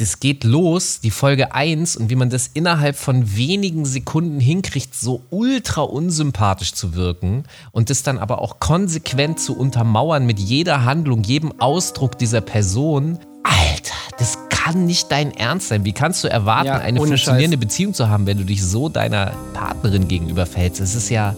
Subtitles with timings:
[0.00, 4.94] das geht los, die Folge 1 und wie man das innerhalb von wenigen Sekunden hinkriegt,
[4.94, 10.84] so ultra unsympathisch zu wirken und das dann aber auch konsequent zu untermauern mit jeder
[10.84, 13.18] Handlung, jedem Ausdruck dieser Person.
[13.42, 15.84] Alter, das kann nicht dein Ernst sein.
[15.84, 17.66] Wie kannst du erwarten, Ja, eine funktionierende Scheiß.
[17.66, 20.80] Beziehung zu haben, wenn du dich so deiner Partnerin gegenüber verhältst?
[20.80, 21.36] Das ist ja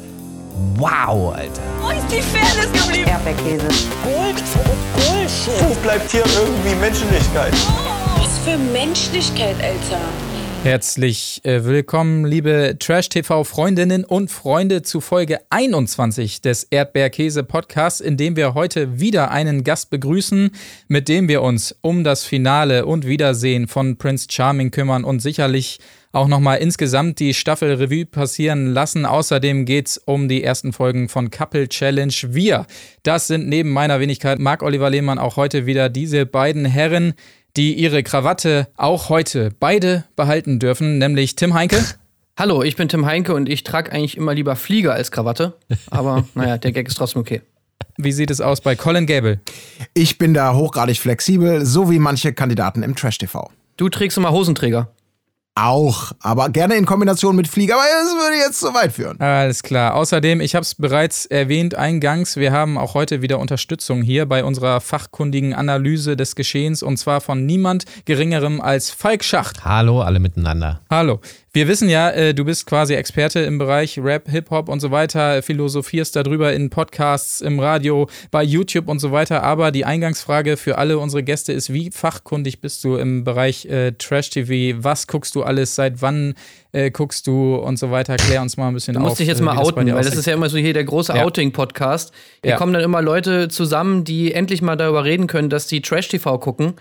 [0.77, 1.63] wow, Alter.
[1.81, 3.09] Wo ist die Fairness geblieben?
[3.09, 3.67] Erdbeerkäse.
[4.05, 4.43] Gold,
[4.95, 5.69] Bullshit.
[5.69, 7.53] Wo bleibt hier irgendwie Menschlichkeit?
[7.53, 8.02] Was
[8.45, 10.00] für Menschlichkeit, Alter.
[10.64, 18.55] Herzlich äh, willkommen, liebe Trash-TV-Freundinnen und Freunde, zu Folge 21 des Erdbeerkäse-Podcasts, in dem wir
[18.55, 20.50] heute wieder einen Gast begrüßen,
[20.88, 25.78] mit dem wir uns um das Finale und Wiedersehen von Prince Charming kümmern und sicherlich
[26.12, 29.06] auch nochmal insgesamt die Staffel Revue passieren lassen.
[29.06, 32.12] Außerdem geht's um die ersten Folgen von Couple Challenge.
[32.28, 32.66] Wir,
[33.02, 37.14] das sind neben meiner Wenigkeit Marc Oliver Lehmann auch heute wieder diese beiden Herren,
[37.56, 41.78] die ihre Krawatte auch heute beide behalten dürfen, nämlich Tim Heinke.
[42.38, 45.55] Hallo, ich bin Tim Heinke und ich trage eigentlich immer lieber Flieger als Krawatte.
[45.91, 47.42] Aber naja, der Gag ist trotzdem okay.
[47.98, 49.41] Wie sieht es aus bei Colin Gable?
[49.92, 53.50] Ich bin da hochgradig flexibel, so wie manche Kandidaten im Trash-TV.
[53.77, 54.89] Du trägst immer Hosenträger.
[55.55, 59.20] Auch, aber gerne in Kombination mit Flieger, aber das würde jetzt zu weit führen.
[59.20, 59.95] Alles klar.
[59.95, 64.45] Außerdem, ich habe es bereits erwähnt eingangs, wir haben auch heute wieder Unterstützung hier bei
[64.45, 69.62] unserer fachkundigen Analyse des Geschehens und zwar von niemand Geringerem als Falk Schacht.
[69.62, 70.80] Hallo, alle miteinander.
[70.89, 71.20] Hallo.
[71.55, 75.42] Wir wissen ja, äh, du bist quasi Experte im Bereich Rap, Hip-Hop und so weiter,
[75.42, 79.42] philosophierst darüber in Podcasts, im Radio, bei YouTube und so weiter.
[79.42, 83.92] Aber die Eingangsfrage für alle unsere Gäste ist, wie fachkundig bist du im Bereich äh,
[83.92, 84.83] Trash-TV?
[84.83, 85.75] Was guckst du alles?
[85.75, 86.36] Seit wann
[86.73, 88.17] äh, guckst du und so weiter?
[88.17, 89.08] Klär uns mal ein bisschen Du auf.
[89.08, 91.12] musst dich jetzt äh, mal outen, weil das ist ja immer so hier der große
[91.14, 91.23] Ja.
[91.23, 92.14] Outing-Podcast.
[92.42, 92.56] Hier Ja.
[92.56, 96.77] kommen dann immer Leute zusammen, die endlich mal darüber reden können, dass sie Trash-TV gucken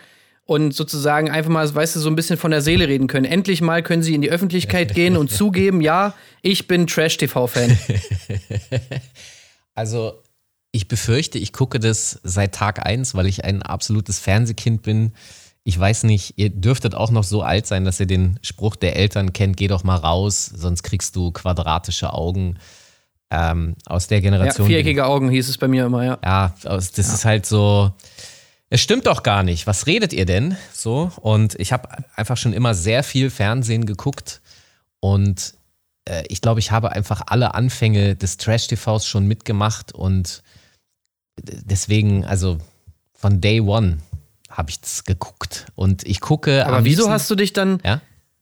[0.52, 3.24] und sozusagen einfach mal, weißt du, so ein bisschen von der Seele reden können.
[3.24, 7.78] Endlich mal können sie in die Öffentlichkeit gehen und zugeben, ja, ich bin Trash-TV-Fan.
[9.74, 10.22] Also,
[10.74, 15.14] ich befürchte, ich gucke das seit Tag 1, weil ich ein absolutes Fernsehkind bin.
[15.64, 18.98] Ich weiß nicht, ihr dürftet auch noch so alt sein, dass ihr den Spruch der
[18.98, 22.58] Eltern kennt, geh doch mal raus, sonst kriegst du quadratische Augen.
[23.30, 24.68] Ähm, aus der Ja, Generation.
[24.68, 26.20] viereckige Augen hieß es bei mir immer, ja.
[26.22, 27.94] Ja, das ist halt so.
[28.74, 29.68] Es stimmt doch gar nicht.
[29.68, 30.56] Was redet ihr denn?
[30.74, 31.12] So.
[31.20, 34.40] Und ich habe einfach schon immer sehr viel Fernsehen geguckt.
[35.02, 35.56] Und
[36.06, 39.94] äh, ich glaube, ich habe einfach alle Anfänge des Trash-TVs schon mitgemacht.
[39.94, 40.42] Und
[41.38, 42.60] deswegen, also
[43.14, 43.98] von Day One
[44.50, 45.66] habe ich das geguckt.
[45.76, 46.66] Und ich gucke.
[46.66, 48.00] Aber wieso hast du dich dann, Ja?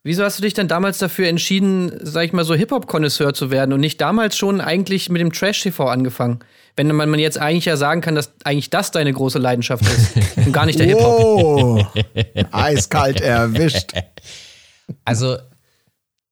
[0.10, 3.74] Wieso hast du dich dann damals dafür entschieden, sag ich mal, so Hip-Hop-Konnoisseur zu werden
[3.74, 6.40] und nicht damals schon eigentlich mit dem Trash-TV angefangen?
[6.76, 10.38] Wenn man, man jetzt eigentlich ja sagen kann, dass eigentlich das deine große Leidenschaft ist
[10.48, 11.20] und gar nicht der Hip-Hop.
[11.22, 11.86] Oh,
[12.52, 13.92] eiskalt erwischt.
[15.06, 15.38] Also,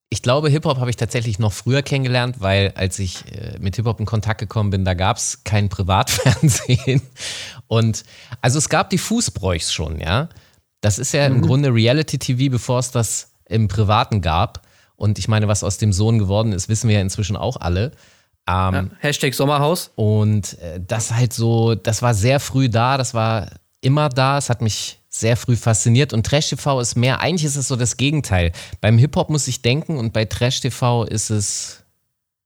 [0.09, 4.00] ich glaube, Hip-Hop habe ich tatsächlich noch früher kennengelernt, weil als ich äh, mit Hip-Hop
[4.00, 7.04] in Kontakt gekommen bin, da gab es kein Privatfernsehen.
[7.68, 8.06] Und
[8.42, 10.30] also es gab die Fußbräuchs schon, ja.
[10.82, 14.62] Das ist ja im Grunde Reality-TV, bevor es das im Privaten gab.
[14.96, 17.91] Und ich meine, was aus dem Sohn geworden ist, wissen wir ja inzwischen auch alle.
[18.50, 19.91] Ähm, Hashtag Sommerhaus.
[19.96, 23.47] und äh, das halt so, das war sehr früh da, das war
[23.81, 27.58] immer da, es hat mich sehr früh fasziniert und Trash TV ist mehr, eigentlich ist
[27.58, 28.53] es so das Gegenteil.
[28.80, 31.84] Beim Hip-Hop muss ich denken und bei Trash TV ist es,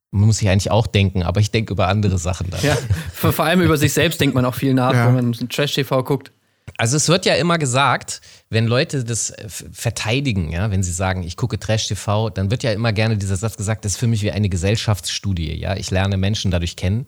[0.09, 2.61] muss ich eigentlich auch denken, aber ich denke über andere Sachen dann.
[2.63, 2.75] Ja,
[3.13, 5.05] vor, allem über sich selbst denkt man auch viel nach, Ja.
[5.07, 6.31] wenn man Trash-TV guckt.
[6.77, 11.23] Also es wird ja immer gesagt, wenn Leute das äh, verteidigen, ja, wenn sie sagen,
[11.23, 14.07] ich gucke Trash TV, dann wird ja immer gerne dieser Satz gesagt, das ist für
[14.07, 17.07] mich wie eine Gesellschaftsstudie, ja, ich lerne Menschen dadurch kennen.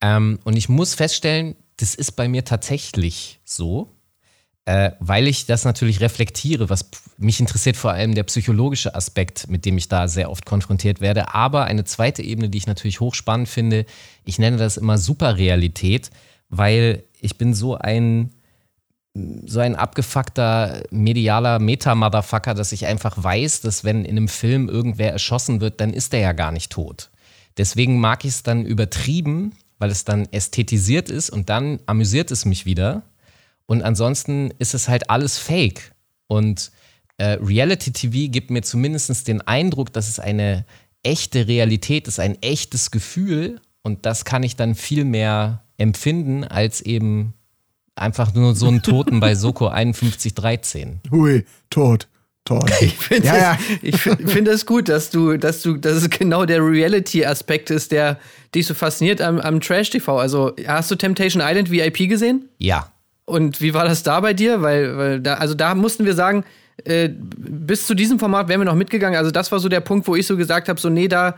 [0.00, 3.94] Ähm, und ich muss feststellen, das ist bei mir tatsächlich so,
[4.66, 9.64] äh, weil ich das natürlich reflektiere, was mich interessiert vor allem der psychologische Aspekt, mit
[9.64, 11.34] dem ich da sehr oft konfrontiert werde.
[11.34, 13.84] Aber eine zweite Ebene, die ich natürlich hochspannend finde,
[14.24, 16.10] ich nenne das immer Superrealität,
[16.48, 18.30] weil ich bin so ein
[19.14, 25.12] so ein abgefuckter medialer Meta-Motherfucker, dass ich einfach weiß, dass wenn in einem Film irgendwer
[25.12, 27.10] erschossen wird, dann ist der ja gar nicht tot.
[27.56, 32.44] Deswegen mag ich es dann übertrieben, weil es dann ästhetisiert ist und dann amüsiert es
[32.44, 33.02] mich wieder.
[33.66, 35.94] Und ansonsten ist es halt alles fake.
[36.26, 36.72] Und
[37.18, 40.64] äh, Reality TV gibt mir zumindest den Eindruck, dass es eine
[41.04, 43.60] echte Realität ist, ein echtes Gefühl.
[43.82, 47.34] Und das kann ich dann viel mehr empfinden als eben
[47.96, 51.00] einfach nur so einen Toten bei Soko 5113.
[51.10, 52.08] Hui, tot,
[52.44, 52.70] tot.
[52.80, 53.58] Ich finde Ja, ja.
[53.82, 57.92] ich find, find es gut, dass du, dass du, dass es genau der Reality-Aspekt ist,
[57.92, 58.18] der
[58.54, 60.18] dich so fasziniert am, am Trash-TV.
[60.18, 62.48] Also hast du Temptation Island VIP gesehen?
[62.58, 62.90] Ja.
[63.26, 64.62] Und wie war das da bei dir?
[64.62, 66.44] Weil, weil da, also da mussten wir sagen,
[66.84, 69.18] äh, bis zu diesem Format wären wir noch mitgegangen.
[69.18, 71.36] Also das war so der Punkt, wo ich so gesagt habe, so nee, da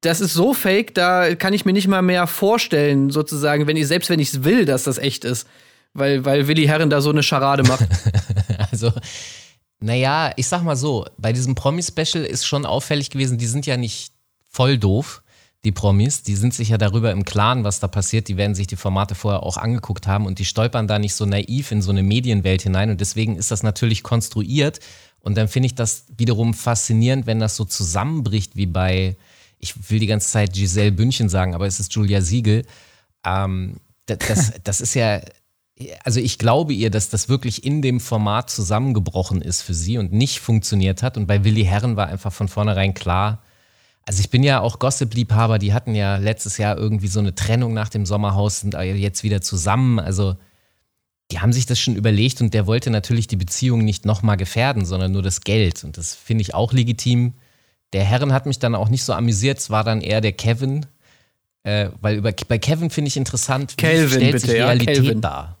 [0.00, 3.86] das ist so fake, da kann ich mir nicht mal mehr vorstellen, sozusagen, wenn ich
[3.86, 5.46] selbst wenn ich es will, dass das echt ist,
[5.92, 7.86] weil weil Willi Herren da so eine Scharade macht.
[8.70, 8.92] Also,
[9.80, 13.78] naja, ich sag mal so, bei diesem Promi-Special ist schon auffällig gewesen, die sind ja
[13.78, 14.12] nicht
[14.46, 15.22] voll doof,
[15.64, 16.22] die Promis.
[16.22, 18.28] Die sind sich ja darüber im Klaren, was da passiert.
[18.28, 21.26] Die werden sich die Formate vorher auch angeguckt haben und die stolpern da nicht so
[21.26, 22.90] naiv in so eine Medienwelt hinein.
[22.90, 24.80] Und deswegen ist das natürlich konstruiert.
[25.20, 29.16] Und dann finde ich das wiederum faszinierend, wenn das so zusammenbricht wie bei,
[29.58, 32.64] ich will die ganze Zeit Giselle Bündchen sagen, aber es ist Julia Siegel.
[33.24, 33.76] Ähm,
[34.06, 35.20] das, das, das ist ja,
[36.04, 40.12] also ich glaube ihr, dass das wirklich in dem Format zusammengebrochen ist für sie und
[40.12, 41.16] nicht funktioniert hat.
[41.16, 43.42] Und bei Willi Herren war einfach von vornherein klar,
[44.08, 47.74] also ich bin ja auch Gossip-Liebhaber, die hatten ja letztes Jahr irgendwie so eine Trennung
[47.74, 49.98] nach dem Sommerhaus, sind jetzt wieder zusammen.
[49.98, 50.36] Also
[51.30, 54.86] die haben sich das schon überlegt und der wollte natürlich die Beziehung nicht nochmal gefährden,
[54.86, 55.84] sondern nur das Geld.
[55.84, 57.34] Und das finde ich auch legitim.
[57.92, 60.86] Der Herren hat mich dann auch nicht so amüsiert, es war dann eher der Kevin.
[61.62, 64.96] Äh, weil über, bei Kevin finde ich interessant, wie Calvin, stellt bitte, sich ja, Realität
[64.96, 65.20] Calvin.
[65.20, 65.58] dar?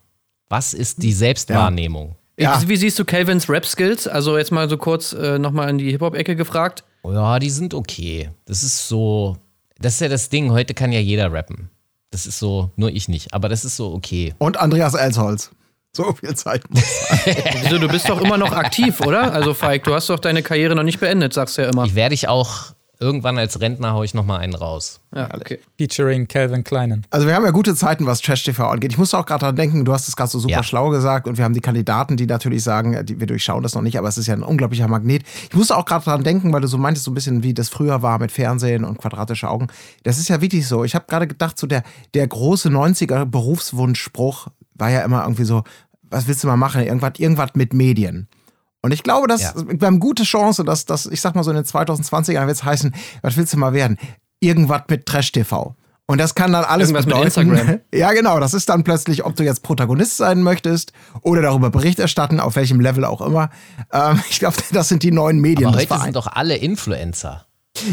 [0.48, 2.16] Was ist die Selbstwahrnehmung?
[2.38, 2.62] Ja.
[2.66, 4.06] Wie siehst du Calvins Rap-Skills?
[4.06, 6.84] Also jetzt mal so kurz äh, nochmal in die Hip-Hop-Ecke gefragt.
[7.04, 8.30] Ja, die sind okay.
[8.44, 9.36] Das ist so,
[9.80, 11.70] das ist ja das Ding, heute kann ja jeder rappen.
[12.10, 14.34] Das ist so, nur ich nicht, aber das ist so okay.
[14.38, 15.50] Und Andreas Elsholz.
[15.96, 16.62] So viel Zeit.
[16.70, 17.34] muss sein.
[17.62, 19.32] Wieso, du bist doch immer noch aktiv, oder?
[19.32, 21.84] Also Falk, du hast doch deine Karriere noch nicht beendet, sagst du ja immer.
[21.84, 22.66] Ich werde ich auch,
[23.00, 25.00] irgendwann als Rentner hau ich nochmal einen raus.
[25.14, 25.58] Ja, okay.
[25.78, 27.06] Featuring Calvin Kleinen.
[27.10, 28.92] Also wir haben ja gute Zeiten, was Trash TV angeht.
[28.92, 30.62] Ich musste auch gerade dran denken, du hast es gerade so super Ja.
[30.62, 33.82] schlau gesagt und wir haben die Kandidaten, die natürlich sagen, die, wir durchschauen das noch
[33.82, 35.22] nicht, aber es ist ja ein unglaublicher Magnet.
[35.48, 37.68] Ich musste auch gerade dran denken, weil du so meintest, so ein bisschen wie das
[37.70, 39.68] früher war mit Fernsehen und quadratische Augen.
[40.02, 40.84] Das ist ja wirklich so.
[40.84, 41.82] Ich habe gerade gedacht, so der,
[42.14, 44.48] der große 90er Berufswunschspruch
[44.78, 45.64] war ja immer irgendwie so,
[46.02, 46.82] was willst du mal machen?
[46.82, 48.28] Irgendwas, irgendwas mit Medien.
[48.80, 49.52] Und ich glaube, dass Ja.
[49.56, 52.64] wir haben gute Chance, dass das, ich sag mal so in den 2020ern wird es
[52.64, 53.98] heißen, was willst du mal werden?
[54.40, 55.74] Irgendwas mit Trash TV.
[56.06, 57.50] Und das kann dann alles Irgendwas mit bedeuten.
[57.52, 57.80] Instagram.
[57.94, 58.40] Ja, genau.
[58.40, 62.56] Das ist dann plötzlich, ob du jetzt Protagonist sein möchtest oder darüber Bericht erstatten, auf
[62.56, 63.50] welchem Level auch immer.
[63.92, 65.68] Ähm, ich glaube, das sind die neuen Medien.
[65.68, 66.04] Aber heute Vereins.
[66.04, 67.44] sind doch alle Influencer.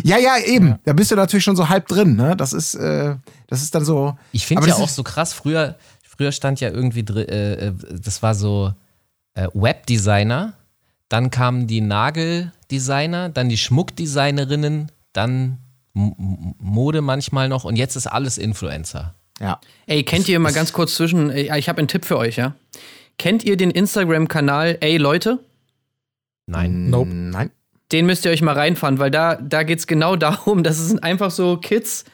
[0.04, 0.76] ja, ja, eben.
[0.86, 2.16] Da bist du natürlich schon so halb drin.
[2.16, 2.38] Ne?
[2.38, 3.16] Das ist, äh,
[3.48, 4.16] das ist dann so.
[4.31, 5.76] Ich finde ja auch so krass, früher,
[6.16, 8.74] früher stand ja irgendwie, äh, äh, das war so
[9.34, 10.54] äh, Webdesigner,
[11.10, 15.60] dann kamen die Nageldesigner, dann die Schmuckdesignerinnen, dann
[15.96, 19.16] M Mode manchmal noch und jetzt ist alles Influencer.
[19.40, 19.60] Ja.
[19.86, 22.56] Ey, kennt ihr mal ganz kurz zwischen, ey, ich habe einen Tipp für euch, ja?
[23.18, 25.40] Kennt ihr den Instagram-Kanal Ey Leute?
[26.48, 26.90] Nein.
[26.90, 27.10] Nope.
[27.14, 27.52] Nein.
[27.92, 30.88] Den müsst ihr euch mal reinfahren, weil da, da geht es genau darum, dass es
[30.88, 32.06] sind einfach so Kids,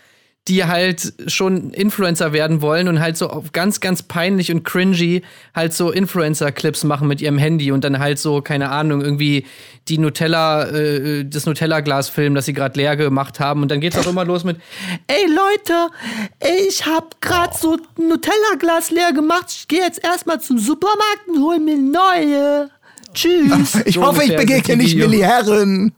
[0.48, 5.22] die halt schon Influencer werden wollen und halt so auf ganz, ganz peinlich und cringy
[5.54, 9.46] halt so Influencer-Clips machen mit ihrem Handy und dann halt so, keine Ahnung, irgendwie
[9.88, 13.62] die Nutella, äh, das Nutella-Glas filmen, das sie gerade leer gemacht haben.
[13.62, 14.58] Und dann geht's auch immer los mit,
[15.06, 15.90] ey Leute,
[16.68, 19.46] ich hab grad so ein Nutella-Glas leer gemacht.
[19.50, 22.70] Ich gehe jetzt erstmal zum Supermarkt und hol mir neue.
[23.14, 23.78] Tschüss.
[23.86, 24.98] Ich So hoffe, ich begegne nicht.
[24.98, 25.94] Willi Herren.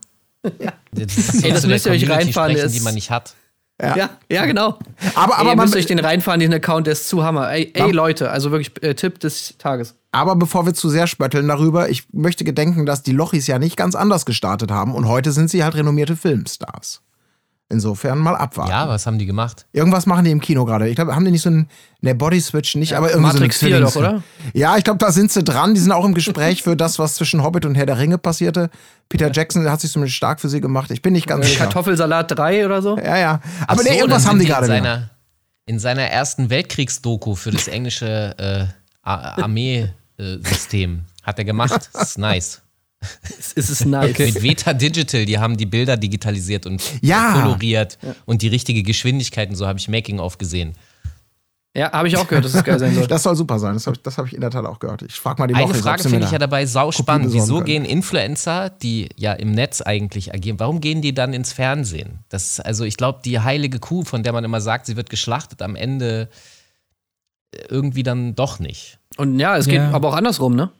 [0.92, 3.34] Das, ist Ey, das müsst ihr euch reinfahren, sprechen, das- die man nicht hat.
[3.82, 4.78] Ja, ja, genau.
[5.14, 7.50] Aber, aber, ey, ihr man, müsst euch den reinfahren, den Account, der ist zu Hammer.
[7.50, 7.92] Ey, ey Ja.
[7.92, 9.96] Leute, also wirklich äh, Tipp des Tages.
[10.12, 13.76] aber bevor wir zu sehr spötteln darüber, ich möchte gedenken, dass die Lochis ja nicht
[13.76, 17.03] ganz anders gestartet haben und heute sind sie halt renommierte Filmstars.
[17.74, 18.70] Insofern mal abwarten.
[18.70, 19.66] Ja, was haben die gemacht?
[19.72, 20.88] Irgendwas machen die im Kino gerade.
[20.88, 21.68] Ich glaube, haben die nicht so ein
[22.02, 24.22] ne Body Switch nicht, aber irgendwie Matrix so 4 eine doch, oder?
[24.52, 25.74] Ja, ich glaube, da sind sie dran.
[25.74, 28.70] Die sind auch im Gespräch für das, was zwischen Hobbit und Herr der Ringe passierte.
[29.08, 30.92] Peter Jackson hat sich zumindest stark für sie gemacht.
[30.92, 31.64] Ich bin nicht ganz sicher.
[31.64, 32.96] Kartoffelsalat 3 oder so?
[32.96, 33.40] Ja, ja.
[33.66, 34.66] Aber Ach nee, so, irgendwas haben sind die gerade.
[34.66, 34.84] in gemacht.
[34.84, 35.10] seiner,
[35.66, 38.66] in seiner ersten Weltkriegsdoku für das englische äh,
[39.02, 41.90] Armeesystem hat er gemacht.
[41.92, 42.62] Das ist nice.
[43.56, 44.18] Es ist nice.
[44.18, 47.40] Mit Veta Digital, die haben die Bilder digitalisiert und Ja.
[47.42, 50.74] koloriert und die richtige Geschwindigkeit und so habe ich Making-of gesehen.
[51.76, 53.08] Ja, habe ich auch gehört, dass es geil sein soll.
[53.08, 53.74] Das soll super sein.
[53.74, 55.02] Das habe ich, das hab ich in der Tat auch gehört.
[55.02, 57.32] Ich frage mal die Eine Frage finde ich ja dabei sau spannend.
[57.32, 57.66] Wieso können.
[57.66, 62.20] gehen Influencer, die ja im Netz eigentlich agieren, warum gehen die dann ins Fernsehen?
[62.28, 65.62] Das also ich glaube, die heilige Kuh, von der man immer sagt, sie wird geschlachtet,
[65.62, 66.28] am Ende
[67.52, 68.98] äh, irgendwie dann doch nicht.
[69.16, 69.90] Und ja, es geht Ja.
[69.90, 70.70] aber auch andersrum, ne?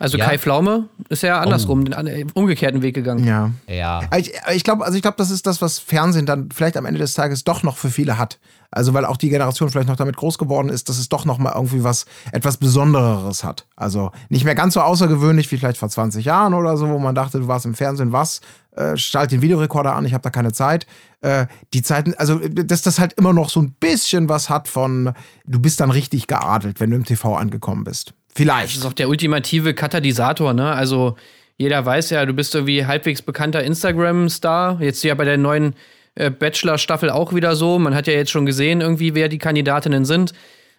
[0.00, 0.24] Also Ja.
[0.26, 3.24] Kai Pflaume ist ja andersrum, den an- äh, umgekehrten Weg gegangen.
[3.24, 3.50] Ja.
[3.68, 4.00] Ja.
[4.16, 6.98] Ich, ich glaube, also ich glaube, das ist das, was Fernsehen dann vielleicht am Ende
[6.98, 8.38] des Tages doch noch für viele hat.
[8.72, 11.38] Also weil auch die Generation vielleicht noch damit groß geworden ist, dass es doch noch
[11.38, 13.66] mal irgendwie was etwas Besondereres hat.
[13.76, 17.14] Also nicht mehr ganz so außergewöhnlich wie vielleicht vor 20 Jahren oder so, wo man
[17.14, 18.40] dachte, du warst im Fernsehen, was?
[18.76, 20.86] Äh, schalt den Videorekorder an, ich habe da keine Zeit.
[21.20, 25.12] Äh, die Zeiten, also dass das halt immer noch so ein bisschen was hat von,
[25.44, 28.14] du bist dann richtig geadelt, wenn du im TV angekommen bist.
[28.32, 28.76] Das Vielleicht.
[28.76, 30.72] ist auch der ultimative Katalysator, ne?
[30.72, 31.16] Also
[31.56, 34.80] jeder weiß ja, du bist irgendwie halbwegs bekannter Instagram-Star.
[34.80, 35.74] Jetzt ja bei der neuen
[36.14, 37.78] äh, Bachelor-Staffel auch wieder so.
[37.78, 40.32] Man hat ja jetzt schon gesehen, irgendwie, wer die Kandidatinnen sind.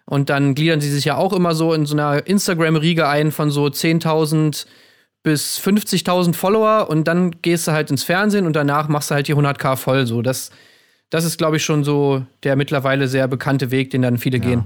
[0.06, 3.50] Und dann gliedern sie sich ja auch immer so in so einer Instagram-Riege ein von
[3.50, 4.66] so 10.000
[5.22, 6.88] bis 50.000 Follower.
[6.90, 10.06] Und dann gehst du halt ins Fernsehen und danach machst du halt die 100k voll.
[10.06, 10.50] So, das,
[11.10, 14.64] das ist, glaube ich, schon so der mittlerweile sehr bekannte Weg, den dann viele gehen.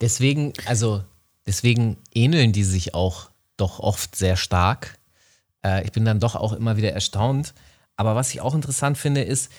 [0.00, 1.02] Deswegen, also,
[1.46, 4.98] deswegen ähneln die sich auch doch oft sehr stark.
[5.64, 7.54] Äh, ich bin dann doch auch immer wieder erstaunt.
[7.96, 9.50] Aber was ich auch interessant finde, ist,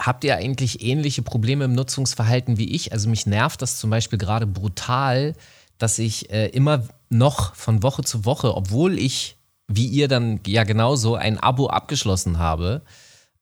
[0.00, 2.92] habt ihr eigentlich ähnliche Probleme im Nutzungsverhalten wie ich?
[2.92, 5.34] Also mich nervt das zum Beispiel gerade brutal,
[5.78, 9.36] dass ich äh, immer noch von Woche zu Woche, obwohl ich,
[9.68, 12.82] wie ihr dann ja genauso, ein Abo abgeschlossen habe,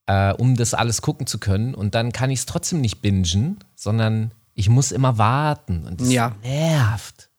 [0.06, 1.74] äh, um das alles gucken zu können.
[1.74, 5.86] Und dann kann ich es trotzdem nicht bingen, sondern ich muss immer warten.
[5.86, 6.34] Und das Ja.
[6.42, 7.30] nervt.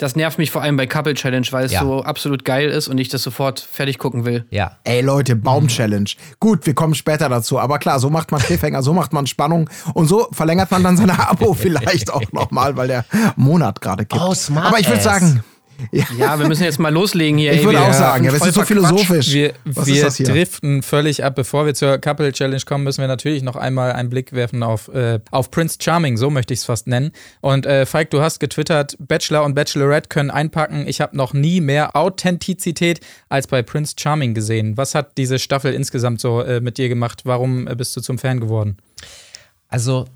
[0.00, 1.82] Das nervt mich vor allem bei Couple Challenge, weil es Ja.
[1.82, 4.46] so absolut geil ist und ich das sofort fertig gucken will.
[4.48, 4.78] Ja.
[4.84, 6.08] Ey Leute, Baum-Challenge.
[6.40, 9.68] Gut, wir kommen später dazu, aber klar, so macht man Cliffhanger, so macht man Spannung
[9.92, 13.04] und so verlängert man dann seine Abo vielleicht auch nochmal, weil der
[13.36, 14.22] Monat gerade kippt.
[14.26, 15.44] Oh, smart aber ich würde sagen,
[15.92, 17.52] Ja, wir müssen jetzt mal loslegen hier.
[17.52, 19.32] ich ey, würde auch sagen, ja, wir voll sind so philosophisch.
[19.32, 21.34] Wir, Was ist wir driften völlig ab.
[21.34, 24.88] Bevor wir zur Couple Challenge kommen, müssen wir natürlich noch einmal einen Blick werfen auf,
[24.88, 27.12] äh, auf Prince Charming, so möchte ich es fast nennen.
[27.40, 30.86] Und äh, Falk, du hast getwittert, Bachelor und Bachelorette können einpacken.
[30.86, 34.76] Ich habe noch nie mehr Authentizität als bei Prince Charming gesehen.
[34.76, 37.22] Was hat diese Staffel insgesamt so äh, mit dir gemacht?
[37.24, 38.76] Warum äh, bist du zum Fan geworden?
[39.68, 40.06] Also,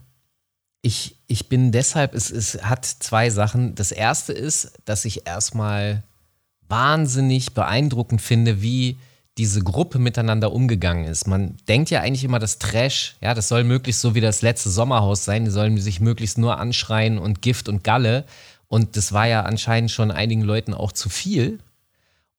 [0.85, 3.75] ich, ich bin deshalb, es, es hat zwei Sachen.
[3.75, 6.03] Das erste ist, dass ich erstmal
[6.69, 8.99] wahnsinnig beeindruckend finde, wie
[9.39, 11.27] diese Gruppe miteinander umgegangen ist.
[11.27, 14.69] Man denkt ja eigentlich immer, das Trash, ja, das soll möglichst so wie das letzte
[14.69, 18.27] Sommerhaus sein, die sollen sich möglichst nur anschreien und Gift und Galle.
[18.69, 21.61] Und das war ja anscheinend schon einigen Leuten auch zu viel.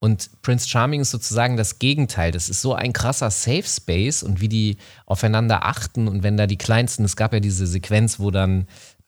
[0.05, 2.31] Und Prince Charming ist sozusagen das Gegenteil.
[2.31, 6.45] Das ist so ein krasser Safe Space und wie die aufeinander achten und wenn da
[6.45, 8.67] die kleinsten, es gab ja diese Sequenz, wo dann,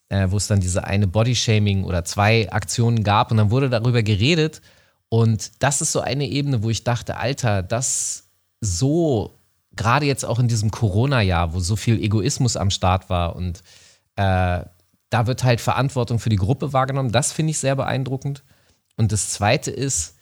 [0.09, 4.01] äh, wo es dann diese eine Bodyshaming oder zwei Aktionen gab und dann wurde darüber
[4.01, 4.63] geredet
[5.09, 9.37] und das ist so eine Ebene, wo ich dachte, Alter, das so,
[9.75, 13.61] gerade jetzt auch in diesem Corona-Jahr, wo so viel Egoismus am Start war und
[14.15, 14.65] äh,
[15.11, 17.11] da wird halt Verantwortung für die Gruppe wahrgenommen.
[17.11, 18.43] Das finde ich sehr beeindruckend.
[18.95, 20.16] Und das Zweite ist,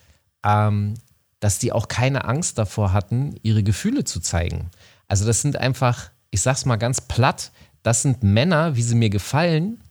[0.46, 0.94] ähm,
[1.40, 4.70] dass die auch keine Angst davor hatten, ihre Gefühle zu zeigen.
[5.08, 7.52] Also das sind einfach, ich sag's mal ganz platt,
[7.84, 9.82] das sind Männer, wie sie mir gefallen.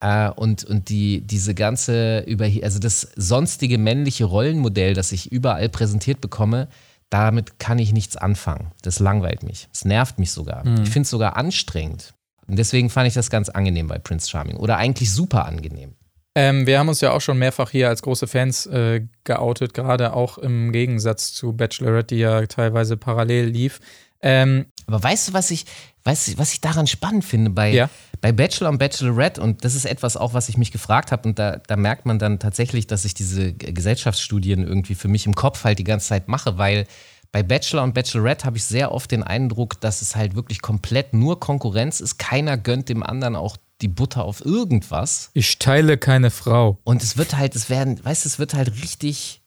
[0.00, 5.68] Äh, und und die, diese ganze, über, also das sonstige männliche Rollenmodell, das ich überall
[5.68, 6.68] präsentiert bekomme,
[7.10, 8.70] damit kann ich nichts anfangen.
[8.82, 9.68] Das langweilt mich.
[9.72, 10.64] Es nervt mich sogar.
[10.82, 12.14] Ich finde es sogar anstrengend.
[12.46, 14.56] Und deswegen fand ich das ganz angenehm bei Prince Charming.
[14.56, 15.94] Oder eigentlich super angenehm.
[16.36, 20.12] Ähm, wir haben uns ja auch schon mehrfach hier als große Fans äh, geoutet, gerade
[20.12, 23.80] auch im Gegensatz zu Bachelorette, die ja teilweise parallel lief.
[24.22, 25.64] Ähm, Aber weißt du, was ich,
[26.04, 27.90] weißt du, was ich daran spannend finde bei, Ja.
[28.20, 29.40] bei Bachelor und Bachelorette?
[29.40, 31.28] Und das ist etwas auch, was ich mich gefragt habe.
[31.28, 35.34] Und da, da merkt man dann tatsächlich, dass ich diese Gesellschaftsstudien irgendwie für mich im
[35.34, 36.86] Kopf halt die ganze Zeit mache, weil
[37.32, 41.14] bei Bachelor und Bachelorette habe ich sehr oft den Eindruck, dass es halt wirklich komplett
[41.14, 42.18] nur Konkurrenz ist.
[42.18, 45.30] Keiner gönnt dem anderen auch die Butter auf irgendwas.
[45.34, 46.78] ich teile keine Frau.
[46.84, 49.42] Und es wird halt, es werden, weißt du, es wird halt richtig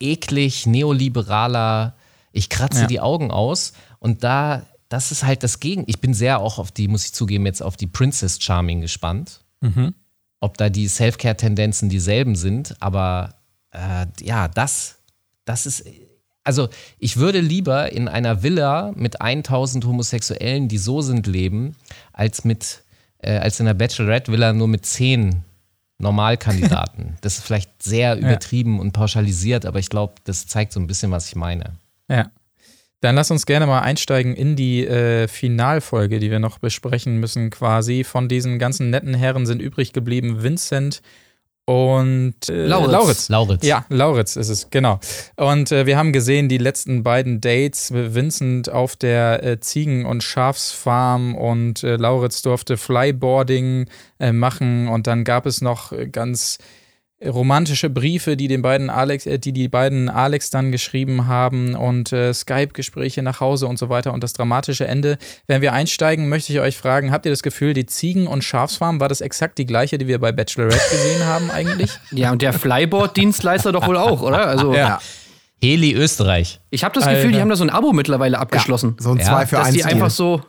[0.00, 1.94] eklig, neoliberaler,
[2.32, 2.86] ich kratze Ja.
[2.86, 3.72] die Augen aus.
[3.98, 5.84] Und da, das ist halt das Gegen.
[5.86, 9.40] Ich bin sehr auch auf die, muss ich zugeben, jetzt auf die Princess Charming gespannt.
[9.60, 9.94] Mhm.
[10.40, 13.34] Ob da die Self-Care-Tendenzen dieselben sind, aber
[13.72, 14.96] äh, ja, das,
[15.44, 15.84] das ist.
[16.44, 16.68] Also,
[16.98, 21.76] ich würde lieber in einer Villa mit 1000 Homosexuellen, die so sind, leben,
[22.14, 22.82] als mit,
[23.22, 25.42] äh, als in einer Bachelorette-Villa nur mit 10
[25.98, 27.16] Normalkandidaten.
[27.20, 31.10] das ist vielleicht sehr übertrieben und pauschalisiert, aber ich glaube, das zeigt so ein bisschen,
[31.10, 31.76] was ich meine.
[32.08, 32.30] Ja.
[33.02, 37.48] Dann lass uns gerne mal einsteigen in die äh, Finalfolge, die wir noch besprechen müssen,
[37.48, 38.04] quasi.
[38.04, 41.00] Von diesen ganzen netten Herren sind übrig geblieben Vincent
[41.70, 42.90] und äh, Lauritz.
[42.90, 43.28] Lauritz.
[43.28, 43.64] Lauritz.
[43.64, 44.98] Ja, Lauritz ist es, genau.
[45.36, 50.24] Und äh, wir haben gesehen, die letzten beiden Dates, Vincent auf der äh, Ziegen- und
[50.24, 53.86] Schafsfarm und äh, Lauritz durfte Flyboarding
[54.18, 56.58] äh, machen und dann gab es noch äh, ganz
[57.24, 62.12] romantische Briefe, die den beiden Alex, äh, die die beiden Alex dann geschrieben haben und
[62.12, 65.18] äh, Skype-Gespräche nach Hause und so weiter und das dramatische Ende.
[65.46, 69.00] Wenn wir einsteigen, möchte ich euch fragen, habt ihr das Gefühl, die Ziegen- und Schafsfarm
[69.00, 71.90] war das exakt die gleiche, die wir bei Bachelorette gesehen haben eigentlich?
[72.12, 74.46] Ja, und der Flyboard-Dienstleister doch wohl auch, oder?
[74.46, 74.98] Also, Ja.
[75.62, 76.58] Heli Österreich.
[76.70, 78.96] ich habe das Gefühl, die haben da so ein Abo mittlerweile abgeschlossen.
[78.98, 80.40] So ein Ja, 2 für dass 1 die einfach so.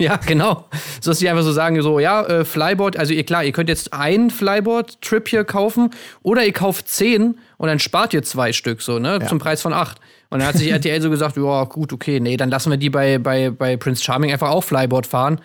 [0.00, 0.68] Ja, genau.
[1.00, 3.68] So dass sie einfach so sagen, so, ja, äh, Flyboard, also ihr klar, ihr könnt
[3.68, 5.90] jetzt einen Flyboard-Trip hier kaufen
[6.22, 9.24] oder ihr kauft zehn und dann spart ihr zwei Stück, so, ne?
[9.28, 10.00] Zum Preis von acht.
[10.30, 12.90] Und dann hat sich RTL so gesagt, ja, gut, okay, nee, dann lassen wir die
[12.90, 15.40] bei, bei, bei Prince Charming einfach auch Flyboard fahren.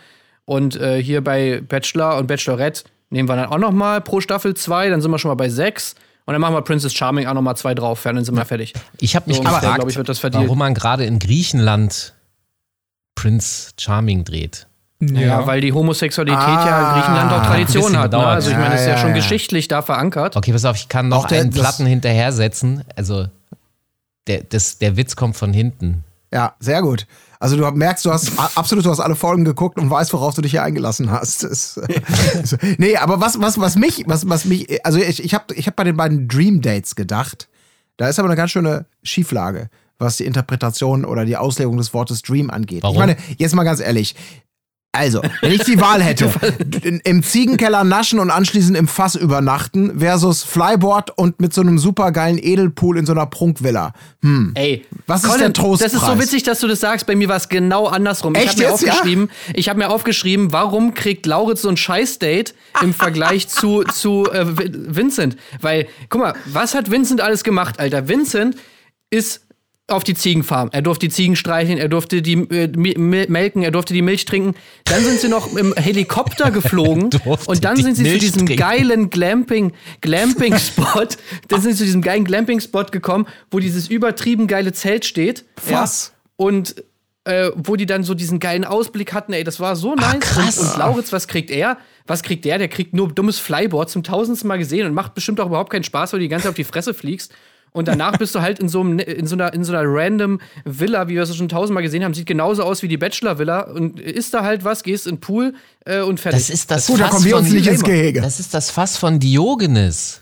[0.45, 4.55] Und äh, hier bei Bachelor und Bachelorette nehmen wir dann auch noch mal pro Staffel
[4.55, 5.93] zwei, dann sind wir schon mal bei sechs.
[6.25, 8.73] Und dann machen wir Princess Charming auch noch mal zwei drauf, dann sind wir fertig.
[8.99, 10.43] Ich habe mich So gefragt, ich, wird das verdient.
[10.45, 12.13] warum man gerade in Griechenland
[13.19, 14.67] Prince Charming dreht.
[15.01, 18.11] Ja, weil die Homosexualität ja in Griechenland auch Tradition hat.
[18.11, 18.17] Ne?
[18.19, 19.15] Also ich meine, das ist ja, Ja, ja, schon ja.
[19.15, 20.35] geschichtlich da verankert.
[20.35, 22.83] Okay, pass auf, ich kann noch der- einen Platten hinterher setzen.
[22.97, 23.27] Also
[24.27, 26.03] der, das, der Witz kommt von hinten.
[26.33, 27.07] Ja, sehr gut.
[27.39, 30.41] Also du merkst, du hast absolut, du hast alle Folgen geguckt und weißt, worauf du
[30.41, 31.43] dich hier eingelassen hast.
[31.43, 32.01] Das, äh,
[32.77, 35.75] nee, aber was, was, was mich, was, was mich, also ich, ich habe ich hab
[35.77, 37.47] bei den beiden Dream Dates gedacht.
[37.95, 42.21] Da ist aber eine ganz schöne Schieflage, was die Interpretation oder die Auslegung des Wortes
[42.21, 42.83] Dream angeht.
[42.83, 42.95] Warum?
[42.95, 44.15] Ich meine, jetzt mal ganz ehrlich.
[44.91, 46.33] Also, wenn ich die Wahl hätte,
[47.03, 52.39] im Ziegenkeller naschen und anschließend im Fass übernachten versus Flyboard und mit so einem supergeilen
[52.41, 53.93] Edelpool in so einer Prunkvilla.
[54.23, 54.53] Hm.
[54.55, 55.91] Ey, Was ist Colin, der Trostpreis?
[55.91, 57.05] Das ist so witzig, dass du das sagst.
[57.05, 58.33] Bei mir war es genau andersrum.
[58.33, 58.93] ich Echt habe mir jetzt, ja?
[58.93, 64.25] aufgeschrieben, ich habe mir aufgeschrieben, warum kriegt Lauritz so ein Scheiß-Date im Vergleich zu, zu
[64.31, 65.37] äh, Vi- Vincent?
[65.61, 68.07] Weil, guck mal, was hat Vincent alles gemacht, Alter?
[68.07, 68.55] Vincent
[69.11, 69.41] ist
[69.89, 70.69] auf die Ziegenfarm.
[70.71, 72.67] Er durfte die Ziegen streicheln, er durfte die äh,
[72.97, 74.55] melken, er durfte die Milch trinken.
[74.85, 77.09] Dann sind sie noch im Helikopter geflogen
[77.45, 78.55] und dann sind sie zu Milch diesem trinken.
[78.57, 81.07] geilen Glamping, Glamping-Spot.
[81.47, 85.45] dann sind sie zu diesem geilen Glamping-Spot gekommen, wo dieses übertrieben geile Zelt steht.
[85.67, 86.13] Was?
[86.13, 86.75] Ja, und
[87.25, 90.19] äh, wo die dann so diesen geilen Ausblick hatten, ey, das war so nice.
[90.19, 90.57] krass.
[90.57, 91.77] Und, und Lauritz, was kriegt er?
[92.07, 92.57] Was kriegt der?
[92.57, 95.83] Der kriegt nur dummes Flyboard zum tausendsten Mal gesehen und macht bestimmt auch überhaupt keinen
[95.83, 97.33] Spaß, weil du die ganze Zeit auf die Fresse fliegst.
[97.71, 100.39] Und danach bist du halt in so, einem, in, so einer, in so einer random
[100.65, 102.13] Villa, wie wir es schon tausendmal gesehen haben.
[102.13, 103.61] Sieht genauso aus wie die Bachelor-Villa.
[103.61, 105.53] Und isst da halt was, gehst in den Pool
[105.85, 106.39] äh, und fertig.
[106.39, 108.21] Das ist das Gut, Fass kommen wir von uns nicht ins Gehege.
[108.21, 110.21] Das ist das Fass von Diogenes.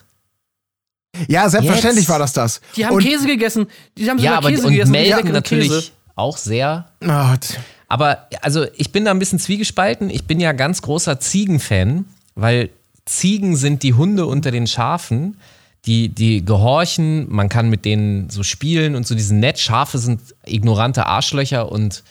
[1.27, 2.09] Ja, selbstverständlich Jetzt.
[2.09, 2.61] war das das.
[2.75, 3.67] die haben und, Käse gegessen.
[3.97, 4.91] Die haben Ja, sogar aber Käse und gegessen.
[4.91, 5.91] melken natürlich Käse.
[6.15, 6.89] auch sehr.
[7.03, 7.33] Oh,
[7.87, 10.09] Aber also ich bin da ein bisschen zwiegespalten.
[10.09, 12.69] Ich bin ja ganz großer Ziegenfan, weil
[13.05, 15.37] Ziegen sind die Hunde unter den Schafen.
[15.87, 19.57] Die, die gehorchen, man kann mit denen so spielen und so, die sind nett.
[19.57, 22.03] Schafe sind ignorante Arschlöcher und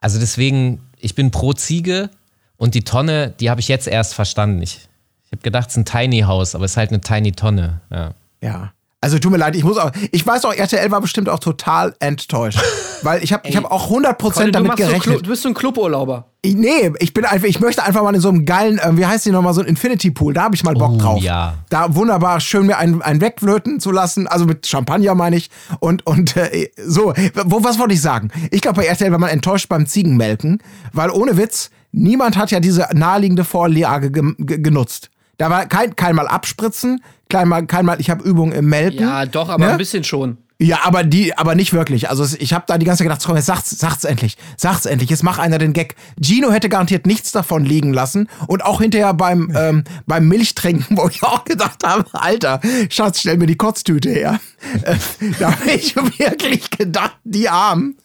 [0.00, 2.10] also deswegen, ich bin pro Ziege
[2.56, 4.62] und die Tonne, die habe ich jetzt erst verstanden.
[4.62, 4.88] Ich,
[5.26, 7.80] ich habe gedacht, es ist ein Tiny House, aber es ist halt eine Tiny Tonne.
[7.90, 8.14] Ja.
[8.40, 8.72] ja.
[9.00, 9.92] Also tut mir leid, ich muss auch.
[10.10, 12.58] Ich weiß auch, RTL war bestimmt auch total enttäuscht.
[13.02, 15.24] weil ich habe ich hab auch 100% Colin, du, damit so Clu- gerechnet.
[15.26, 16.24] du bist so ein Cluburlauber.
[16.42, 19.06] Ich, nee, ich bin einfach, ich möchte einfach mal in so einem geilen, ähm, wie
[19.06, 21.22] heißt die nochmal, so ein Infinity Pool, da habe ich mal Bock Oh, drauf.
[21.22, 21.54] ja.
[21.70, 25.48] Da wunderbar schön mir einen, einen wegflöten zu lassen, also mit Champagner meine ich.
[25.78, 27.12] Und, und äh, so,
[27.44, 28.30] wo, was wollte ich sagen?
[28.50, 30.60] Ich glaube, bei RTL war man enttäuscht beim Ziegenmelken,
[30.92, 35.10] weil ohne Witz, niemand hat ja diese naheliegende Vorlage ge ge genutzt.
[35.38, 39.00] Da war kein, kein Mal abspritzen, kein Mal, kein Mal, ich habe Übung im Melken.
[39.00, 39.72] Ja, doch, aber Ne?
[39.72, 40.38] ein bisschen schon.
[40.60, 42.10] Ja, aber die, aber nicht wirklich.
[42.10, 45.08] Also ich habe da die ganze Zeit gedacht, komm, jetzt sagt's, sagt's endlich, sagt's endlich.
[45.08, 45.94] Jetzt mach einer den Gag.
[46.20, 51.08] Gino hätte garantiert nichts davon liegen lassen und auch hinterher beim ähm, beim Milchtrinken, wo
[51.08, 52.60] ich auch gedacht habe, Alter,
[52.90, 54.40] Schatz, stell mir die Kotztüte her.
[54.82, 54.96] Äh,
[55.38, 57.96] da habe ich wirklich gedacht, die Armen.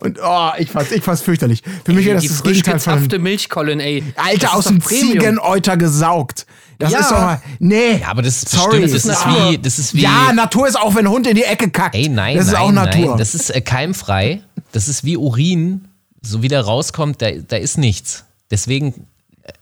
[0.00, 1.62] Und oh, ich fand's, ich fand's fürchterlich.
[1.86, 4.04] Für mich wäre das die das Gegenteil von gezapfte Milch, Colin, ey.
[4.16, 5.12] Alter aus dem Premium.
[5.12, 6.44] Ziegeneuter gesaugt.
[6.82, 6.98] Das Ja.
[7.00, 7.98] ist doch mal, nee.
[8.00, 8.80] Ja, aber das ist Sorry.
[8.80, 10.02] bestimmt, das Das ist, wie, das ist wie.
[10.02, 11.94] ja, Natur ist auch, wenn ein Hund in die Ecke kackt.
[11.94, 13.06] Ey, nein, das ist nein, auch Natur.
[13.10, 13.18] nein.
[13.18, 14.42] Das ist äh, keimfrei.
[14.72, 15.88] Das ist wie Urin.
[16.22, 18.24] So wie der rauskommt, da, da ist nichts.
[18.50, 19.06] Deswegen,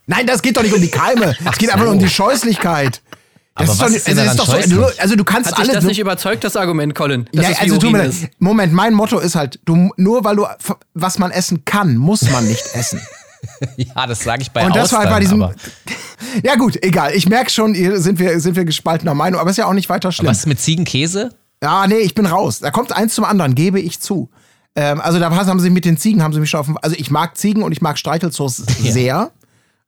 [0.07, 1.35] Nein, das geht doch nicht um die Keime.
[1.51, 3.01] Es geht einfach nur um die Scheußlichkeit.
[3.57, 5.51] Das Aber ist was doch, ist denn also, daran ist doch so, also du kannst
[5.51, 5.75] Hat dich alles.
[5.75, 7.29] das du- nicht überzeugt, das Argument, Colin?
[7.33, 8.13] Ja, also tut Urin mir?
[8.39, 10.47] Moment, mein Motto ist halt, du, nur weil du
[10.95, 13.01] was man essen kann, muss man nicht essen.
[13.77, 15.43] ja, das sage ich bei Und das war Austern, bei diesem.
[15.43, 15.55] aber,
[16.45, 17.13] Ja, gut, egal.
[17.15, 19.89] Ich merke schon, hier sind wir, sind wir gespaltener Meinung, aber ist ja auch nicht
[19.89, 20.29] weiter schlimm.
[20.29, 21.31] was ist mit Ziegenkäse?
[21.63, 22.61] Ja, nee, ich bin raus.
[22.61, 24.31] Da kommt eins zum anderen, gebe ich zu.
[24.75, 26.97] Ähm, also da haben sie mit den Ziegen, haben sie mich schon auf dem, Also
[26.99, 29.31] ich mag Ziegen und ich mag Streichelzoos sehr.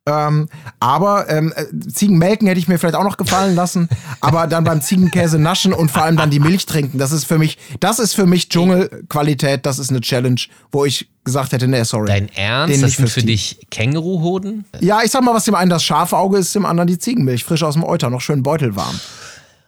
[0.05, 0.49] Ähm,
[0.81, 3.89] aber ähm, äh, Ziegenmelken hätte ich mir vielleicht auch noch gefallen lassen.
[4.21, 7.39] Aber dann beim Ziegenkäse naschen und vor allem dann die Milch trinken, das ist für
[7.39, 10.41] mich, das ist für mich Dschungelqualität, das ist eine Challenge,
[10.73, 12.07] wo ich gesagt hätte, nee, sorry.
[12.09, 12.75] Dein Den Ernst?
[12.75, 13.27] Das nicht sind für Team.
[13.29, 14.65] dich Känguruhoden?
[14.81, 17.63] Ja, ich sag mal, was dem einen das Schafauge ist, dem anderen die Ziegenmilch, frisch
[17.63, 18.99] aus dem Euter, noch schön beutelwarm.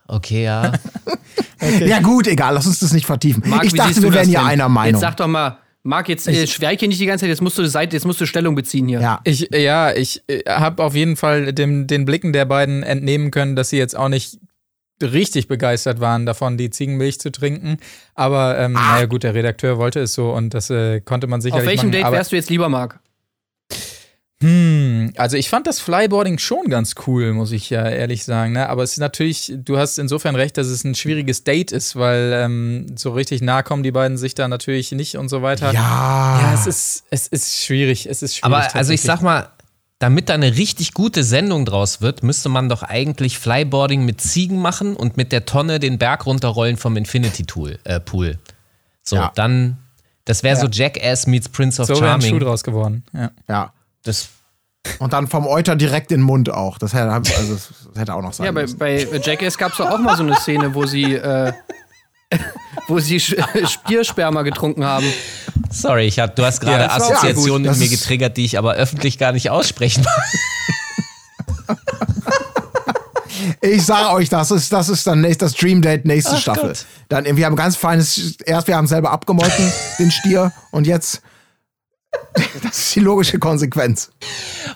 [0.09, 0.73] Okay, ja.
[1.81, 3.43] Ja gut, egal, lass uns das nicht vertiefen.
[3.47, 5.01] Marc, ich dachte, wir das wären ja einer Meinung.
[5.01, 7.59] Jetzt sag doch mal, Marc, jetzt äh, schweig hier nicht die ganze Zeit, jetzt musst
[7.59, 9.01] du Seite, jetzt musst du Stellung beziehen hier.
[9.01, 9.21] ja.
[9.25, 13.69] Ich, ja, ich habe auf jeden Fall dem, den Blicken der beiden entnehmen können, dass
[13.69, 14.39] sie jetzt auch nicht
[15.03, 17.77] richtig begeistert waren davon, die Ziegenmilch zu trinken.
[18.15, 21.65] Aber ähm, naja, gut, der Redakteur wollte es so und das äh, konnte man sicherlich
[21.65, 22.03] Auf welchem machen.
[22.03, 23.01] Date wärst du jetzt lieber, Marc?
[25.17, 28.53] Also ich fand das Flyboarding schon ganz cool, muss ich ja ehrlich sagen.
[28.53, 28.69] Ne?
[28.69, 32.33] Aber es ist natürlich, du hast insofern recht, dass es ein schwieriges Date ist, weil
[32.35, 35.73] ähm, so richtig nah kommen die beiden sich da natürlich nicht und so weiter.
[35.73, 36.41] Ja.
[36.43, 38.07] Ja, es ist, es ist schwierig.
[38.07, 38.45] Es ist schwierig.
[38.55, 39.49] Aber also ich sag mal,
[39.99, 44.59] damit da eine richtig gute Sendung draus wird, müsste man doch eigentlich Flyboarding mit Ziegen
[44.61, 48.39] machen und mit der Tonne den Berg runterrollen vom Infinity Tool, äh, Pool.
[49.03, 49.33] So, Ja.
[49.35, 49.79] dann,
[50.27, 52.41] das wäre so Jackass meets Prince of so wäre ein Schuh Charming.
[52.45, 53.05] draus geworden.
[53.15, 53.31] Ja.
[53.49, 53.73] Ja.
[54.05, 54.29] Das,
[54.99, 56.79] Und dann vom Euter direkt in den Mund auch.
[56.79, 58.79] Das hätte, also, das hätte auch noch sein Ja, bei, müssen.
[58.79, 61.53] bei Jackass gab es auch mal so eine Szene, wo sie, äh,
[62.89, 65.07] wo sie Spiersperma getrunken haben.
[65.71, 69.19] sorry, ich hab, du hast gerade Ja, Assoziationen in mir getriggert, die ich aber öffentlich
[69.19, 70.05] gar nicht aussprechen
[71.69, 71.79] mag.
[73.61, 76.69] Ich sage euch, das ist, das ist dann nächst, das Dream Date nächste Ach Staffel.
[76.69, 76.87] Gott.
[77.09, 81.23] Dann, wir haben ganz feines, erst wir haben selber abgemolken, den Stier, und jetzt,
[82.63, 84.11] das ist die logische Konsequenz.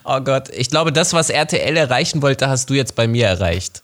[0.04, 3.82] Oh Gott, ich glaube, das, was RTL erreichen wollte, hast du jetzt bei mir erreicht.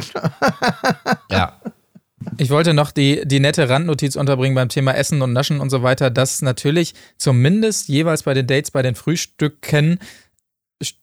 [1.30, 1.60] ja.
[2.38, 5.82] Ich wollte noch die, die nette Randnotiz unterbringen beim Thema Essen und Naschen und so
[5.82, 10.00] weiter, dass natürlich zumindest jeweils bei den Dates, bei den Frühstücken,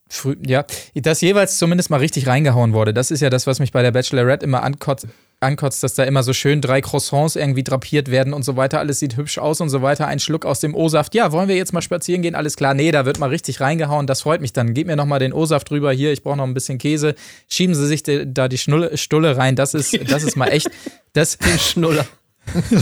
[0.10, 0.65] früh, ja,
[0.96, 2.93] dass jeweils zumindest mal richtig reingehauen wurde.
[2.93, 5.08] Das ist ja das, was mich bei der Bachelorette immer ankotzt,
[5.43, 8.79] ankotzt, dass da immer so schön drei Croissants irgendwie drapiert werden und so weiter.
[8.79, 10.08] Alles sieht hübsch aus und so weiter.
[10.08, 11.13] Ein Schluck aus dem O-Saft.
[11.13, 12.36] Ja, wollen wir jetzt mal spazieren gehen?
[12.36, 12.73] Alles klar.
[12.73, 14.08] Nee, da wird mal richtig reingehauen.
[14.08, 14.73] Das freut mich dann.
[14.73, 15.91] Gebt mir noch mal den O-Saft drüber.
[15.91, 17.15] Hier, ich brauche noch ein bisschen Käse.
[17.47, 19.56] Schieben Sie sich da die Schnulle, Stulle rein.
[19.56, 20.71] Das ist, das ist mal echt.
[21.13, 22.06] Das, Schnuller.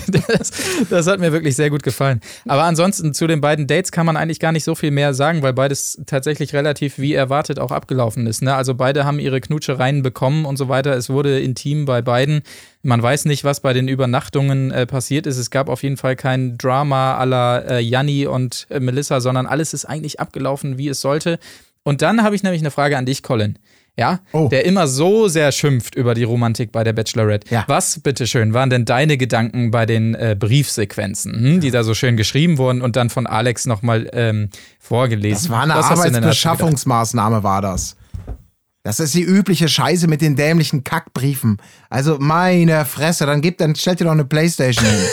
[0.08, 0.52] Das,
[0.89, 2.19] das hat mir wirklich sehr gut gefallen.
[2.47, 5.41] Aber ansonsten zu den beiden Dates kann man eigentlich gar nicht so viel mehr sagen,
[5.41, 8.41] weil beides tatsächlich relativ wie erwartet auch abgelaufen ist.
[8.41, 8.56] Ne?
[8.56, 10.95] Also beide haben ihre Knutschereien bekommen und so weiter.
[10.95, 12.41] Es wurde intim bei beiden.
[12.84, 15.38] Man weiß nicht, was bei den Übernachtungen äh, passiert ist.
[15.38, 19.74] Es gab auf jeden Fall kein Drama la äh, Janni und äh, Melissa, sondern alles
[19.74, 21.39] ist eigentlich abgelaufen, wie es sollte.
[21.84, 23.58] Und dann habe ich nämlich eine Frage an dich, Colin.
[23.98, 24.48] Ja, Oh.
[24.48, 27.54] der immer so sehr schimpft über die Romantik bei der Bachelorette.
[27.54, 27.66] Ja.
[27.68, 32.16] Was, bitteschön, waren denn deine Gedanken bei den äh, Briefsequenzen, hm, die da so schön
[32.16, 34.50] geschrieben wurden und dann von Alex nochmal ähm,
[34.80, 35.44] vorgelesen?
[35.44, 35.92] Das war eine Was?
[35.92, 37.96] Arbeitsbeschaffungsmaßnahme, war das.
[38.84, 41.58] Das ist die übliche Scheiße mit den dämlichen Kackbriefen.
[41.89, 45.06] Also meine Fresse, dann gibt, dann stellt ihr doch eine Playstation hin.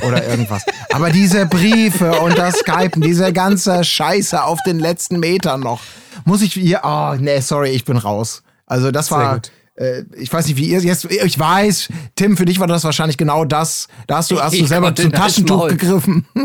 [0.06, 0.62] Oder irgendwas.
[0.92, 5.80] Aber diese Briefe und das Skypen, diese ganze Scheiße auf den letzten Metern noch.
[6.24, 6.80] Muss ich hier.
[6.84, 8.42] Oh, nee, sorry, ich bin raus.
[8.66, 9.34] Also, das Sehr war.
[9.34, 9.50] gut.
[9.76, 11.04] Äh, ich weiß nicht, wie ihr jetzt.
[11.06, 13.88] Ich weiß, Tim, für dich war das wahrscheinlich genau das.
[14.06, 16.26] Da hast du, hast du selber zum Taschentuch gegriffen.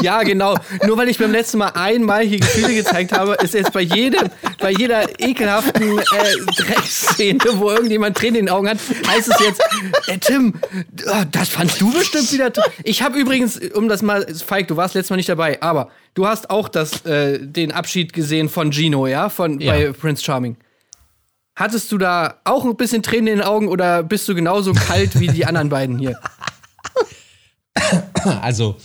[0.00, 0.56] Ja, genau.
[0.86, 4.28] Nur weil ich beim letzten Mal einmal hier Gefühle gezeigt habe, ist jetzt bei jedem,
[4.58, 6.02] bei jeder ekelhaften äh,
[6.56, 9.60] Dreckszene, wo irgendjemand Tränen in den Augen hat, heißt es jetzt,
[10.08, 10.54] äh, Tim,
[11.06, 12.52] äh, das fandst du bestimmt wieder.
[12.52, 12.64] toll.
[12.84, 16.26] Ich habe übrigens, um das mal, Falk, du warst letztes Mal nicht dabei, aber du
[16.26, 19.72] hast auch das, äh, den Abschied gesehen von Gino, ja, von Ja.
[19.72, 20.56] bei Prince Charming.
[21.54, 25.18] Hattest du da auch ein bisschen Tränen in den Augen oder bist du genauso kalt
[25.18, 26.18] wie die anderen beiden hier?
[28.42, 28.76] Also,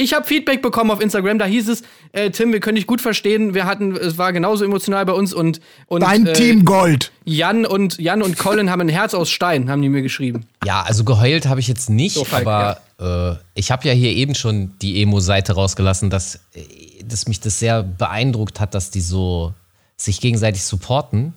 [0.00, 1.82] Ich habe Feedback bekommen auf Instagram, da hieß es,
[2.12, 5.34] äh, Tim, wir können dich gut verstehen, wir hatten, es war genauso emotional bei uns
[5.34, 7.10] und, und Dein äh, Team Gold.
[7.24, 10.46] Jan und Jan und Colin haben ein Herz aus Stein, haben die mir geschrieben.
[10.64, 14.12] ja, also geheult habe ich jetzt nicht, So, Falk, aber äh, ich habe ja hier
[14.12, 16.62] eben schon die Emo-Seite rausgelassen, dass, äh,
[17.04, 19.52] dass mich das sehr beeindruckt hat, dass die so
[19.96, 21.34] sich gegenseitig supporten.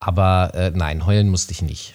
[0.00, 1.94] Aber äh, nein, heulen musste ich nicht.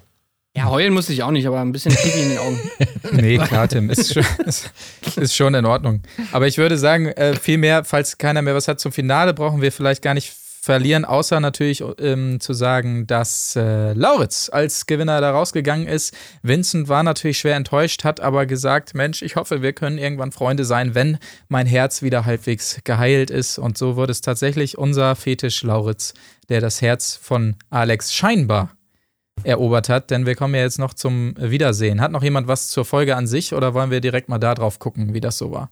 [0.58, 2.60] Ja, heulen musste ich auch nicht, aber ein bisschen Pipi in den Augen.
[3.12, 4.70] Nee, klar, Tim, ist schon, ist,
[5.16, 6.02] ist schon in Ordnung.
[6.34, 9.62] Aber ich würde sagen, äh, viel mehr, falls keiner mehr was hat zum Finale, brauchen
[9.62, 15.22] wir vielleicht gar nicht verlieren, außer natürlich ähm, zu sagen, dass äh, Lauritz als Gewinner
[15.22, 16.14] da rausgegangen ist.
[16.42, 20.66] Vincent war natürlich schwer enttäuscht, hat aber gesagt, Mensch, ich hoffe, wir können irgendwann Freunde
[20.66, 23.58] sein, wenn mein Herz wieder halbwegs geheilt ist.
[23.60, 26.14] Und so wird es tatsächlich unser Fetisch Lauritz,
[26.50, 28.77] der das Herz von Alex scheinbar
[29.44, 32.02] erobert hat, denn wir kommen ja jetzt noch zum Wiedersehen.
[32.02, 34.80] Hat noch jemand was zur Folge an sich oder wollen wir direkt mal da drauf
[34.80, 35.70] gucken, wie das so war?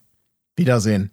[0.55, 1.11] Wiedersehen.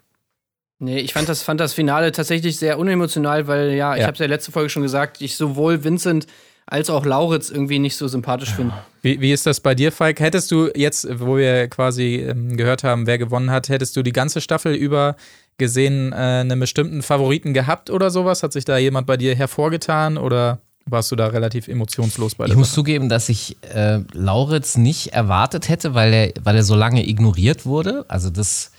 [0.79, 4.07] Nee, ich fand das, fand das Finale tatsächlich sehr unemotional, weil ja, ich Ja.
[4.07, 6.27] habe es ja letzte Folge schon gesagt, ich sowohl Vincent
[6.67, 8.75] als auch Lauritz irgendwie nicht so sympathisch finde.
[9.03, 10.21] Wie, wie ist das bei dir, Falk?
[10.21, 14.13] Hättest du jetzt, wo wir quasi ähm, gehört haben, wer gewonnen hat, hättest du die
[14.13, 15.17] ganze Staffel über
[15.59, 18.43] gesehen äh, einen bestimmten Favoriten gehabt oder sowas?
[18.43, 22.53] Hat sich da jemand bei dir hervorgetan oder warst du da relativ emotionslos bei der
[22.53, 22.77] Ich muss Sache?
[22.77, 27.65] zugeben, dass ich äh, Lauritz nicht erwartet hätte, weil er, weil er so lange ignoriert
[27.67, 28.05] wurde.
[28.09, 28.73] Also das,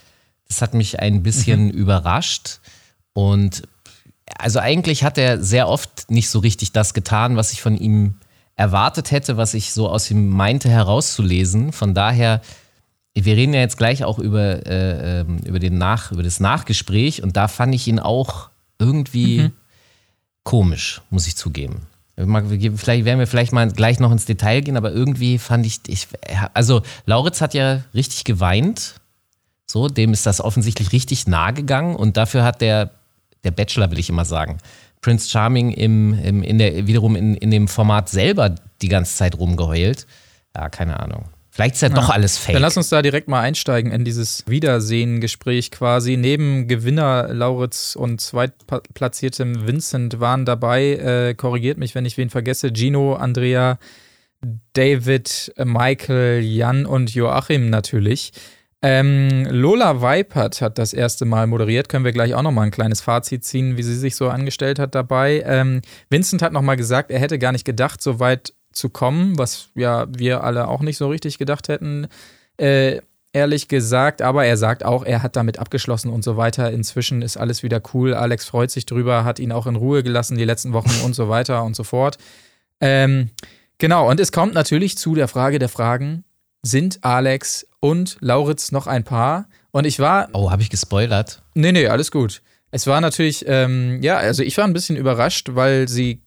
[0.48, 2.60] das hat mich ein bisschen überrascht.
[3.12, 3.62] Und
[4.38, 8.14] also eigentlich hat er sehr oft nicht so richtig das getan, was ich von ihm
[8.56, 11.72] erwartet hätte, was ich so aus ihm meinte herauszulesen.
[11.72, 12.40] Von daher,
[13.14, 17.22] wir reden ja jetzt gleich auch über, äh, ähm, über, den Nach, über das Nachgespräch
[17.22, 19.52] und da fand ich ihn auch irgendwie Mhm.
[20.44, 21.82] komisch, muss ich zugeben.
[22.16, 26.06] Vielleicht werden wir vielleicht mal gleich noch ins Detail gehen, aber irgendwie fand ich, ich
[26.54, 28.94] also Lauritz hat ja richtig geweint.
[29.66, 32.90] So, dem ist das offensichtlich richtig nahe gegangen und dafür hat der,
[33.42, 34.58] der Bachelor, will ich immer sagen,
[35.00, 39.36] Prince Charming im, im, in der, wiederum in, in dem Format selber die ganze Zeit
[39.36, 40.06] rumgeheult.
[40.54, 41.24] Ja, keine Ahnung.
[41.54, 42.54] Vielleicht ist ja, doch alles fake.
[42.54, 46.16] Dann lass uns da direkt mal einsteigen in dieses Wiedersehen-Gespräch quasi.
[46.16, 52.72] Neben Gewinner Lauritz und zweitplatziertem Vincent waren dabei, äh, korrigiert mich, wenn ich wen vergesse,
[52.74, 53.78] Gino, Andrea,
[54.72, 58.32] David, Michael, Jan und Joachim natürlich.
[58.82, 61.88] Ähm, Lola Weipert hat das erste Mal moderiert.
[61.88, 64.80] Können wir gleich auch noch mal ein kleines Fazit ziehen, wie sie sich so angestellt
[64.80, 65.44] hat dabei.
[65.46, 69.38] Ähm, Vincent hat noch mal gesagt, er hätte gar nicht gedacht, so weit zu kommen,
[69.38, 72.08] was ja wir alle auch nicht so richtig gedacht hätten.
[72.56, 73.00] Äh,
[73.32, 76.70] ehrlich gesagt, aber er sagt auch, er hat damit abgeschlossen und so weiter.
[76.70, 78.14] Inzwischen ist alles wieder cool.
[78.14, 81.28] Alex freut sich drüber, hat ihn auch in Ruhe gelassen die letzten Wochen und so
[81.28, 82.16] weiter und so fort.
[82.80, 83.30] Ähm,
[83.78, 86.24] genau, und es kommt natürlich zu der Frage der Fragen,
[86.62, 89.46] sind Alex und Lauritz noch ein Paar?
[89.72, 91.42] Und ich war oh, habe ich gespoilert?
[91.54, 92.40] Nee, nee, alles gut.
[92.70, 96.23] Es war natürlich, ähm, ja, also ich war ein bisschen überrascht, weil sie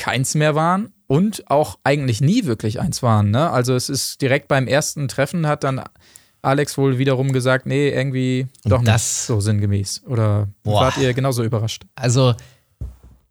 [0.00, 3.30] keins mehr waren und auch eigentlich nie wirklich eins waren.
[3.30, 3.50] Ne?
[3.50, 5.82] Also es ist direkt beim ersten Treffen hat dann
[6.42, 10.02] Alex wohl wiederum gesagt, nee, irgendwie doch nicht das- so sinngemäß.
[10.06, 10.80] Oder Boah.
[10.82, 11.82] wart ihr genauso überrascht?
[11.96, 12.34] Also,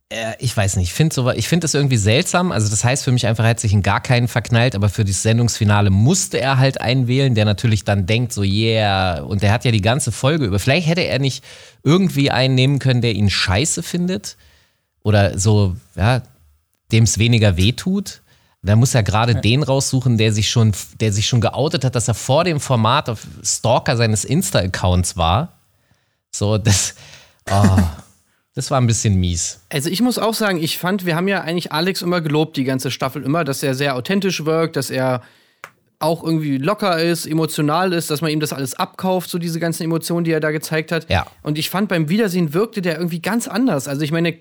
[0.10, 2.51] äh, ich weiß nicht, ich finde so, ich find das irgendwie seltsam.
[2.51, 5.05] Also, das heißt für mich einfach, er hat sich in gar keinen verknallt, aber für
[5.05, 9.21] das Sendungsfinale musste er halt einen wählen, der natürlich dann denkt, so, yeah.
[9.23, 10.60] Und der hat ja die ganze Folge über.
[10.60, 11.43] Vielleicht hätte er nicht
[11.84, 14.38] irgendwie einen nehmen können, der ihn scheiße findet
[15.01, 16.21] oder so, ja,
[16.91, 18.21] dem es weniger wehtut.
[18.62, 22.10] Da muss er gerade den raussuchen, der sich schon, der sich schon geoutet hat, dass
[22.10, 25.60] er vor dem Format auf Stalker seines Insta-Accounts war.
[26.32, 26.95] So, das,
[27.49, 27.78] oh,
[28.54, 29.62] das war ein bisschen mies.
[29.69, 32.65] Also ich muss auch sagen, ich fand, wir haben ja eigentlich Alex immer gelobt, die
[32.65, 35.21] ganze Staffel immer, dass er sehr authentisch wirkt, dass er
[36.01, 39.83] auch irgendwie locker ist, emotional ist, dass man ihm das alles abkauft, so diese ganzen
[39.83, 41.09] Emotionen, die er da gezeigt hat.
[41.09, 41.25] Ja.
[41.43, 43.89] Und ich fand, beim Wiedersehen wirkte der irgendwie ganz anders.
[43.89, 44.31] Also ich meine,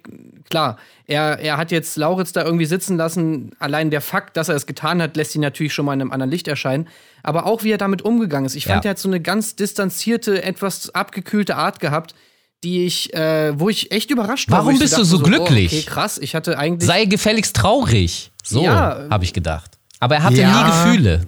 [0.49, 3.51] klar, er, er hat jetzt Lauritz da irgendwie sitzen lassen.
[3.59, 6.13] Allein der Fakt, dass er es getan hat, lässt ihn natürlich schon mal in einem
[6.13, 6.87] anderen Licht erscheinen.
[7.25, 8.55] Aber auch wie er damit umgegangen ist.
[8.55, 8.91] Ich fand, Ja.
[8.91, 12.15] er hat so eine ganz distanzierte, etwas abgekühlte Art gehabt,
[12.63, 14.59] die ich, äh, wo ich echt überrascht war.
[14.65, 15.73] Warum bist du so Oh, glücklich?
[15.73, 16.19] okay, krass.
[16.19, 16.87] Ich hatte eigentlich.
[16.87, 18.31] Sei gefälligst traurig.
[18.45, 19.07] So Ja.
[19.11, 19.73] habe ich gedacht.
[19.99, 20.63] Aber er hatte Ja.
[20.63, 21.27] nie Gefühle.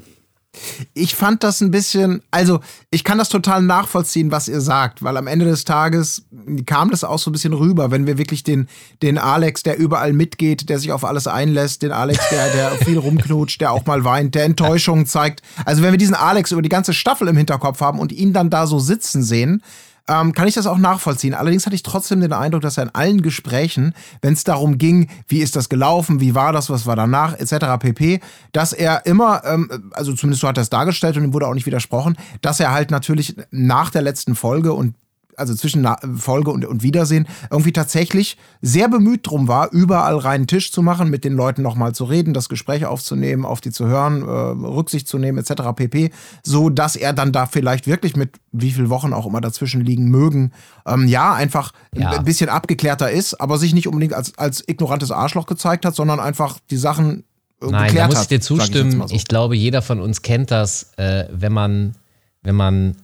[0.95, 2.61] Ich fand das ein bisschen, also
[2.91, 6.25] ich kann das total nachvollziehen, was ihr sagt, weil am Ende des Tages
[6.67, 8.69] kam das auch so ein bisschen rüber, wenn wir wirklich den,
[9.01, 12.99] den Alex, der überall mitgeht, der sich auf alles einlässt, den Alex, der, der viel
[12.99, 15.43] rumknutscht, der auch mal weint, der Enttäuschungen zeigt.
[15.65, 18.51] Also wenn wir diesen Alex über die ganze Staffel im Hinterkopf haben und ihn dann
[18.51, 19.63] da so sitzen sehen,
[20.11, 21.35] ähm, kann ich das auch nachvollziehen.
[21.35, 25.09] Allerdings hatte ich trotzdem den Eindruck, dass er in allen Gesprächen, wenn es darum ging,
[25.29, 27.79] wie ist das gelaufen, wie war das, was war danach, etc.
[27.79, 28.21] pp.,
[28.53, 31.55] dass er immer, ähm, also zumindest so hat er es dargestellt und ihm wurde auch
[31.55, 34.95] nicht widersprochen, dass er halt natürlich nach der letzten Folge und
[35.37, 40.73] also zwischen Folge und, und Wiedersehen, irgendwie tatsächlich sehr bemüht drum war, überall reinen Tisch
[40.73, 44.23] zu machen, mit den Leuten nochmal zu reden, das Gespräch aufzunehmen, auf die zu hören,
[44.23, 44.27] äh,
[44.67, 45.63] Rücksicht zu nehmen, etc.
[45.75, 46.11] pp.
[46.45, 50.09] So dass er dann da vielleicht wirklich mit wie viel Wochen auch immer dazwischen liegen
[50.11, 50.53] mögen,
[50.87, 52.11] ähm, ja, einfach Ja.
[52.11, 56.21] ein bisschen abgeklärter ist, aber sich nicht unbedingt als, als ignorantes Arschloch gezeigt hat, sondern
[56.21, 57.25] einfach die Sachen
[57.63, 58.99] äh, Nein, da muss ich dir ich zustimmen.
[58.99, 59.15] mal so.
[59.15, 61.95] Ich, glaube, jeder von uns kennt das, äh, wenn man,
[62.43, 62.97] wenn man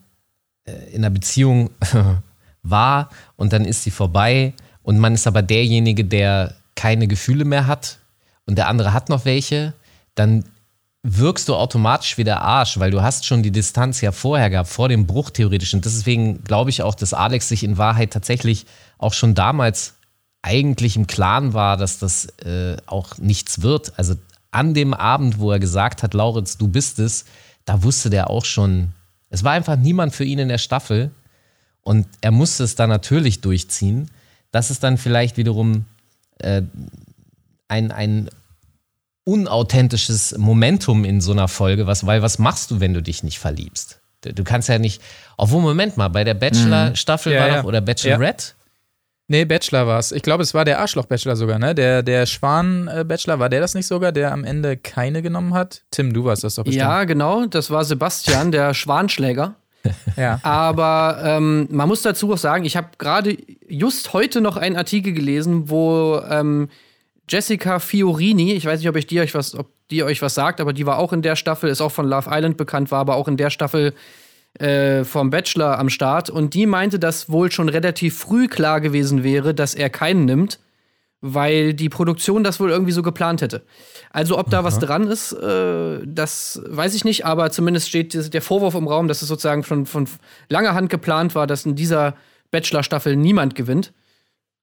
[0.93, 1.71] in einer Beziehung
[2.63, 7.67] war und dann ist sie vorbei und man ist aber derjenige, der keine Gefühle mehr
[7.67, 7.99] hat
[8.47, 9.75] und der andere hat noch welche,
[10.15, 10.45] dann
[11.03, 14.69] wirkst du automatisch wie der Arsch, weil du hast schon die Distanz ja vorher gehabt,
[14.69, 15.73] vor dem Bruch theoretisch.
[15.73, 18.67] Und deswegen glaube ich auch, dass Alex sich in Wahrheit tatsächlich
[18.99, 19.95] auch schon damals
[20.43, 23.97] eigentlich im Klaren war, dass das äh, auch nichts wird.
[23.99, 24.17] Also
[24.51, 27.25] an dem Abend, wo er gesagt hat, Lauritz, du bist es,
[27.65, 28.93] da wusste der auch schon,
[29.31, 31.11] es war einfach niemand für ihn in der Staffel.
[31.83, 34.11] Und er musste es dann natürlich durchziehen.
[34.51, 35.85] Das ist dann vielleicht wiederum
[36.39, 36.62] äh,
[37.69, 38.29] ein, ein
[39.25, 43.39] unauthentisches Momentum in so einer Folge, was, weil was machst du, wenn du dich nicht
[43.39, 44.01] verliebst?
[44.23, 45.01] Du, kannst ja nicht,
[45.37, 47.57] obwohl, Moment mal, bei der Bachelor-Staffel Ja, war ja.
[47.59, 48.55] noch, oder Bachelorette,
[49.29, 50.12] Nee, Bachelor war es.
[50.12, 51.75] Ich glaube, es war der Arschloch-Bachelor sogar, ne?
[51.75, 55.83] Der, der Schwan-Bachelor, war der das nicht sogar, der am Ende keine genommen hat?
[55.91, 56.81] Tim, du warst das doch bestimmt.
[56.81, 59.57] Ja, genau, das war Sebastian, der Schwanschläger.
[60.17, 60.39] ja.
[60.43, 63.37] Aber ähm, man muss dazu auch sagen, ich habe gerade
[63.69, 66.69] just heute noch einen Artikel gelesen, wo ähm,
[67.29, 70.61] Jessica Fiorini, ich weiß nicht, ob ich die euch was, ob die euch was sagt,
[70.61, 73.17] aber die war auch in der Staffel, ist auch von Love Island bekannt, war aber
[73.17, 73.93] auch in der Staffel
[74.59, 79.23] äh, vom Bachelor am Start und die meinte, dass wohl schon relativ früh klar gewesen
[79.23, 80.61] wäre, dass er keinen nimmt,
[81.21, 83.62] weil die Produktion das wohl irgendwie so geplant hätte.
[84.11, 88.42] Also ob da was dran ist, äh, das weiß ich nicht, aber zumindest steht der
[88.42, 90.09] Vorwurf im Raum, dass es sozusagen von, von
[90.49, 92.14] langer Hand geplant war, dass in dieser
[92.51, 93.92] Bachelor-Staffel niemand gewinnt.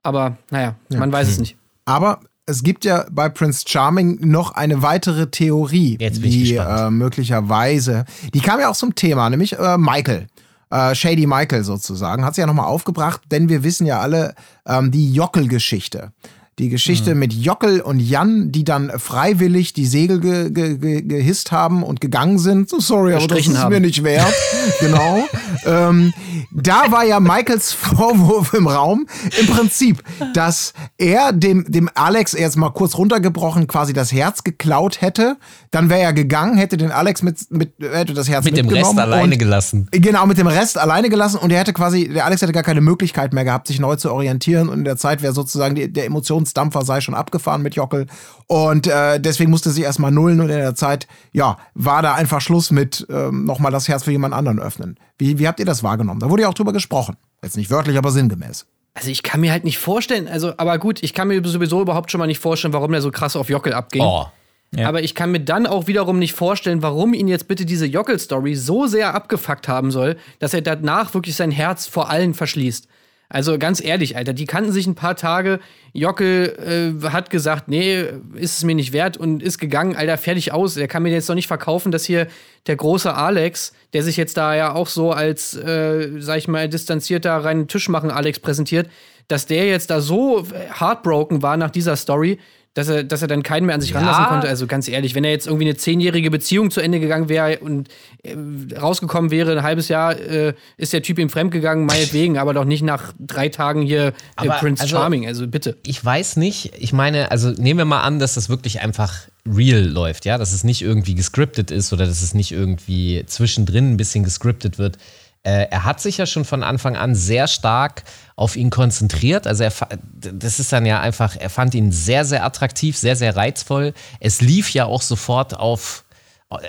[0.02, 1.56] Aber naja, man weiß es nicht.
[1.86, 8.42] Aber es gibt ja bei Prince Charming noch eine weitere Theorie, die äh, möglicherweise, die
[8.42, 10.28] kam ja auch zum Thema, nämlich äh, Michael.
[10.70, 14.34] Äh, Shady Michael sozusagen, hat sie ja nochmal aufgebracht, denn wir wissen ja alle
[14.68, 16.12] ähm, die Jockel-Geschichte.
[16.60, 17.20] Die Geschichte Mhm.
[17.20, 22.00] mit Jockel und Jan, die dann freiwillig die Segel ge ge ge gehisst haben und
[22.00, 22.70] gegangen sind.
[22.70, 23.74] So sorry, aber das ist haben.
[23.74, 24.34] mir nicht wert.
[24.80, 25.26] genau.
[25.66, 26.14] ähm,
[26.52, 29.08] da war ja Michaels Vorwurf im Raum.
[29.40, 30.04] Im Prinzip,
[30.36, 35.38] dass er dem, dem Alex jetzt mal kurz runtergebrochen quasi das Herz geklaut hätte.
[35.72, 38.98] Dann wäre er gegangen, hätte den Alex mit, mit hätte das Herz Mit dem Rest
[38.98, 39.88] alleine und- gelassen.
[39.92, 42.82] Genau, mit dem Rest alleine gelassen und er hätte quasi, der Alex hätte gar keine
[42.82, 46.06] Möglichkeit mehr gehabt, sich neu zu orientieren und in der Zeit wäre sozusagen die, der
[46.44, 48.08] Emotionsdampfer sei schon abgefahren mit Jockel
[48.48, 52.42] und äh, deswegen musste sie erstmal nullen und in der Zeit, ja, war da einfach
[52.42, 55.00] Schluss mit ähm, nochmal das Herz für jemand anderen öffnen.
[55.18, 56.20] Wie, wie habt ihr das wahrgenommen?
[56.20, 57.16] Da wurde ja auch drüber gesprochen.
[57.42, 58.66] Jetzt nicht wörtlich, aber sinngemäß.
[58.94, 62.12] Also ich kann mir halt nicht vorstellen, also, aber gut, ich kann mir sowieso überhaupt
[62.12, 64.04] schon mal nicht vorstellen, warum der so krass auf Jockel abging.
[64.04, 64.28] Oh.
[64.76, 64.88] Ja.
[64.88, 68.56] Aber ich kann mir dann auch wiederum nicht vorstellen, warum ihn jetzt bitte diese Jockel-Story
[68.56, 72.88] so sehr abgefuckt haben soll, dass er danach wirklich sein Herz vor allen verschließt.
[73.34, 75.60] Also ganz ehrlich, Alter, die kannten sich ein paar Tage.
[75.92, 78.04] Jockel äh, hat gesagt, nee,
[78.36, 80.76] ist es mir nicht wert und ist gegangen, Alter, fertig aus.
[80.76, 82.28] Der kann mir jetzt doch nicht verkaufen, dass hier
[82.68, 86.70] der große Alex, der sich jetzt da ja auch so als, äh, sag ich mal,
[86.70, 88.88] distanzierter reinen Tisch machen Alex präsentiert,
[89.28, 90.46] dass der jetzt da so
[90.80, 92.38] heartbroken war nach dieser Story,
[92.76, 93.98] dass er, dass er dann keinen mehr an sich Ja.
[93.98, 94.48] ranlassen konnte.
[94.48, 97.88] Also ganz ehrlich, wenn er jetzt irgendwie eine zehnjährige Beziehung zu Ende gegangen wäre und
[98.24, 98.36] äh,
[98.80, 102.82] rausgekommen wäre, ein halbes Jahr äh, ist der Typ ihm fremdgegangen, meinetwegen, aber doch nicht
[102.82, 105.28] nach drei Tagen hier äh, Aber, Prince also- Charming.
[105.28, 105.78] Also bitte.
[105.86, 109.14] Ich weiß nicht, ich meine, also nehmen wir mal an, dass das wirklich einfach
[109.48, 113.92] real läuft, ja, dass es nicht irgendwie gescriptet ist oder dass es nicht irgendwie zwischendrin
[113.92, 114.98] ein bisschen gescriptet wird.
[115.44, 118.04] Äh, er hat sich ja schon von Anfang an sehr stark
[118.36, 119.46] auf ihn konzentriert.
[119.46, 119.74] Also er,
[120.16, 123.94] das ist dann ja einfach, er fand ihn sehr, sehr attraktiv, sehr, sehr reizvoll.
[124.20, 126.06] Es lief ja auch sofort auf,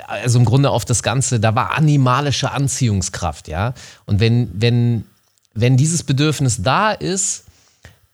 [0.08, 3.74] also im Grunde auf das Ganze, da war animalische Anziehungskraft, ja.
[4.06, 5.04] Und wenn, wenn,
[5.54, 7.44] wenn dieses Bedürfnis da ist,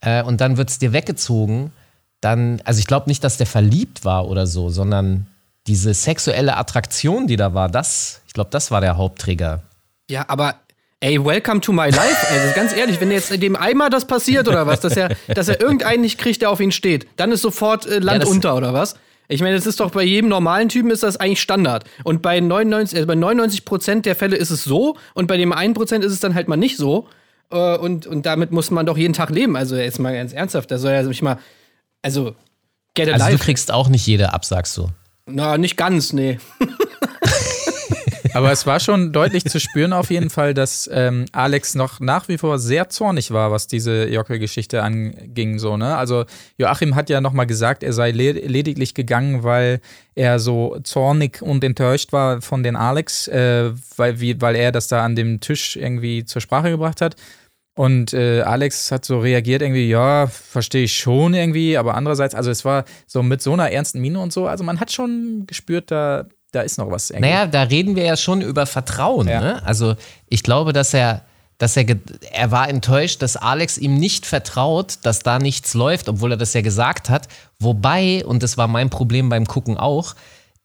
[0.02, 1.72] äh, und dann wird es dir weggezogen,
[2.20, 5.26] dann, also ich glaube nicht, dass der verliebt war oder so, sondern
[5.66, 9.62] diese sexuelle Attraktion, die da war, das, ich glaube, das war der Hauptträger.
[10.10, 10.56] Ja, aber
[10.98, 12.26] ey, welcome to my life.
[12.30, 15.60] Also ganz ehrlich, wenn jetzt dem einmal das passiert oder was, dass er, dass er
[15.60, 18.74] irgendeinen nicht kriegt, der auf ihn steht, dann ist sofort äh, Land Ja, unter oder
[18.74, 18.96] was?
[19.28, 21.84] Ich meine, das ist doch bei jedem normalen Typen ist das eigentlich Standard.
[22.02, 25.52] Und bei 99, also bei 99 Prozent der Fälle ist es so und bei dem
[25.52, 27.06] 1 Prozent ist es dann halt mal nicht so.
[27.52, 29.56] Äh, und, und damit muss man doch jeden Tag leben.
[29.56, 31.38] Also jetzt mal ganz ernsthaft, da soll er sich mal,
[32.02, 32.34] also
[32.96, 33.44] get a Also du life.
[33.44, 34.88] kriegst auch nicht jede ab, sagst du.
[35.26, 36.40] Na, nicht ganz, nee.
[38.32, 42.28] Aber es war schon deutlich zu spüren auf jeden Fall, dass ähm, Alex noch nach
[42.28, 45.58] wie vor sehr zornig war, was diese Jockel-Geschichte anging.
[45.58, 45.96] So, ne?
[45.96, 46.24] Also
[46.56, 49.80] Joachim hat ja nochmal gesagt, er sei le lediglich gegangen, weil
[50.14, 54.88] er so zornig und enttäuscht war von den Alex, äh, weil, wie, weil er das
[54.88, 57.16] da an dem Tisch irgendwie zur Sprache gebracht hat.
[57.76, 62.50] Und äh, Alex hat so reagiert irgendwie, ja, verstehe ich schon irgendwie, aber andererseits, also
[62.50, 65.90] es war so mit so einer ernsten Miene und so, also man hat schon gespürt,
[65.90, 67.10] da, da ist noch was.
[67.10, 67.30] irgendwie.
[67.30, 69.28] Naja, da reden wir ja schon über Vertrauen.
[69.28, 69.40] Ja.
[69.40, 69.62] Ne?
[69.64, 69.96] Also
[70.28, 71.22] ich glaube, dass er,
[71.58, 71.84] dass er,
[72.32, 76.54] er war enttäuscht, dass Alex ihm nicht vertraut, dass da nichts läuft, obwohl er das
[76.54, 77.28] ja gesagt hat.
[77.58, 80.14] Wobei, und das war mein Problem beim Gucken auch,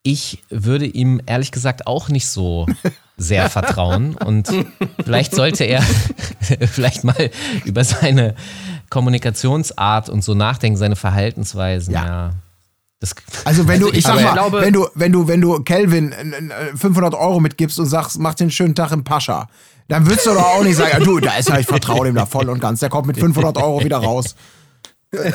[0.04, 2.68] ich würde ihm ehrlich gesagt auch nicht so
[3.18, 4.16] sehr vertrauen.
[4.16, 4.50] Und
[5.04, 5.82] vielleicht sollte er
[6.72, 7.32] vielleicht mal
[7.66, 8.36] über seine
[8.90, 11.94] Kommunikationsart und so nachdenken, seine Verhaltensweisen.
[11.94, 12.06] Ja.
[12.06, 12.34] Ja.
[13.00, 16.12] Das, Also wenn du, ich sag mal, glaube- wenn du, wenn du, wenn du Kelvin
[16.12, 19.50] äh, äh, 500 Euro mitgibst und sagst, mach den schönen Tag im Pascha,
[19.88, 22.16] dann würdest du doch auch nicht sagen, ja, du, da ist ja, ich vertraue dem
[22.16, 24.36] da voll und ganz, der kommt mit 500 Euro wieder raus.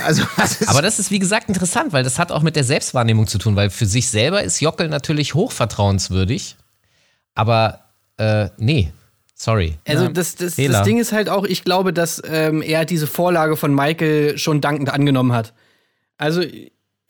[0.04, 3.26] Also, das Aber das ist, wie gesagt, interessant, weil das hat auch mit der Selbstwahrnehmung
[3.26, 6.56] zu tun, weil für sich selber ist Jockel natürlich hochvertrauenswürdig.
[7.34, 7.80] Aber
[8.18, 8.92] äh, nee,
[9.34, 9.78] sorry.
[9.86, 13.56] Also das, das, das Ding ist halt auch, ich glaube, dass ähm, er diese Vorlage
[13.56, 15.54] von Michael schon dankend angenommen hat.
[16.18, 16.42] Also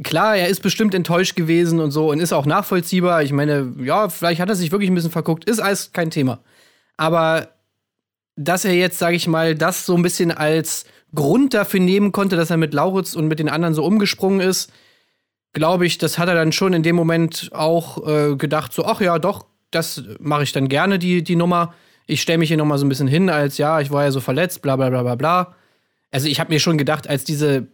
[0.02, 3.22] klar, er ist bestimmt enttäuscht gewesen und so und ist auch nachvollziehbar.
[3.22, 6.40] Ich meine, ja, vielleicht hat er sich wirklich ein bisschen verguckt, ist alles kein Thema.
[6.96, 7.48] Aber
[8.36, 10.84] dass er jetzt, sage ich mal, das so ein bisschen als
[11.14, 14.72] Grund dafür nehmen konnte, dass er mit Lauritz und mit den anderen so umgesprungen ist,
[15.52, 19.00] glaube ich, das hat er dann schon in dem Moment auch äh, gedacht, so, ach
[19.00, 21.74] ja, doch, das mache ich dann gerne, die, die Nummer.
[22.06, 24.20] ich stelle mich hier nochmal so ein bisschen hin, als ja, ich war ja so
[24.20, 25.54] verletzt, bla bla bla bla bla.
[26.12, 27.68] Also ich habe mir schon gedacht, als diese,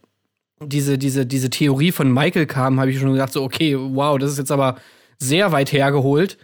[0.60, 4.32] diese, diese, diese Theorie von Michael kam, habe ich schon gedacht, so, okay, wow, das
[4.32, 4.76] ist jetzt aber
[5.18, 6.38] sehr weit hergeholt.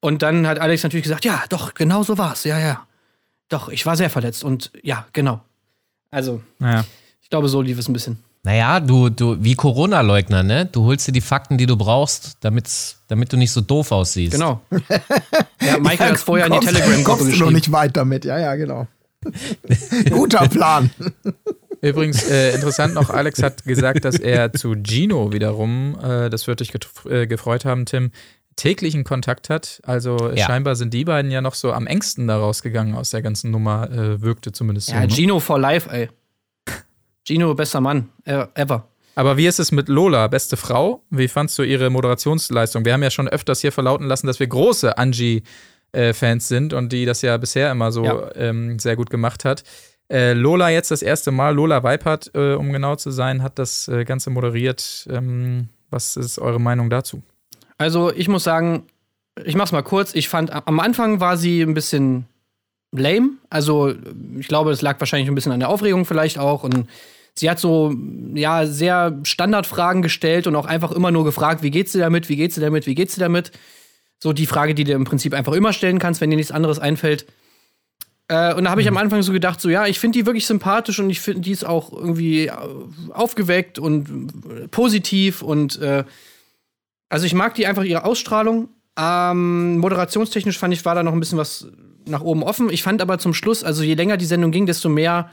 [0.00, 2.86] Und dann hat Alex natürlich gesagt, ja, doch, genau so war's, ja, ja.
[3.48, 5.40] Doch, ich war sehr verletzt und ja, genau.
[6.10, 6.84] Also, Naja.
[7.22, 8.18] ich glaube, so lief es ein bisschen.
[8.42, 10.66] Naja, du, du, wie Corona-Leugner, ne?
[10.66, 14.32] Du holst dir die Fakten, die du brauchst, damit's, damit du nicht so doof aussiehst.
[14.32, 14.60] Genau.
[15.62, 18.38] Ja, Michael hat es vorher in die Telegram-Gruppe Kommst du noch nicht weit damit, ja,
[18.38, 18.86] ja, genau.
[20.10, 20.90] Guter Plan.
[21.88, 26.60] Übrigens, äh, interessant noch, Alex hat gesagt, dass er zu Gino wiederum, äh, das wird
[26.60, 26.72] dich
[27.08, 28.10] äh, gefreut haben, Tim,
[28.56, 29.80] täglichen Kontakt hat.
[29.84, 30.46] Also Ja.
[30.46, 33.90] scheinbar sind die beiden ja noch so am engsten da rausgegangen aus der ganzen Nummer,
[33.90, 34.94] äh, wirkte zumindest so.
[34.94, 35.08] Ja, ne?
[35.08, 36.08] Gino for life, ey.
[37.26, 38.88] Gino, bester Mann äh, ever.
[39.16, 41.02] Aber wie ist es mit Lola, beste Frau?
[41.10, 42.84] Wie fandst du ihre Moderationsleistung?
[42.84, 47.04] Wir haben ja schon öfters hier verlauten lassen, dass wir große Angie-Fans sind und die
[47.04, 48.30] das ja bisher immer so Ja.
[48.34, 49.62] ähm, sehr gut gemacht hat.
[50.10, 53.88] Äh, Lola jetzt das erste Mal, Lola Weipert, äh, um genau zu sein, hat das
[53.88, 55.06] äh, Ganze moderiert.
[55.10, 57.22] Ähm, was ist eure Meinung dazu?
[57.78, 58.84] Also, ich muss sagen,
[59.44, 60.14] ich mach's mal kurz.
[60.14, 62.26] Ich fand, am Anfang war sie ein bisschen
[62.92, 63.30] lame.
[63.50, 63.94] Also,
[64.38, 66.62] ich glaube, das lag wahrscheinlich ein bisschen an der Aufregung vielleicht auch.
[66.62, 66.86] Und
[67.34, 67.94] sie hat so,
[68.34, 72.36] ja, sehr Standardfragen gestellt und auch einfach immer nur gefragt, wie geht's dir damit, wie
[72.36, 73.52] geht's dir damit, wie geht's dir damit?
[74.18, 76.78] So die Frage, die du im Prinzip einfach immer stellen kannst, wenn dir nichts anderes
[76.78, 77.26] einfällt.
[78.28, 80.46] Äh, und da habe ich am Anfang so gedacht, so ja, ich finde die wirklich
[80.46, 82.52] sympathisch und ich finde, die ist auch irgendwie äh,
[83.12, 84.08] aufgeweckt und
[84.50, 86.04] äh, positiv und äh,
[87.08, 88.68] also ich mag die einfach ihre Ausstrahlung.
[88.98, 91.68] Ähm, moderationstechnisch fand ich, war da noch ein bisschen was
[92.06, 92.70] nach oben offen.
[92.70, 95.30] Ich fand aber zum Schluss, also je länger die Sendung ging, desto mehr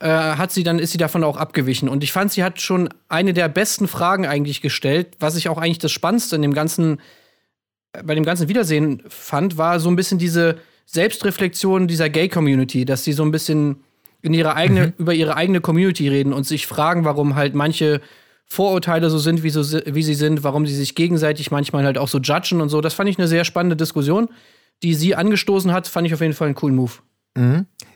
[0.00, 1.88] äh, hat sie dann, ist sie davon auch abgewichen.
[1.88, 5.58] Und ich fand, sie hat schon eine der besten Fragen eigentlich gestellt, was ich auch
[5.58, 7.00] eigentlich das Spannendste in dem ganzen,
[7.92, 13.04] äh, bei dem ganzen Wiedersehen fand, war so ein bisschen diese Selbstreflexion dieser Gay-Community, dass
[13.04, 13.76] sie so ein bisschen
[14.22, 18.00] in ihre eigene, über ihre eigene Community reden und sich fragen, warum halt manche
[18.46, 22.08] Vorurteile so sind, wie, so, wie sie sind, warum sie sich gegenseitig manchmal halt auch
[22.08, 22.80] so judgen und so.
[22.80, 24.28] Das fand ich eine sehr spannende Diskussion,
[24.82, 26.92] die sie angestoßen hat, fand ich auf jeden Fall einen coolen Move.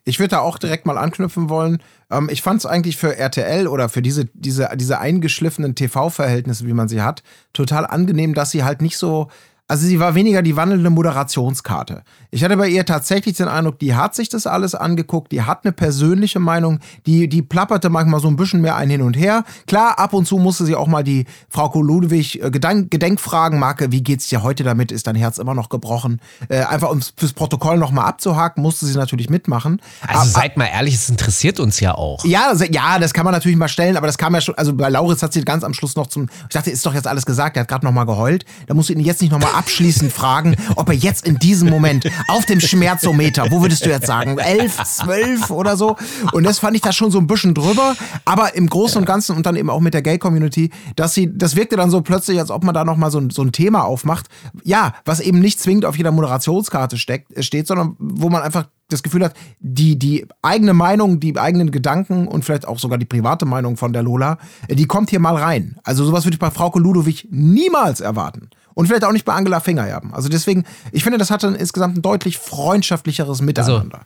[0.04, 1.82] Ich würde da auch direkt mal anknüpfen wollen.
[2.10, 6.72] Ähm, ich fand es eigentlich für RTL oder für diese, diese, diese eingeschliffenen TV-Verhältnisse, wie
[6.72, 7.22] man sie hat,
[7.52, 9.28] total angenehm, dass sie halt nicht so.
[9.70, 12.02] Also sie war weniger die wandelnde Moderationskarte.
[12.30, 15.64] Ich hatte bei ihr tatsächlich den Eindruck, die hat sich das alles angeguckt, die hat
[15.64, 19.44] eine persönliche Meinung, die, die plapperte manchmal so ein bisschen mehr ein hin und her.
[19.66, 23.92] Klar, ab und zu musste sie auch mal die Frau Ludwig äh, Gedank Gedenkfragen, Marke,
[23.92, 24.90] wie geht's dir heute damit?
[24.90, 26.20] Ist dein Herz immer noch gebrochen?
[26.48, 29.82] Äh, einfach um fürs Protokoll nochmal abzuhaken, musste sie natürlich mitmachen.
[30.06, 32.24] Also Ab- seid mal ehrlich, es interessiert uns ja auch.
[32.24, 34.88] ja, ja, das kann man natürlich mal stellen, aber das kam ja schon, also bei
[34.88, 37.56] Lauritz hat sie ganz am Schluss noch zum, ich dachte, ist doch jetzt alles gesagt,
[37.56, 40.12] er hat gerade noch mal geheult, da musst du ihn jetzt nicht noch mal abschließend
[40.12, 44.38] fragen, ob er jetzt in diesem Moment auf dem Schmerzometer, wo würdest du jetzt sagen,
[44.38, 45.96] elf, zwölf oder so
[46.32, 49.36] und das fand ich da schon so ein bisschen drüber, aber im Großen und Ganzen
[49.36, 52.50] und dann eben auch mit der Gay-Community, dass sie, das wirkte dann so plötzlich, als
[52.50, 54.26] ob man da noch mal so, ein- so ein Thema aufmacht,
[54.64, 59.02] ja, was eben nicht zwingend auf jeder Moderationskarte steckt, steht, sondern wo man einfach das
[59.02, 63.44] Gefühl hat, die, die eigene Meinung, die eigenen Gedanken und vielleicht auch sogar die private
[63.44, 65.76] Meinung von der Lola, äh, die kommt hier mal rein.
[65.84, 68.48] Also sowas würde ich bei Frauke Ludowig niemals erwarten.
[68.78, 70.14] Und vielleicht auch nicht bei Angela Fingererben.
[70.14, 74.02] Also deswegen, ich finde, das hatte insgesamt ein deutlich freundschaftlicheres Miteinander.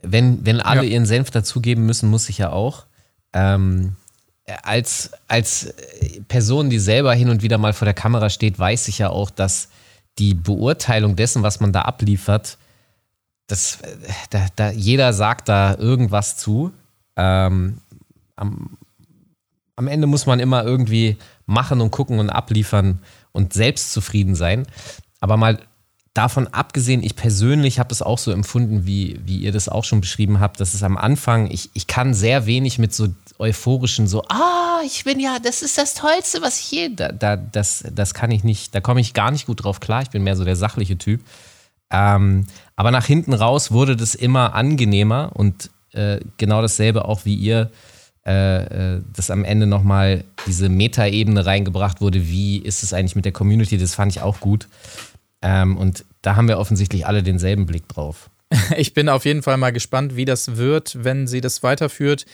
[0.00, 0.92] Wenn, wenn alle Ja.
[0.92, 2.86] ihren Senf dazugeben müssen, muss ich ja auch.
[3.34, 3.96] Ähm,
[4.62, 5.74] als, als
[6.26, 9.28] Person, die selber hin und wieder mal vor der Kamera steht, weiß ich ja auch,
[9.28, 9.68] dass
[10.18, 12.56] die Beurteilung dessen, was man da abliefert,
[13.46, 13.76] das,
[14.30, 16.72] da, da, jeder sagt da irgendwas zu.
[17.16, 17.76] Ähm,
[18.36, 18.70] am,
[19.76, 23.00] am Ende muss man immer irgendwie machen und gucken und abliefern
[23.34, 24.66] und selbst zufrieden sein.
[25.20, 25.58] Aber mal
[26.14, 30.00] davon abgesehen, ich persönlich habe es auch so empfunden, wie, wie ihr das auch schon
[30.00, 33.08] beschrieben habt, dass es am Anfang, ich, ich kann sehr wenig mit so
[33.38, 37.36] euphorischen, so, ah, ich bin ja, das ist das Tollste, was ich je, da, da,
[37.36, 40.02] das, das kann ich nicht, da komme ich gar nicht gut drauf klar.
[40.02, 41.20] Ich bin mehr so der sachliche Typ.
[41.90, 47.34] Ähm, aber nach hinten raus wurde das immer angenehmer und äh, genau dasselbe auch wie
[47.34, 47.70] ihr,
[48.26, 53.26] äh, äh, dass am Ende nochmal diese Metaebene reingebracht wurde, wie ist es eigentlich mit
[53.26, 54.66] der Community, das fand ich auch gut.
[55.42, 58.30] Ähm, und da haben wir offensichtlich alle denselben Blick drauf.
[58.76, 62.24] Ich bin auf jeden Fall mal gespannt, wie das wird, wenn sie das weiterführt.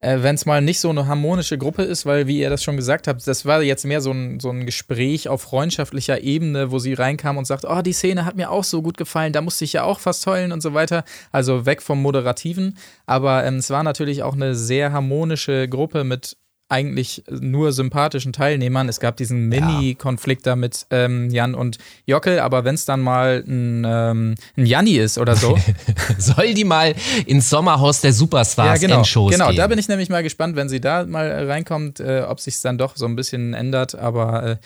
[0.00, 2.76] Äh, wenn es mal nicht so eine harmonische Gruppe ist, weil, wie ihr das schon
[2.76, 6.78] gesagt habt, das war jetzt mehr so ein, so ein Gespräch auf freundschaftlicher Ebene, wo
[6.78, 9.64] sie reinkam und sagt, oh, die Szene hat mir auch so gut gefallen, da musste
[9.64, 11.04] ich ja auch fast heulen und so weiter.
[11.32, 12.76] Also weg vom Moderativen.
[13.06, 16.36] Aber ähm, es war natürlich auch eine sehr harmonische Gruppe mit
[16.68, 18.88] eigentlich nur sympathischen Teilnehmern.
[18.88, 23.44] Es gab diesen Mini-Konflikt da mit ähm, Jan und Jockel, aber wenn es dann mal
[23.46, 25.56] ein, ähm, ein Janni ist oder so.
[26.18, 26.94] Soll die mal
[27.26, 28.98] ins Sommerhaus der Superstars ja, genau.
[28.98, 29.56] Endshows Genau, gehen.
[29.56, 32.78] da bin ich nämlich mal gespannt, wenn sie da mal reinkommt, äh, ob sich dann
[32.78, 33.94] doch so ein bisschen ändert.
[33.94, 34.56] Aber äh,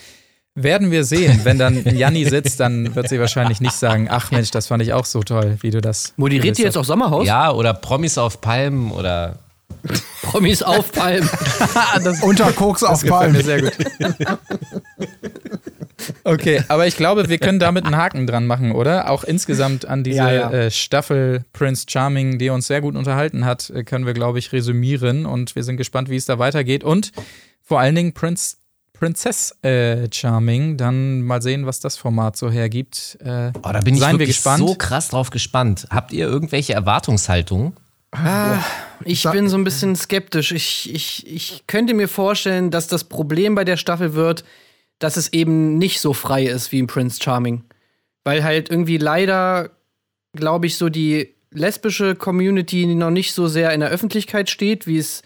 [0.55, 1.41] werden wir sehen.
[1.45, 4.83] Wenn dann ein Janni sitzt, dann wird sie wahrscheinlich nicht sagen, ach Mensch, das fand
[4.83, 6.15] ich auch so toll, wie du das.
[6.17, 7.27] Moderiert die jetzt auch Sommerhaus?
[7.27, 9.39] ja, oder Promis auf Palmen oder
[10.23, 11.29] Promis auf Palmen.
[12.23, 13.45] Unter Koks auf Gefällt mir Palmen.
[13.45, 13.73] sehr gut.
[16.25, 19.11] Okay, aber ich glaube, wir können damit einen Haken dran machen, oder?
[19.11, 20.51] Auch insgesamt an diese Ja, ja.
[20.51, 24.53] Äh, Staffel Prince Charming, die uns sehr gut unterhalten hat, äh, können wir, glaube ich,
[24.53, 26.85] resümieren und wir sind gespannt, wie es da weitergeht.
[26.85, 27.13] Und
[27.63, 28.57] vor allen Dingen Prince,
[28.95, 33.19] Princess äh, Charming, dann mal sehen, was das Format so hergibt.
[33.23, 34.67] Äh, Oh, da bin ich seien wir wirklich gespannt.
[34.67, 35.87] so krass drauf gespannt.
[35.91, 37.75] Habt ihr irgendwelche Erwartungshaltungen?
[39.05, 40.53] Ich bin so ein bisschen skeptisch.
[40.53, 44.45] Ich, ich, ich könnte mir vorstellen, dass das Problem bei der Staffel wird,
[44.99, 47.65] dass es eben nicht so frei ist wie in Prince Charming.
[48.25, 49.71] Weil halt irgendwie leider,
[50.35, 54.99] glaube ich, so die lesbische Community noch nicht so sehr in der Öffentlichkeit steht, wie
[54.99, 55.23] es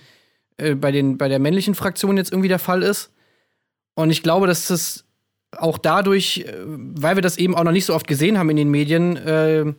[0.56, 3.10] äh, bei, den, bei der männlichen Fraktion jetzt irgendwie der Fall ist.
[3.94, 5.04] Und ich glaube, dass das
[5.56, 8.56] auch dadurch, äh, weil wir das eben auch noch nicht so oft gesehen haben in
[8.56, 9.74] den Medien, äh,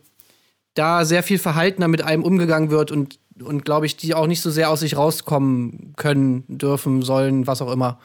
[0.76, 4.40] da sehr viel verhaltener mit einem umgegangen wird und, und glaube ich, die auch nicht
[4.40, 7.98] so sehr aus sich rauskommen können, dürfen, sollen, was auch immer.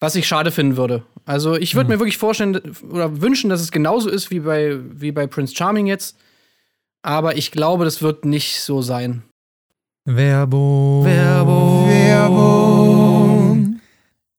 [0.00, 1.02] Was ich schade finden würde.
[1.24, 5.10] Also ich würde mir wirklich vorstellen oder wünschen, dass es genauso ist wie bei, wie
[5.10, 6.16] bei Prince Charming jetzt.
[7.02, 9.24] Aber ich glaube, das wird nicht so sein.
[10.04, 11.04] Werbung.
[11.04, 11.88] Werbung.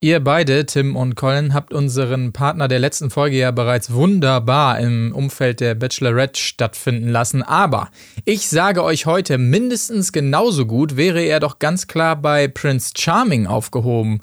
[0.02, 5.14] Ihr beide, Tim und Colin, habt unseren Partner der letzten Folge ja bereits wunderbar im
[5.14, 7.44] Umfeld der Bachelorette stattfinden lassen.
[7.44, 7.92] Aber
[8.24, 13.46] ich sage euch heute, mindestens genauso gut wäre er doch ganz klar bei Prince Charming
[13.46, 14.22] aufgehoben.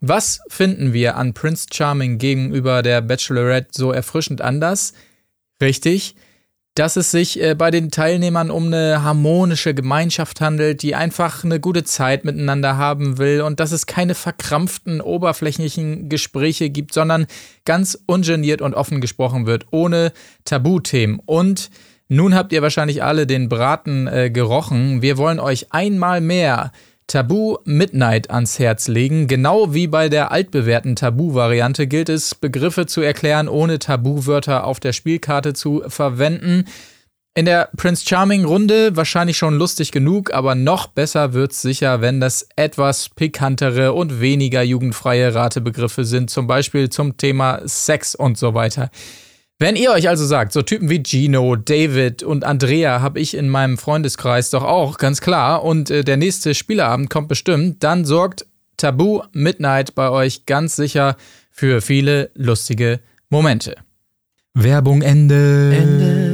[0.00, 4.94] Was finden wir an Prince Charming gegenüber der Bachelorette so erfrischend anders?
[5.60, 6.16] Richtig,
[6.74, 11.60] dass es sich äh, bei den Teilnehmern um eine harmonische Gemeinschaft handelt, die einfach eine
[11.60, 17.26] gute Zeit miteinander haben will und dass es keine verkrampften, oberflächlichen Gespräche gibt, sondern
[17.64, 20.12] ganz ungeniert und offen gesprochen wird, ohne
[20.44, 21.20] Tabuthemen.
[21.26, 21.70] Und
[22.08, 25.02] nun habt ihr wahrscheinlich alle den Braten äh, gerochen.
[25.02, 26.72] Wir wollen euch einmal mehr
[27.08, 29.28] Tabu Midnight ans Herz legen.
[29.28, 34.92] Genau wie bei der altbewährten Tabu-Variante gilt es, Begriffe zu erklären, ohne Tabuwörter auf der
[34.92, 36.66] Spielkarte zu verwenden.
[37.34, 42.20] In der Prince Charming Runde wahrscheinlich schon lustig genug, aber noch besser wird's sicher, wenn
[42.20, 48.52] das etwas pikantere und weniger jugendfreie Ratebegriffe sind, zum Beispiel zum Thema Sex und so
[48.52, 48.90] weiter.
[49.60, 53.48] Wenn ihr euch also sagt, so Typen wie Gino, David und Andrea habe ich in
[53.48, 58.46] meinem Freundeskreis doch auch, ganz klar, und äh, der nächste Spieleabend kommt bestimmt, dann sorgt
[58.76, 61.16] Tabu Midnight bei euch ganz sicher
[61.50, 63.00] für viele lustige
[63.30, 63.74] Momente.
[64.54, 66.27] Werbung Ende.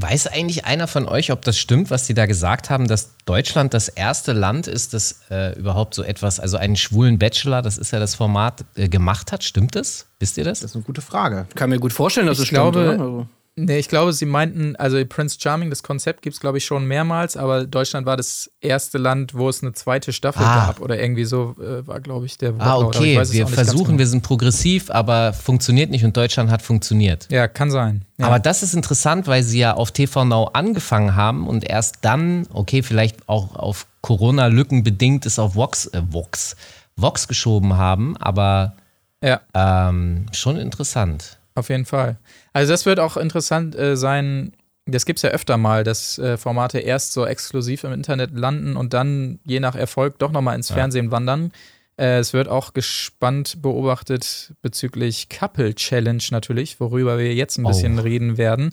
[0.00, 3.74] Weiß eigentlich einer von euch, ob das stimmt, was die da gesagt haben, dass Deutschland
[3.74, 7.90] das erste Land ist, das äh, überhaupt so etwas, also einen schwulen Bachelor, das ist
[7.92, 9.42] ja das Format, äh, gemacht hat?
[9.42, 10.06] Stimmt das?
[10.20, 10.60] Wisst ihr das?
[10.60, 11.46] Das ist eine gute Frage.
[11.54, 13.00] Kann mir gut vorstellen, dass Ich es glaube- stimmt.
[13.00, 13.28] Oder?
[13.64, 16.86] Nee, ich glaube, sie meinten, also Prince Charming, das Konzept gibt es, glaube ich, schon
[16.86, 20.66] mehrmals, aber Deutschland war das erste Land, wo es eine zweite Staffel Ah.
[20.66, 20.80] gab.
[20.80, 23.20] Oder irgendwie so äh, war, glaube ich, der Ah, okay.
[23.30, 23.98] Wir versuchen, genau.
[23.98, 27.26] wir sind progressiv, aber funktioniert nicht und Deutschland hat funktioniert.
[27.30, 28.04] Ja, kann sein.
[28.18, 28.26] Ja.
[28.26, 32.46] Aber das ist interessant, weil sie ja auf TV Now angefangen haben und erst dann,
[32.52, 36.54] okay, vielleicht auch auf Corona-Lücken bedingt es auf Vox, äh, Vox,
[36.96, 38.74] Vox geschoben haben, aber
[39.22, 39.40] ja.
[39.54, 41.37] ähm, schon interessant.
[41.58, 42.18] Auf jeden Fall.
[42.52, 44.52] Also das wird auch interessant äh, sein.
[44.86, 48.76] Das gibt es ja öfter mal, dass äh, Formate erst so exklusiv im Internet landen
[48.76, 51.50] und dann je nach Erfolg doch nochmal ins Fernsehen wandern.
[51.98, 57.98] Äh, es wird auch gespannt beobachtet bezüglich Couple Challenge natürlich, worüber wir jetzt ein bisschen
[57.98, 58.02] Oh.
[58.02, 58.70] reden werden.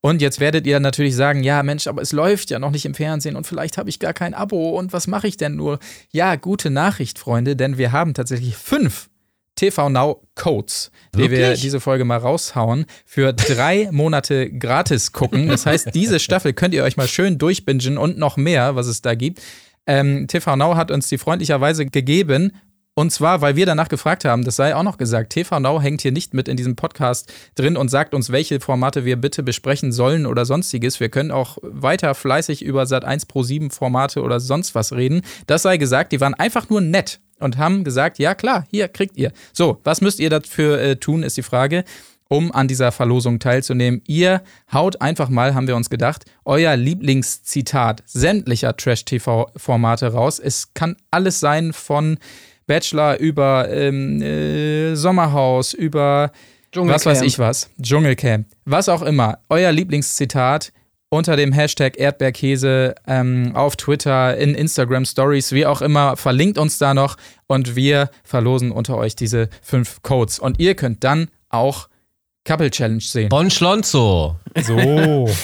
[0.00, 2.94] Und jetzt werdet ihr natürlich sagen, ja Mensch, aber es läuft ja noch nicht im
[2.94, 5.80] Fernsehen und vielleicht habe ich gar kein Abo und was mache ich denn nur?
[6.12, 9.08] Ja, gute Nachricht, Freunde, denn wir haben tatsächlich fünf
[9.58, 11.60] TV Now Codes, die wir Wirklich?
[11.62, 15.48] diese Folge mal raushauen, für drei Monate gratis gucken.
[15.48, 19.02] Das heißt, diese Staffel könnt ihr euch mal schön durchbingen und noch mehr, was es
[19.02, 19.42] da gibt.
[19.86, 22.52] Ähm, TV Now hat uns die freundlicherweise gegeben.
[22.94, 26.02] Und zwar, weil wir danach gefragt haben, das sei auch noch gesagt, TV Now hängt
[26.02, 29.92] hier nicht mit in diesem Podcast drin und sagt uns, welche Formate wir bitte besprechen
[29.92, 30.98] sollen oder sonstiges.
[30.98, 35.22] Wir können auch weiter fleißig über Sat 1 Pro 7 Formate oder sonst was reden.
[35.46, 39.16] Das sei gesagt, die waren einfach nur nett und haben gesagt, ja klar, hier kriegt
[39.16, 39.32] ihr.
[39.52, 41.84] So, was müsst ihr dafür äh, tun, ist die Frage.
[42.30, 44.02] um an dieser Verlosung teilzunehmen.
[44.06, 50.38] Ihr haut einfach mal, haben wir uns gedacht, euer Lieblingszitat sämtlicher Trash-TV-Formate raus.
[50.38, 52.18] Es kann alles sein von
[52.66, 56.30] Bachelor über ähm, äh, Sommerhaus, über
[56.74, 59.38] was weiß ich was, Dschungelcamp, was auch immer.
[59.48, 60.72] Euer Lieblingszitat
[61.10, 66.78] unter dem Hashtag Erdbeerkäse ähm, auf Twitter, in Instagram Stories, wie auch immer, verlinkt uns
[66.78, 70.38] da noch und wir verlosen unter euch diese fünf Codes.
[70.38, 71.88] Und ihr könnt dann auch
[72.44, 73.28] Couple Challenge sehen.
[73.28, 74.36] Bon Schlonzo.
[74.62, 75.28] So.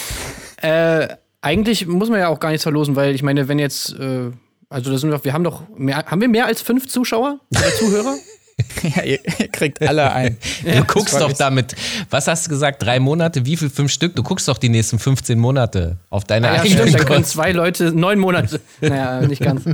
[0.61, 1.09] Äh,
[1.41, 4.31] eigentlich muss man ja auch gar nichts verlosen, weil ich meine, wenn jetzt, äh,
[4.69, 7.69] also da sind wir, wir haben doch mehr, haben wir mehr als fünf Zuschauer oder
[7.75, 8.15] Zuhörer?
[8.83, 10.37] ja, ihr, ihr kriegt alle ein.
[10.63, 11.75] Du guckst doch damit,
[12.09, 14.15] was hast du gesagt, drei Monate, wie viel, fünf Stück?
[14.15, 17.51] Du guckst doch die nächsten 15 Monate auf deine Ja, eigenen stimmt, da können zwei
[17.51, 18.61] Leute neun Monate.
[18.79, 19.65] Naja, nicht ganz.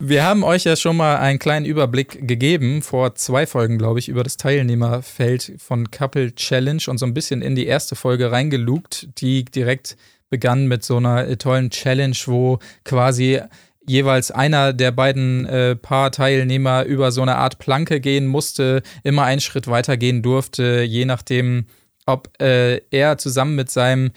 [0.00, 4.08] Wir haben euch ja schon mal einen kleinen Überblick gegeben, vor zwei Folgen, glaube ich,
[4.08, 9.08] über das Teilnehmerfeld von Couple Challenge und so ein bisschen in die erste Folge reingelugt,
[9.18, 9.96] die direkt
[10.28, 13.40] begann mit so einer tollen Challenge, wo quasi
[13.86, 19.40] jeweils einer der beiden äh, Paar-Teilnehmer über so eine Art Planke gehen musste, immer einen
[19.40, 21.66] Schritt weiter gehen durfte, je nachdem,
[22.06, 24.12] ob äh, er zusammen mit seinem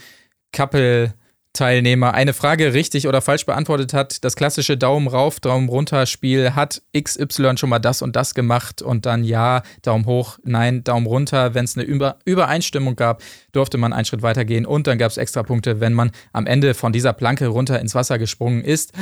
[0.52, 1.14] Couple
[1.58, 6.54] Teilnehmer eine Frage richtig oder falsch beantwortet hat, das klassische Daumen rauf, Daumen runter Spiel,
[6.54, 11.08] hat XY schon mal das und das gemacht und dann ja, Daumen hoch, nein, Daumen
[11.08, 11.56] runter.
[11.56, 15.10] Wenn es eine Über Übereinstimmung gab, durfte man einen Schritt weiter gehen und dann gab
[15.10, 18.94] es extra Punkte, wenn man am Ende von dieser Planke runter ins Wasser gesprungen ist.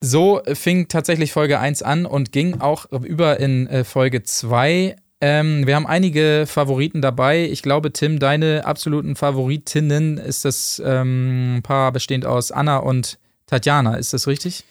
[0.00, 4.96] So fing tatsächlich Folge 1 an und ging auch über in äh, Folge 2.
[5.20, 7.44] Ähm, wir haben einige Favoriten dabei.
[7.44, 13.94] Ich glaube, Tim, deine absoluten Favoritinnen ist das ähm, Paar bestehend aus Anna und Tatjana.
[13.94, 14.64] Ist das richtig?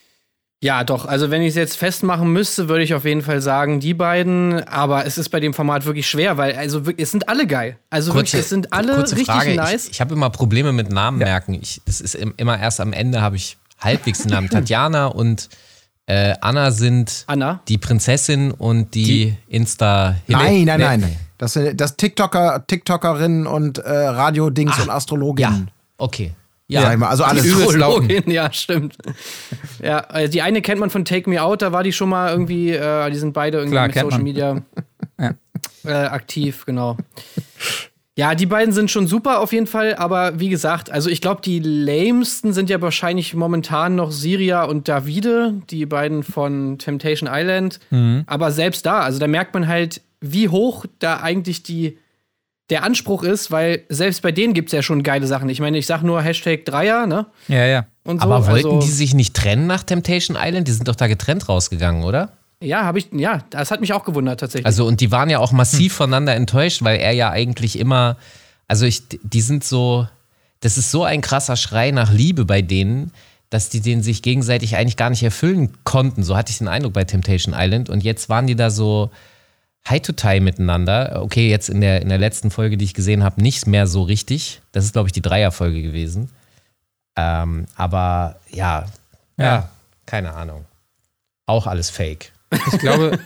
[0.61, 1.05] Ja, doch.
[1.05, 4.63] Also, wenn ich es jetzt festmachen müsste, würde ich auf jeden Fall sagen, die beiden.
[4.67, 7.77] Aber es ist bei dem Format wirklich schwer, weil also es sind alle geil.
[7.89, 9.55] Also wirklich, es sind alle kurze richtig Frage.
[9.55, 9.85] nice.
[9.85, 11.55] Ich, ich habe immer Probleme mit Namen merken.
[11.61, 14.49] Ich, das ist im, immer erst am Ende habe ich halbwegs den Namen.
[14.49, 15.49] Tatjana und
[16.07, 17.61] äh, Anna sind Anna.
[17.67, 20.15] die Prinzessin und die, Insta.
[20.27, 20.85] Nein, nein, Nee.
[20.97, 21.15] nein.
[21.37, 25.69] Das sind das TikToker, TikTokerinnen und äh, Radio-Dings und Ja, Astrologinnen.
[25.97, 26.31] okay.
[26.67, 26.93] Ja.
[26.93, 27.43] Ja, also alles.
[27.43, 27.51] Die.
[27.51, 28.97] Astrologin, ja, stimmt.
[29.83, 32.31] ja, äh, die eine kennt man von Take Me Out, da war die schon mal
[32.31, 34.23] irgendwie, äh, die sind beide irgendwie Klar, mit Social man.
[34.23, 34.61] Media
[35.19, 35.33] Ja.
[35.83, 36.97] äh, aktiv, genau.
[38.17, 41.41] Ja, die beiden sind schon super auf jeden Fall, aber wie gesagt, also ich glaube,
[41.41, 47.81] die lamesten sind ja wahrscheinlich momentan noch Siria und Davide, die beiden von Temptation Island.
[47.89, 48.23] Mhm.
[48.25, 51.97] Aber selbst da, also da merkt man halt, wie hoch da eigentlich die,
[52.69, 55.49] der Anspruch ist, weil selbst bei denen gibt es ja schon geile Sachen.
[55.49, 57.25] Ich meine, ich sag nur Hashtag Dreier, ne?
[57.49, 57.85] Ja, ja.
[58.05, 58.25] Und so.
[58.27, 60.69] aber wollten also, die sich nicht trennen nach Temptation Island?
[60.69, 62.31] Die sind doch da getrennt rausgegangen, oder?
[62.61, 64.65] Ja, habe ich, ja, das hat mich auch gewundert tatsächlich.
[64.65, 68.17] Also, und die waren ja auch massiv voneinander enttäuscht, weil er ja eigentlich immer,
[68.67, 70.07] also ich, die sind so,
[70.61, 73.11] das ist so ein krasser Schrei nach Liebe bei denen,
[73.49, 76.23] dass die den sich gegenseitig eigentlich gar nicht erfüllen konnten.
[76.23, 77.89] So hatte ich den Eindruck bei Temptation Island.
[77.89, 79.11] Und jetzt waren die da so
[79.87, 81.21] high to tie miteinander.
[81.21, 84.01] Okay, jetzt in der, in der letzten Folge, die ich gesehen habe, nicht mehr so
[84.01, 84.61] richtig.
[84.71, 86.29] Das ist, glaube ich, die Dreierfolge gewesen.
[87.15, 88.85] Ähm, aber ja,
[89.37, 89.69] ja, Ja.
[90.05, 90.65] keine Ahnung.
[91.45, 92.31] Auch alles fake.
[92.51, 93.19] Ich glaube,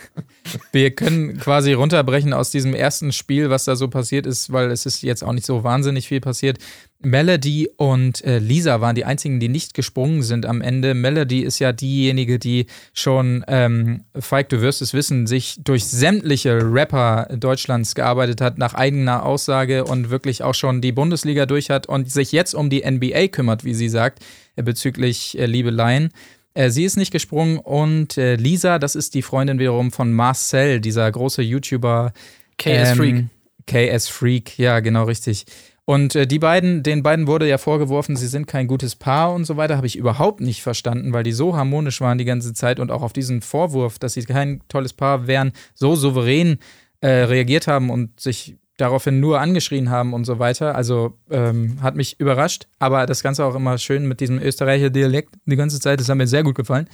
[0.72, 4.86] wir können quasi runterbrechen aus diesem ersten Spiel, was da so passiert ist, weil es
[4.86, 6.58] ist jetzt auch nicht so wahnsinnig viel passiert.
[7.04, 10.94] Melody und äh, Lisa waren die einzigen, die nicht gesprungen sind am Ende.
[10.94, 16.60] Melody ist ja diejenige, die schon, ähm, Falk, du wirst es wissen, sich durch sämtliche
[16.62, 21.88] Rapper Deutschlands gearbeitet hat, nach eigener Aussage und wirklich auch schon die Bundesliga durch hat
[21.88, 24.20] und sich jetzt um die NBA kümmert, wie sie sagt,
[24.54, 26.10] äh, bezüglich äh, Liebeleien.
[26.54, 30.80] Äh, sie ist nicht gesprungen und äh, Lisa, das ist die Freundin wiederum von Marcel,
[30.80, 32.12] dieser große YouTuber.
[32.58, 33.14] KS Freak.
[33.14, 33.30] Ähm,
[33.66, 35.46] KS Freak, ja, genau richtig.
[35.84, 39.44] Und äh, die beiden, den beiden wurde ja vorgeworfen, sie sind kein gutes Paar und
[39.44, 42.78] so weiter, habe ich überhaupt nicht verstanden, weil die so harmonisch waren die ganze Zeit
[42.78, 46.58] und auch auf diesen Vorwurf, dass sie kein tolles Paar wären, so souverän
[47.00, 50.74] äh, reagiert haben und sich daraufhin nur angeschrien haben und so weiter.
[50.74, 55.34] Also ähm, hat mich überrascht, aber das Ganze auch immer schön mit diesem Österreicher Dialekt
[55.44, 56.88] die ganze Zeit, das hat mir sehr gut gefallen.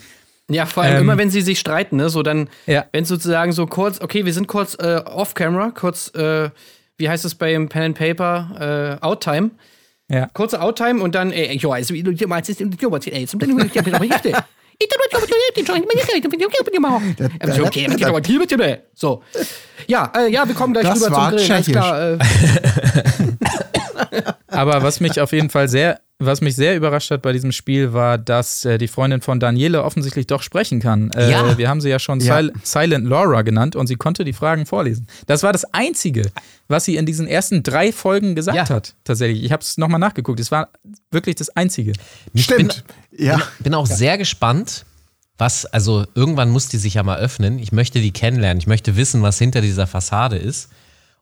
[0.50, 2.08] Ja, vor allem Ähm, immer, wenn sie sich streiten, ne?
[2.08, 2.86] So dann, Ja.
[2.92, 6.50] wenn sozusagen so kurz, okay, wir sind kurz äh, off-camera, kurz, äh,
[6.96, 9.50] wie heißt es beim Pen and Paper, äh, Outtime.
[10.10, 10.26] Ja.
[10.32, 12.12] Kurze Outtime und dann, ey, jo, also, du
[18.94, 19.22] so.
[19.86, 21.72] Ja, äh, ja, wir kommen gleich Das rüber war zum tschechisch.
[21.72, 22.12] klar.
[22.12, 22.18] Äh,
[24.46, 27.92] Aber was mich auf jeden Fall sehr Was mich sehr überrascht hat bei diesem Spiel
[27.92, 31.12] war, dass äh, die Freundin von Daniele offensichtlich doch sprechen kann.
[31.12, 31.56] Äh, Ja.
[31.56, 32.34] Wir haben sie ja schon Ja.
[32.42, 35.06] Sil Silent Laura genannt und sie konnte die Fragen vorlesen.
[35.26, 36.22] Das war das Einzige,
[36.66, 38.68] was sie in diesen ersten drei Folgen gesagt Ja.
[38.68, 38.96] hat.
[39.04, 39.44] Tatsächlich.
[39.44, 40.40] Ich habe es nochmal nachgeguckt.
[40.40, 40.70] Es war
[41.12, 41.92] wirklich das Einzige.
[42.34, 42.82] Stimmt.
[43.16, 43.40] ja.
[43.60, 44.86] Bin auch sehr gespannt,
[45.36, 47.60] was, also irgendwann muss die sich ja mal öffnen.
[47.60, 48.58] Ich möchte die kennenlernen.
[48.58, 50.68] Ich möchte wissen, was hinter dieser Fassade ist.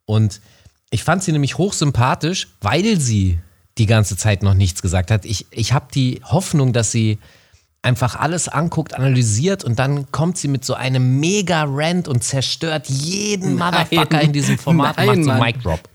[0.07, 0.41] Und
[0.89, 3.41] ich fand sie nämlich hochsympathisch, weil sie
[3.79, 5.25] die ganze Zeit noch nichts gesagt hat.
[5.25, 7.19] Ich, ich habe die Hoffnung, dass sie
[7.83, 12.89] einfach alles anguckt, analysiert und dann kommt sie mit so einem mega Rant und zerstört
[12.89, 15.45] jeden Motherfucker in diesem Format und Nein, macht so.
[15.45, 15.89] Mic Drop.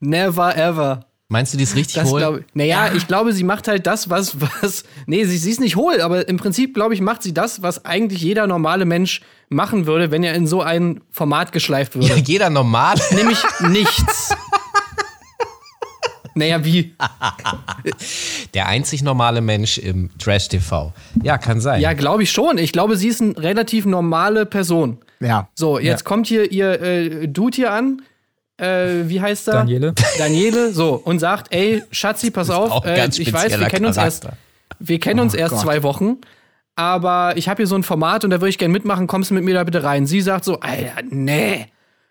[0.00, 1.04] Never ever.
[1.28, 2.18] Meinst du, die ist richtig Das hohl?
[2.18, 4.82] glaub, naja, ich glaube, sie macht halt das, was, was.
[5.06, 7.84] Nee, sie, sie ist nicht hohl, aber im Prinzip, glaube ich, macht sie das, was
[7.84, 12.08] eigentlich jeder normale Mensch machen würde, wenn er in so ein Format geschleift würde.
[12.08, 12.96] Ja, jeder normal.
[13.12, 13.38] Nämlich
[13.68, 14.34] nichts.
[16.34, 16.94] naja, wie?
[18.54, 20.92] Der einzig normale Mensch im Trash-TV.
[21.22, 21.80] Ja, kann sein.
[21.80, 22.58] Ja, glaube ich schon.
[22.58, 24.98] Ich glaube, sie ist eine relativ normale Person.
[25.20, 25.48] Ja.
[25.54, 28.02] So, jetzt kommt hier ihr äh, Dude hier an.
[28.56, 29.54] Äh, wie heißt er?
[29.54, 29.94] Daniele.
[30.18, 34.28] Daniele, so, und sagt, ey, Schatzi, pass auf, äh, ich weiß, wir kennen uns erst,
[34.78, 35.62] wir kennen uns Oh erst Gott.
[35.62, 36.18] zwei Wochen,
[36.76, 39.34] aber ich habe hier so ein Format und da würde ich gerne mitmachen, kommst du
[39.34, 40.06] mit mir da bitte rein?
[40.06, 41.68] Sie sagt so, Alter, nee,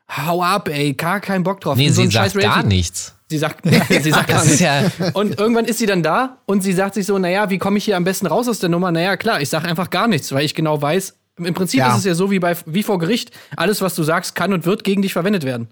[0.09, 1.77] hau ab, ey, gar keinen Bock drauf.
[1.77, 3.15] nee, so sie sagt gar nichts.
[3.29, 4.59] Sie sagt, sie sagt gar nichts.
[4.59, 4.83] ja,
[5.13, 7.85] Und irgendwann ist sie dann da und sie sagt sich so, naja, wie komme ich
[7.85, 8.91] hier am besten raus aus der Nummer?
[8.91, 11.91] Naja, klar, ich sage einfach gar nichts, weil ich genau weiß, im Prinzip Ja.
[11.91, 14.65] ist es ja so wie, bei, wie vor Gericht, alles, was du sagst, kann und
[14.65, 15.67] wird gegen dich verwendet werden.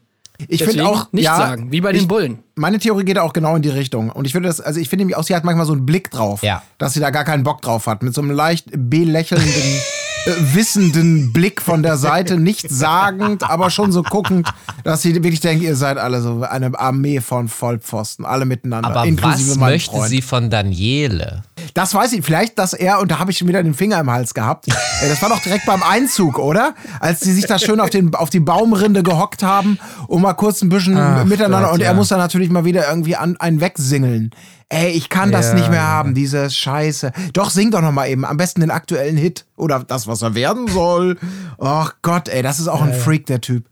[0.48, 2.44] Ich finde auch, nicht ja, sagen, wie bei den ich, Bullen.
[2.54, 4.12] Meine Theorie geht auch genau in die Richtung.
[4.12, 6.12] Und ich finde das, also ich finde nämlich auch, sie hat manchmal so einen Blick
[6.12, 6.62] drauf, Ja.
[6.78, 8.04] dass sie da gar keinen Bock drauf hat.
[8.04, 9.50] Mit so einem leicht belächelnden,
[10.28, 14.48] äh, wissenden Blick von der Seite, nicht sagend, aber schon so guckend,
[14.84, 18.90] dass sie wirklich denkt, ihr seid alle so eine Armee von Vollpfosten, alle miteinander.
[18.90, 20.10] aber inklusive was möchte Freund.
[20.10, 21.44] sie von Daniele?
[21.74, 22.24] Das weiß ich.
[22.26, 24.68] Vielleicht, dass er, und da habe ich schon wieder den Finger im Hals gehabt.
[24.68, 26.74] Äh, Das war doch direkt beim Einzug, oder?
[27.00, 30.62] Als die sich da schön auf, den, auf die Baumrinde gehockt haben und mal kurz
[30.62, 31.68] ein bisschen Ach miteinander.
[31.68, 31.94] Gott, und er ja.
[31.94, 34.32] muss dann natürlich mal wieder irgendwie an, einen wegsingeln.
[34.70, 37.12] Ey, ich kann das Ja, nicht mehr haben, diese Scheiße.
[37.32, 38.26] Doch, sing doch noch mal eben.
[38.26, 39.46] Am besten den aktuellen Hit.
[39.56, 41.18] Oder das, was er werden soll.
[41.58, 43.66] Ach Gott, ey, das ist auch ein Freak, der Typ.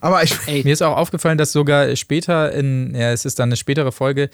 [0.00, 3.50] Aber ich, Ey, Mir ist auch aufgefallen, dass sogar später in, ja, es ist dann
[3.50, 4.30] eine spätere Folge,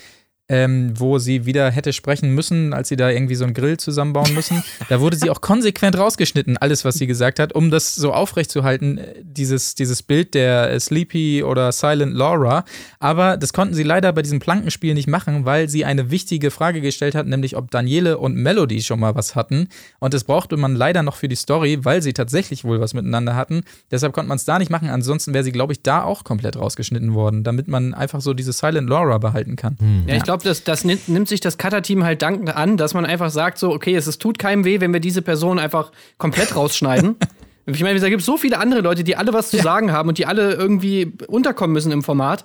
[0.48, 4.32] ähm, wo sie wieder hätte sprechen müssen, als sie da irgendwie so einen Grill zusammenbauen
[4.34, 4.62] müssen.
[4.88, 8.98] Da wurde sie auch konsequent rausgeschnitten, alles, was sie gesagt hat, um das so aufrechtzuerhalten,
[8.98, 12.64] äh, dieses, dieses Bild der Sleepy oder Silent Laura.
[12.98, 16.80] Aber das konnten sie leider bei diesem Plankenspiel nicht machen, weil sie eine wichtige Frage
[16.80, 19.68] gestellt hat, nämlich ob Daniele und Melody schon mal was hatten.
[19.98, 23.36] Und das brauchte man leider noch für die Story, weil sie tatsächlich wohl was miteinander
[23.36, 23.62] hatten.
[23.90, 24.88] Deshalb konnte man es da nicht machen.
[24.88, 28.52] Ansonsten wäre sie, glaube ich, da auch komplett rausgeschnitten worden, damit man einfach so diese
[28.52, 29.76] Silent Laura behalten kann.
[30.06, 33.04] ja, ich glaube, das, das nimmt, nimmt sich das Cutter-Team halt dankend an, dass man
[33.04, 36.54] einfach sagt, so, okay, es, es tut keinem weh, wenn wir diese Person einfach komplett
[36.54, 37.16] rausschneiden.
[37.70, 40.08] Ich meine, da gibt es so viele andere Leute, die alle was zu sagen haben
[40.08, 42.44] und die alle irgendwie unterkommen müssen im Format,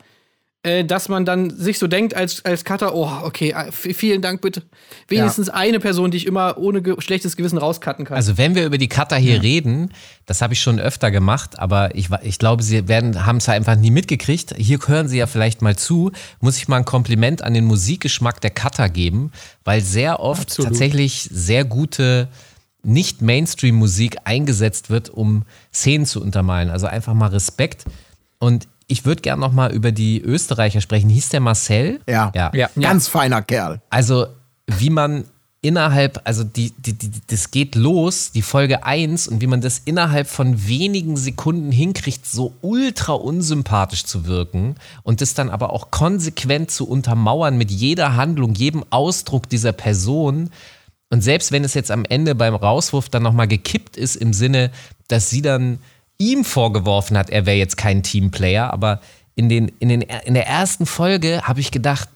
[0.63, 4.39] äh, dass man dann sich so denkt als, als Cutter, oh, okay, äh, vielen Dank
[4.39, 4.63] bitte.
[5.09, 8.15] Wenigstens eine Person, die ich immer ohne ge schlechtes Gewissen rauscutten kann.
[8.15, 9.91] Also wenn wir über die Cutter hier reden,
[10.25, 13.75] das habe ich schon öfter gemacht, aber ich, ich glaube, sie werden haben es einfach
[13.75, 14.55] nie mitgekriegt.
[14.57, 16.13] Hier hören sie ja vielleicht mal zu.
[16.39, 19.33] Muss ich mal ein Kompliment an den Musikgeschmack der Cutter geben,
[19.65, 20.69] weil sehr oft Absolut.
[20.71, 22.29] tatsächlich sehr gute
[22.83, 25.43] nicht Mainstream-Musik eingesetzt wird, um
[25.73, 26.69] Szenen zu untermalen.
[26.69, 27.85] Also einfach mal Respekt.
[28.39, 31.09] Und ich würde gern noch mal über die Österreicher sprechen.
[31.09, 31.99] Hieß der Marcel?
[32.07, 32.51] ja, Ja.
[32.53, 32.69] Ja.
[32.79, 33.81] ganz feiner Kerl.
[33.89, 34.27] Also,
[34.67, 35.25] wie man
[35.63, 39.79] innerhalb, also die, die, die, das geht los, die Folge 1, und wie man das
[39.79, 45.89] innerhalb von wenigen Sekunden hinkriegt, so ultra unsympathisch zu wirken und das dann aber auch
[45.89, 50.49] konsequent zu untermauern mit jeder Handlung, jedem Ausdruck dieser Person.
[51.09, 54.69] Und selbst wenn es jetzt am Ende beim Rauswurf dann nochmal gekippt ist, im Sinne,
[55.07, 55.79] dass sie dann
[56.17, 59.01] ihm vorgeworfen hat, er wäre jetzt kein Teamplayer, aber
[59.35, 62.09] in, den, in, den, in der ersten Folge habe ich gedacht,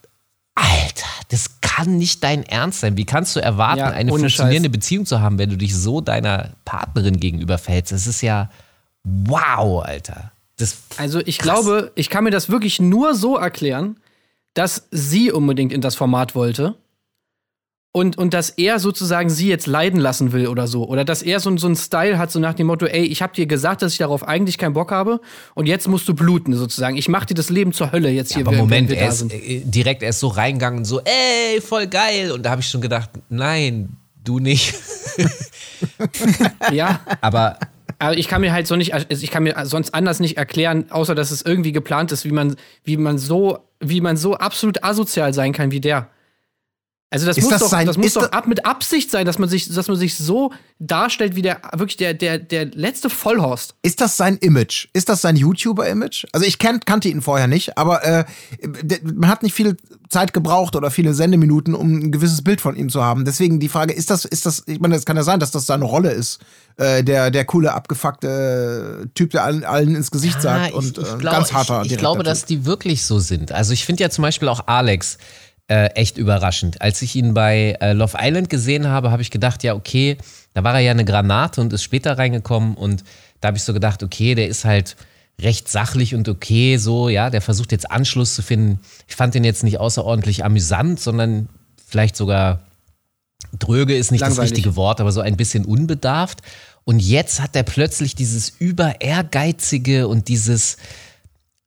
[0.56, 2.98] Alter, das kann nicht dein Ernst sein.
[2.98, 6.52] Wie kannst du erwarten, Ja, eine funktionierende Beziehung zu haben, wenn du dich so deiner
[6.66, 7.92] Partnerin gegenüber verhältst?
[7.92, 8.50] Das ist ja
[9.04, 10.32] wow, Alter.
[10.58, 11.62] Das, Also ich Krass.
[11.62, 13.98] glaube, ich kann mir das wirklich nur so erklären,
[14.56, 16.76] dass sie unbedingt in das Format wollte
[17.98, 20.88] und, und dass er sozusagen sie jetzt leiden lassen will oder so.
[20.88, 23.34] Oder dass er so, so einen Style hat, so nach dem Motto, ey, ich hab
[23.34, 25.20] dir gesagt, dass ich darauf eigentlich keinen Bock habe
[25.56, 26.96] und jetzt musst du bluten sozusagen.
[26.96, 30.04] Ich mach dir das Leben zur Hölle jetzt hier, aber Moment, er ist äh, direkt
[30.04, 32.32] erst so reingegangen und so, ey, voll geil.
[32.32, 34.76] Und da habe ich schon gedacht, nein, du nicht.
[36.72, 37.58] Ja, Aber
[38.00, 40.86] aber ich kann mir halt so nicht, also ich kann mir sonst anders nicht erklären,
[40.92, 44.84] außer dass es irgendwie geplant ist, wie man, wie man so, wie man so absolut
[44.84, 46.08] asozial sein kann wie der.
[47.10, 49.40] Also das Ist muss das doch, sein- das muss doch ab mit Absicht sein, dass
[49.40, 53.76] man sich, dass man sich so darstellt wie der wirklich der, der, der letzte Vollhorst.
[53.82, 54.88] Ist das sein Image?
[54.92, 56.26] Ist das sein YouTuber-Image?
[56.34, 58.26] Also ich kenn, kannte ihn vorher nicht, aber äh,
[59.16, 59.78] man hat nicht viel
[60.10, 63.24] Zeit gebraucht oder viele Sendeminuten, um ein gewisses Bild von ihm zu haben.
[63.24, 65.66] Deswegen die Frage, ist das, ist das, ich meine, es kann ja sein, dass das
[65.66, 66.40] seine Rolle ist.
[66.76, 71.02] Äh, der, der coole, abgefuckte Typ, der allen, allen ins Gesicht sagt Ah, und äh,
[71.18, 73.52] glaub- ganz harter Ich, ich glaube, dass die wirklich so sind.
[73.52, 75.18] Also ich finde ja zum Beispiel auch Alex
[75.68, 76.82] äh, echt überraschend.
[76.82, 80.18] Als ich ihn bei äh, Love Island gesehen habe, habe ich gedacht, ja, okay,
[80.54, 83.04] da war er ja eine Granate und ist später reingekommen und
[83.42, 84.96] da habe ich so gedacht, okay, der ist halt
[85.40, 88.80] recht sachlich und okay, so, ja, der versucht jetzt Anschluss zu finden.
[89.08, 91.48] Ich fand den jetzt nicht außerordentlich amüsant, sondern
[91.86, 92.62] vielleicht sogar
[93.58, 94.50] dröge ist nicht Langweilig.
[94.50, 96.42] das richtige Wort, aber so ein bisschen unbedarft.
[96.86, 100.78] Und jetzt hat er plötzlich dieses über ehrgeizige und dieses,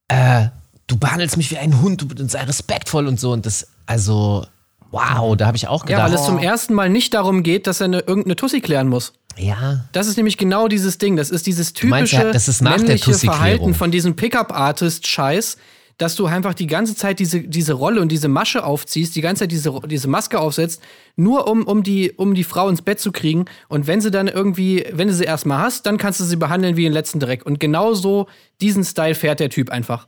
[0.08, 0.46] äh,
[0.86, 3.32] du behandelst mich wie ein Hund, du sei respektvoll und so.
[3.32, 4.46] Und das, also,
[4.92, 7.66] wow, da habe ich auch Ja, weil gedacht, es zum ersten Mal nicht darum geht,
[7.66, 9.14] dass er eine, irgendeine Tussi klären muss.
[9.36, 11.16] ja, Das ist nämlich genau dieses Ding.
[11.16, 13.12] Das ist dieses meinst, typische ja, das ist männliche.
[13.14, 15.56] Verhalten von diesem Pickup-Artist-Scheiß,
[15.98, 19.40] dass du einfach die ganze Zeit diese, diese Rolle und diese Masche aufziehst, die ganze
[19.40, 20.80] Zeit diese, diese Maske aufsetzt,
[21.16, 23.46] nur um, um, die, um die Frau ins Bett zu kriegen.
[23.68, 26.76] Und wenn sie dann irgendwie, wenn du sie erstmal hast, dann kannst du sie behandeln
[26.76, 27.44] wie den letzten Dreck.
[27.44, 28.28] Und genau so
[28.60, 30.06] diesen Style fährt der Typ einfach.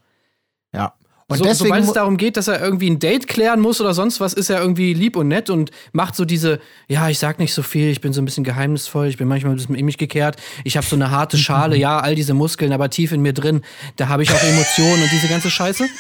[0.73, 0.95] ja.
[1.29, 3.95] Und So, deswegen sobald es darum geht, dass er irgendwie ein Date klären muss oder
[3.95, 7.39] sonst was, ist er irgendwie lieb und nett und macht so diese, ja, ich sag
[7.39, 9.85] nicht so viel, ich bin so ein bisschen geheimnisvoll, ich bin manchmal ein bisschen in
[9.87, 13.23] mich gekehrt, ich habe so eine harte Schale, ja, all diese Muskeln, aber tief in
[13.23, 13.63] mir drin,
[13.97, 15.87] da habe ich auch Emotionen und diese ganze Scheiße.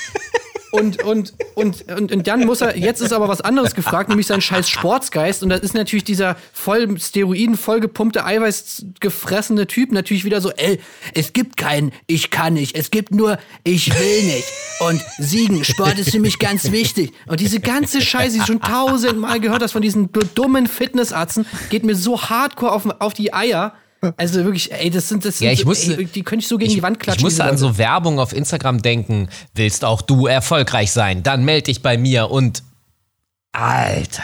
[0.73, 4.27] Und, und, und, und, und dann muss er, jetzt ist aber was anderes gefragt, nämlich
[4.27, 5.43] sein scheiß Sportsgeist.
[5.43, 10.81] Und das ist natürlich dieser voll Steroiden, vollgepumpte, Eiweiß gefressene Typ natürlich wieder so, ey,
[11.12, 14.47] es gibt keinen, ich kann nicht, es gibt nur, ich will nicht.
[14.81, 17.12] Und siegen, Sport ist für mich ganz wichtig.
[17.27, 21.85] Und diese ganze Scheiße, die ich schon tausendmal gehört hast von diesen dummen Fitnessatzen, geht
[21.85, 23.75] mir so hardcore auf, auf die Eier.
[24.16, 26.48] Also wirklich, ey, das sind, das sind Ja, ich so, musste- ey, die könnte ich
[26.48, 27.20] so gegen die Wand klatschen.
[27.20, 29.28] Ich musste an so Werbung auf Instagram denken.
[29.55, 31.22] Willst auch du erfolgreich sein?
[31.22, 32.62] Dann melde dich bei mir und.
[33.53, 34.22] Alter.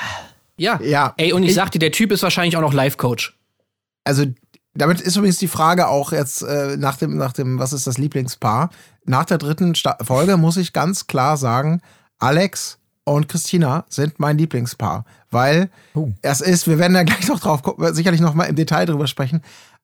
[0.56, 0.80] Ja.
[0.82, 1.14] Ja.
[1.16, 3.36] Ey, und ich, Ich- sag dir, der Typ ist wahrscheinlich auch noch Life-Coach.
[4.04, 4.24] also
[4.74, 7.98] damit ist übrigens die Frage auch jetzt äh, nach dem, nach dem, was ist das
[7.98, 8.70] Lieblingspaar?
[9.06, 11.80] Nach der dritten Sta Folge muss ich ganz klar sagen,
[12.20, 15.70] Alex und Christina sind mein Lieblingspaar, weil
[16.22, 19.08] es ist, wir werden da gleich noch drauf gucken, sicherlich noch mal im Detail drüber
[19.08, 19.42] sprechen,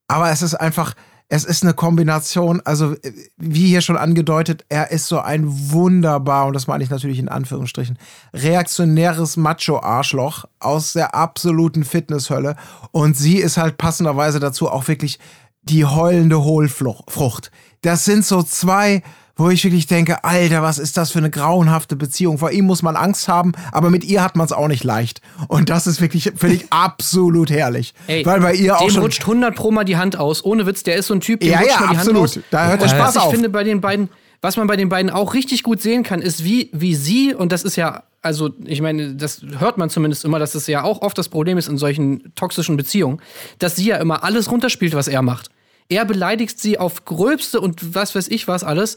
[0.08, 0.94] aber es ist einfach,
[1.28, 6.46] es ist eine Kombination, also äh, wie hier schon angedeutet, er ist so ein wunderbar,
[6.46, 7.98] und das meine ich natürlich in Anführungsstrichen,
[8.32, 12.56] reaktionäres Macho-Arschloch aus der absoluten Fitnesshölle.
[12.92, 15.18] Und sie ist halt passenderweise dazu auch wirklich
[15.64, 17.50] die heulende Hohlfrucht.
[17.82, 19.02] Das sind so zwei,
[19.36, 22.38] wo ich wirklich denke, Alter, was ist das für eine grauenhafte Beziehung?
[22.38, 25.20] Vor ihm muss man Angst haben, aber mit ihr hat man es auch nicht leicht.
[25.48, 27.94] Und das ist wirklich, finde ich, absolut herrlich.
[28.06, 30.44] Ey, Weil bei ihr auch dem schon rutscht 100 Pro mal die Hand aus.
[30.44, 32.22] Ohne Witz, der ist so ein Typ, dem Ja, rutscht ja, mal die absolut.
[32.22, 32.44] Hand aus.
[32.50, 33.32] Da hört der Spaß was ich auf.
[33.32, 34.08] finde bei den beiden,
[34.40, 37.50] was man bei den beiden auch richtig gut sehen kann, ist, wie, wie sie, und
[37.50, 41.02] das ist ja, also ich meine, das hört man zumindest immer, dass das ja auch
[41.02, 43.20] oft das Problem ist in solchen toxischen Beziehungen,
[43.58, 45.50] dass sie ja immer alles runterspielt, was er macht.
[45.88, 48.96] Er beleidigt sie auf gröbste und was weiß ich was alles.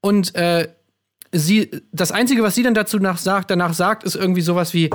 [0.00, 0.68] Und äh,
[1.32, 4.90] sie, das Einzige, was sie dann dazu nach sagt, danach sagt, ist irgendwie sowas wie,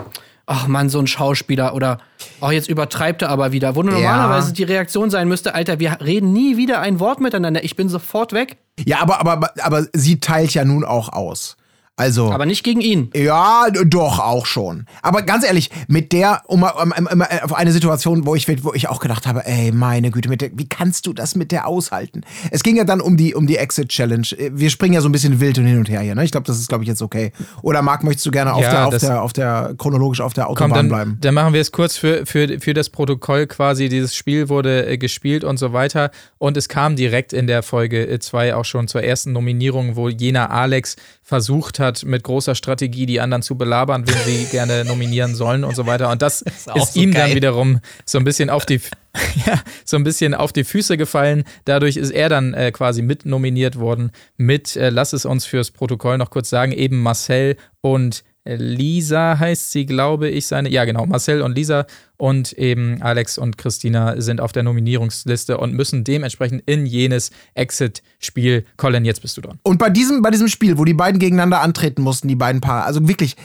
[0.45, 1.99] ach Mann, so ein Schauspieler oder
[2.41, 3.75] oh, jetzt übertreibt er aber wieder.
[3.75, 7.75] Wo normalerweise die Reaktion sein müsste, Alter, wir reden nie wieder ein Wort miteinander, ich
[7.75, 8.57] bin sofort weg.
[8.85, 11.57] Ja, aber, aber, aber sie teilt ja nun auch aus.
[11.99, 12.31] Also.
[12.31, 13.09] Aber nicht gegen ihn.
[13.13, 14.85] Ja, doch, auch schon.
[15.01, 18.87] Aber ganz ehrlich, mit der, um, um, um, auf eine Situation, wo ich, wo ich
[18.87, 22.21] auch gedacht habe, ey, meine Güte, mit der, wie kannst du das mit der aushalten?
[22.51, 24.27] Es ging ja dann um die, um die Exit-Challenge.
[24.51, 26.23] Wir springen ja so ein bisschen wild und hin und her hier, ne?
[26.23, 27.33] Ich glaube, das ist, glaube ich, jetzt okay.
[27.63, 30.49] Oder Marc, möchtest du gerne auf, Ja, der, auf, der, auf der, chronologisch auf der
[30.49, 31.17] Autobahn Komm, dann, bleiben?
[31.19, 33.89] dann machen wir es kurz für, für, für das Protokoll quasi.
[33.89, 36.11] Dieses Spiel wurde äh, gespielt und so weiter.
[36.37, 40.51] Und es kam direkt in der Folge 2 auch schon zur ersten Nominierung, wo jener
[40.51, 45.63] Alex versucht hat, mit großer Strategie die anderen zu belabern, wen sie gerne nominieren sollen
[45.63, 46.09] und so weiter.
[46.09, 47.35] Und das ist, auch so ihm dann geil.
[47.35, 48.79] wiederum so ein bisschen auf die
[49.45, 51.43] ja, so ein bisschen auf die Füße gefallen.
[51.65, 55.71] Dadurch ist er dann äh, quasi mit nominiert worden mit, äh, lass es uns fürs
[55.71, 60.69] Protokoll noch kurz sagen, eben Marcel und Lisa heißt sie, glaube ich, seine.
[60.69, 61.85] Ja, genau, Marcel und Lisa
[62.17, 68.65] und eben Alex und Christina sind auf der Nominierungsliste und müssen dementsprechend in jenes Exit-Spiel.
[68.77, 69.59] Colin, jetzt bist du dran.
[69.63, 72.85] Und bei diesem, bei diesem Spiel, wo die beiden gegeneinander antreten mussten, die beiden Paare,
[72.85, 73.35] also wirklich,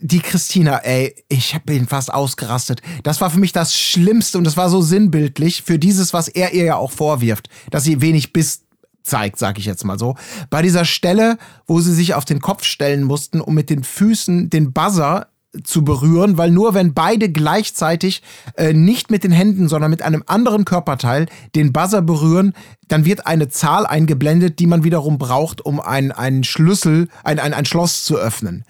[0.00, 2.82] die Christina, ey, ich bin fast ausgerastet.
[3.02, 6.52] Das war für mich das Schlimmste und das war so sinnbildlich für dieses, was er
[6.52, 8.67] ihr ja auch vorwirft, dass sie wenig Biss
[9.02, 10.16] zeigt, sag ich jetzt mal so.
[10.50, 14.50] Bei dieser Stelle, wo sie sich auf den Kopf stellen mussten, um mit den Füßen
[14.50, 15.28] den Buzzer
[15.64, 18.22] zu berühren, weil nur wenn beide gleichzeitig
[18.56, 22.52] äh, nicht mit den Händen, sondern mit einem anderen Körperteil den Buzzer berühren,
[22.88, 27.54] dann wird eine Zahl eingeblendet, die man wiederum braucht, um ein, einen Schlüssel, ein, ein,
[27.54, 28.64] ein Schloss zu öffnen.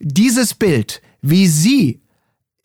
[0.00, 2.02] Dieses Bild, wie sie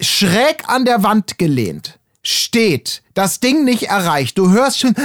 [0.01, 5.03] schräg an der Wand gelehnt steht, das Ding nicht erreicht, du hörst schon, ich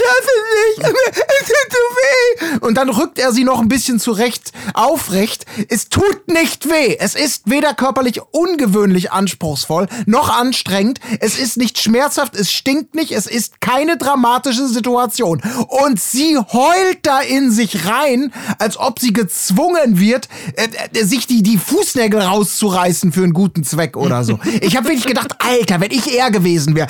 [0.00, 2.58] schaffe nicht, es tut so weh.
[2.60, 5.44] Und dann rückt er sie noch ein bisschen zurecht aufrecht.
[5.68, 6.96] Es tut nicht weh.
[6.98, 11.00] Es ist weder körperlich ungewöhnlich anspruchsvoll noch anstrengend.
[11.20, 15.42] Es ist nicht schmerzhaft, es stinkt nicht, es ist keine dramatische Situation.
[15.68, 21.26] Und sie heult da in sich rein, als ob sie gezwungen wird, äh, äh, sich
[21.26, 24.38] die, die Fußnägel rauszureißen für einen guten Zweck oder so.
[24.60, 26.88] Ich habe wirklich gedacht, Alter, wenn ich er gewesen wäre.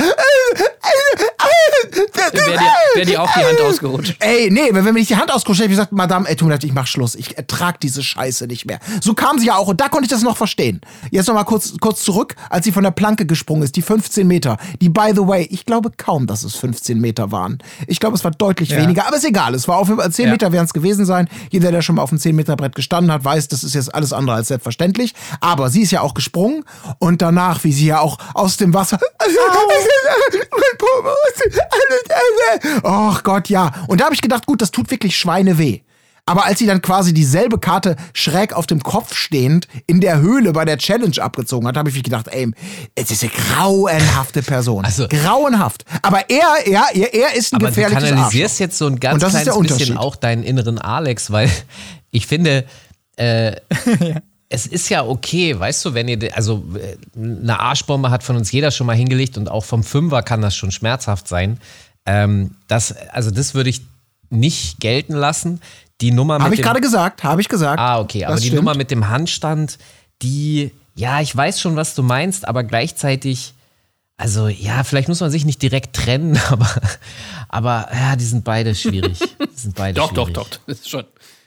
[2.14, 2.60] Wäre dir,
[2.94, 4.16] wär dir auch die Hand ausgerutscht.
[4.20, 6.36] Ey, nee, wenn, wenn mir nicht die Hand ausgerutscht hätte, hätte ich gesagt, Madame, ey,
[6.36, 7.14] tut mir leid, ich mach Schluss.
[7.14, 8.78] Ich ertrag diese Scheiße nicht mehr.
[9.00, 10.80] So kam sie ja auch und da konnte ich das noch verstehen.
[11.10, 14.26] Jetzt noch mal kurz, kurz zurück, als sie von der Planke gesprungen ist, die 15
[14.26, 14.56] Meter.
[14.80, 17.58] Die, by the way, ich glaube kaum, dass es 15 Meter waren.
[17.86, 18.78] Ich glaube, es war deutlich Ja.
[18.82, 19.54] weniger, aber ist egal.
[19.54, 20.30] Es war auf 10 Ja.
[20.32, 21.28] Meter werden es gewesen sein.
[21.50, 23.94] Jeder, der schon mal auf dem 10 Meter Brett gestanden hat, weiß, das ist jetzt
[23.94, 25.14] alles andere als selbstverständlich.
[25.40, 26.64] Aber sie ist ja auch gesprungen
[26.98, 28.98] und danach, wie sie ja auch aus dem Wasser.
[32.82, 33.72] Och Gott, ja.
[33.88, 35.80] Und da habe ich gedacht, gut, das tut wirklich Schweine weh.
[36.26, 40.54] Aber als sie dann quasi dieselbe Karte schräg auf dem Kopf stehend in der Höhle
[40.54, 42.50] bei der Challenge abgezogen hat, habe ich mich gedacht, ey,
[42.94, 44.86] es ist eine grauenhafte Person.
[44.86, 45.84] Also- grauenhaft.
[46.00, 48.60] Aber er, ja, er, er ist ein Aber du gefährliches kanalisierst Arschloch.
[48.60, 51.50] jetzt so ein ganz kleines bisschen auch deinen inneren Alex, weil
[52.10, 52.64] ich finde,
[53.16, 53.56] äh,
[54.48, 58.52] es ist ja okay, weißt du, wenn ihr, also äh, eine Arschbombe hat von uns
[58.52, 61.58] jeder schon mal hingelegt und auch vom Fünfer kann das schon schmerzhaft sein.
[62.06, 63.82] Ähm, das, also das würde ich
[64.30, 65.60] nicht gelten lassen.
[66.00, 67.78] Die Nummer mit Habe ich gerade gesagt, habe ich gesagt.
[67.80, 68.62] Ah, okay, aber Das die stimmt.
[68.62, 69.78] Nummer mit dem Handstand,
[70.22, 73.54] die, ja, ich weiß schon, was du meinst, aber gleichzeitig,
[74.16, 76.68] also ja, vielleicht muss man sich nicht direkt trennen, aber,
[77.48, 79.18] aber ja, die sind beide schwierig.
[79.20, 80.34] Die sind beide Doch, doch, schwierig.
[80.50, 80.58] doch.
[80.66, 81.04] Das ist schon.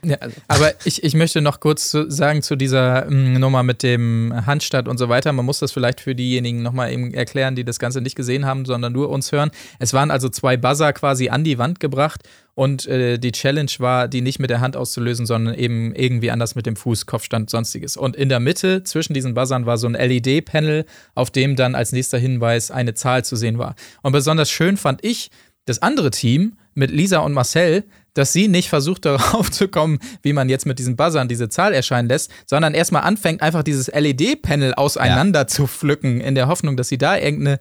[0.08, 4.34] Ja, aber ich, ich möchte noch kurz zu, sagen zu dieser mm, Nummer mit dem
[4.46, 5.34] Handstand und so weiter.
[5.34, 8.64] Man muss das vielleicht für diejenigen nochmal eben erklären, die das Ganze nicht gesehen haben,
[8.64, 9.52] sondern nur uns hören.
[9.80, 12.22] Es waren also zwei Buzzer quasi an die Wand gebracht
[12.56, 16.56] und äh, die Challenge war, die nicht mit der Hand auszulösen, sondern eben irgendwie anders
[16.56, 17.98] mit dem Fuß, Kopfstand, sonstiges.
[17.98, 20.86] Und in der Mitte zwischen diesen Buzzern war so ein LED-Panel,
[21.16, 23.76] auf dem dann als nächster Hinweis eine Zahl zu sehen war.
[24.04, 25.32] Und besonders schön fand ich,
[25.66, 30.34] das andere Team mit Lisa und Marcel, dass sie nicht versucht darauf zu kommen, wie
[30.34, 34.74] man jetzt mit diesen Buzzern diese Zahl erscheinen lässt, sondern erstmal anfängt, einfach dieses LED-Panel
[34.76, 37.60] auseinander zu pflücken, in der Hoffnung, dass sie da irgendeine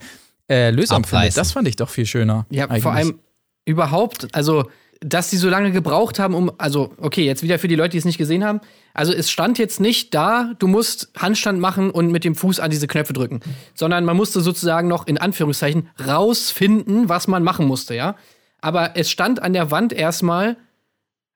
[0.49, 1.15] äh, Lösung findet.
[1.15, 1.41] Abreißen.
[1.41, 2.47] Das fand ich doch viel schöner.
[2.51, 2.83] Ja, eigentlich.
[2.83, 3.19] vor allem
[3.65, 7.75] überhaupt, also, dass die so lange gebraucht haben, um, also, okay, jetzt wieder für die
[7.75, 8.61] Leute, die es nicht gesehen haben.
[8.95, 12.71] Also, es stand jetzt nicht da, du musst Handstand machen und mit dem Fuß an
[12.71, 13.41] diese Knöpfe drücken,
[13.75, 18.17] sondern man musste sozusagen noch in Anführungszeichen rausfinden, was man machen musste, ja.
[18.61, 20.57] Aber es stand an der Wand erstmal,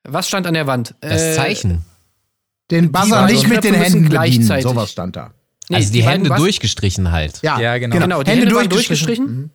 [0.05, 0.95] was stand an der Wand?
[1.01, 1.85] Das Äh, Zeichen.
[2.71, 4.09] Den Buzzer nicht mit den Händen bedienen.
[4.11, 4.63] gleichzeitig.
[4.65, 5.33] Sowas stand da.
[5.69, 7.41] nee, also die, beiden Hände durchgestrichen halt.
[7.43, 7.99] Ja, Ja, genau.
[7.99, 9.27] Genau, die Hände, Hände, durchgestrichen.
[9.27, 9.51] durchgestrichen.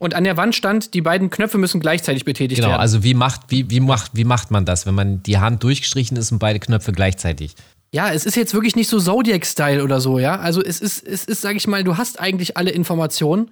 [0.00, 2.80] Und an der Wand stand, die beiden Knöpfe müssen gleichzeitig betätigt Genau, werden.
[2.80, 6.16] also wie macht, wie, wie, macht, wie macht man das, wenn man die Hand durchgestrichen
[6.16, 7.56] ist und beide Knöpfe gleichzeitig?
[7.90, 10.38] Ja, es ist jetzt wirklich nicht so Zodiac-Style oder so, ja.
[10.38, 13.50] Also es ist, es ist, sag ich mal, du hast eigentlich alle Informationen.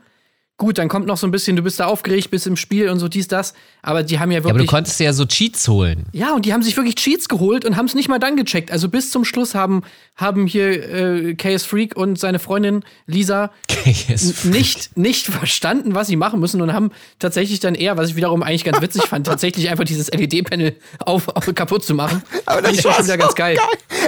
[0.59, 2.98] Gut, dann kommt noch so ein bisschen, du bist da aufgeregt, bist im Spiel und
[2.98, 3.52] so dies, das.
[3.82, 4.70] Aber die haben ja Ja, aber du wirklich.
[4.70, 6.07] konntest ja so Cheats holen.
[6.12, 8.70] Ja, und die haben sich wirklich Cheats geholt und haben es nicht mal dann gecheckt.
[8.70, 9.82] Also bis zum Schluss haben,
[10.14, 13.50] haben hier äh, KS Freak und seine Freundin Lisa
[14.44, 18.42] nicht, nicht verstanden, was sie machen müssen und haben tatsächlich dann eher, was ich wiederum
[18.42, 22.22] eigentlich ganz witzig fand, tatsächlich einfach dieses LED-Panel auf, auf kaputt zu machen.
[22.46, 23.59] Aber ich schon wieder ganz geil.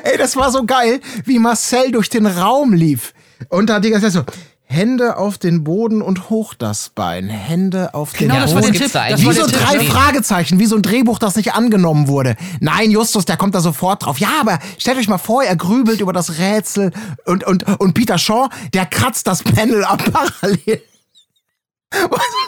[0.03, 3.12] Ey, das war so geil, wie Marcel durch den Raum lief.
[3.51, 4.32] Und da die ganze Zeit so,
[4.71, 7.29] Hände auf den Boden und hoch das Bein.
[7.31, 8.73] Hände auf den Genau, das war Boden.
[8.75, 8.93] der Tipp.
[8.93, 9.59] da Das war Wie so Tipp.
[9.59, 9.85] drei Nee.
[9.87, 12.37] Fragezeichen, wie so ein Drehbuch, das nicht angenommen wurde.
[12.61, 14.19] Nein, Justus, der kommt da sofort drauf.
[14.21, 16.93] Ja, aber stellt euch mal vor, er grübelt über das Rätsel
[17.25, 20.83] und, und, und Peter Shaw, der kratzt das Panel ab parallel.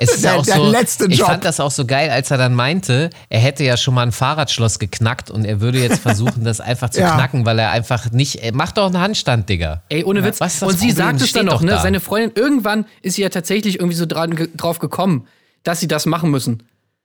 [0.00, 1.28] Es ist der, ja auch der so, letzte ich Job.
[1.28, 4.12] fand das auch so geil, als er dann meinte, er hätte ja schon mal ein
[4.12, 7.14] Fahrradschloss geknackt und er würde jetzt versuchen, das einfach zu Ja.
[7.14, 9.82] knacken, weil er einfach nicht, macht doch einen Handstand, Digga.
[9.88, 10.40] Ey, ohne Witz.
[10.40, 10.96] was ist das und sie Problem?
[11.06, 11.72] sagt es dann noch, ne?
[11.72, 11.80] da.
[11.80, 15.26] Seine Freundin, irgendwann ist sie ja tatsächlich irgendwie so dran, drauf gekommen,
[15.62, 16.62] dass sie das machen müssen.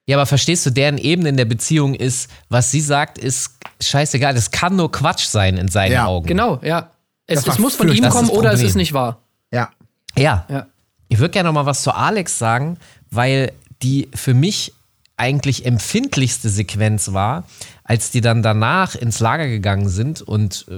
[0.08, 4.34] Ja, aber verstehst du, deren Ebene in der Beziehung ist, was sie sagt, ist scheißegal.
[4.36, 6.28] Das kann nur Quatsch sein in seinen Ja, Augen.
[6.28, 6.92] Genau, ja.
[7.28, 9.22] Es, es muss von ihm kommen oder es ist nicht wahr.
[9.52, 9.70] Ja.
[10.16, 10.46] Ja.
[10.50, 10.68] Ja.
[11.10, 12.78] Ich würde gerne noch mal was zu Alex sagen,
[13.12, 13.52] weil
[13.82, 14.74] die für mich
[15.18, 17.46] eigentlich empfindlichste Sequenz war,
[17.84, 20.74] als die dann danach ins Lager gegangen sind und äh,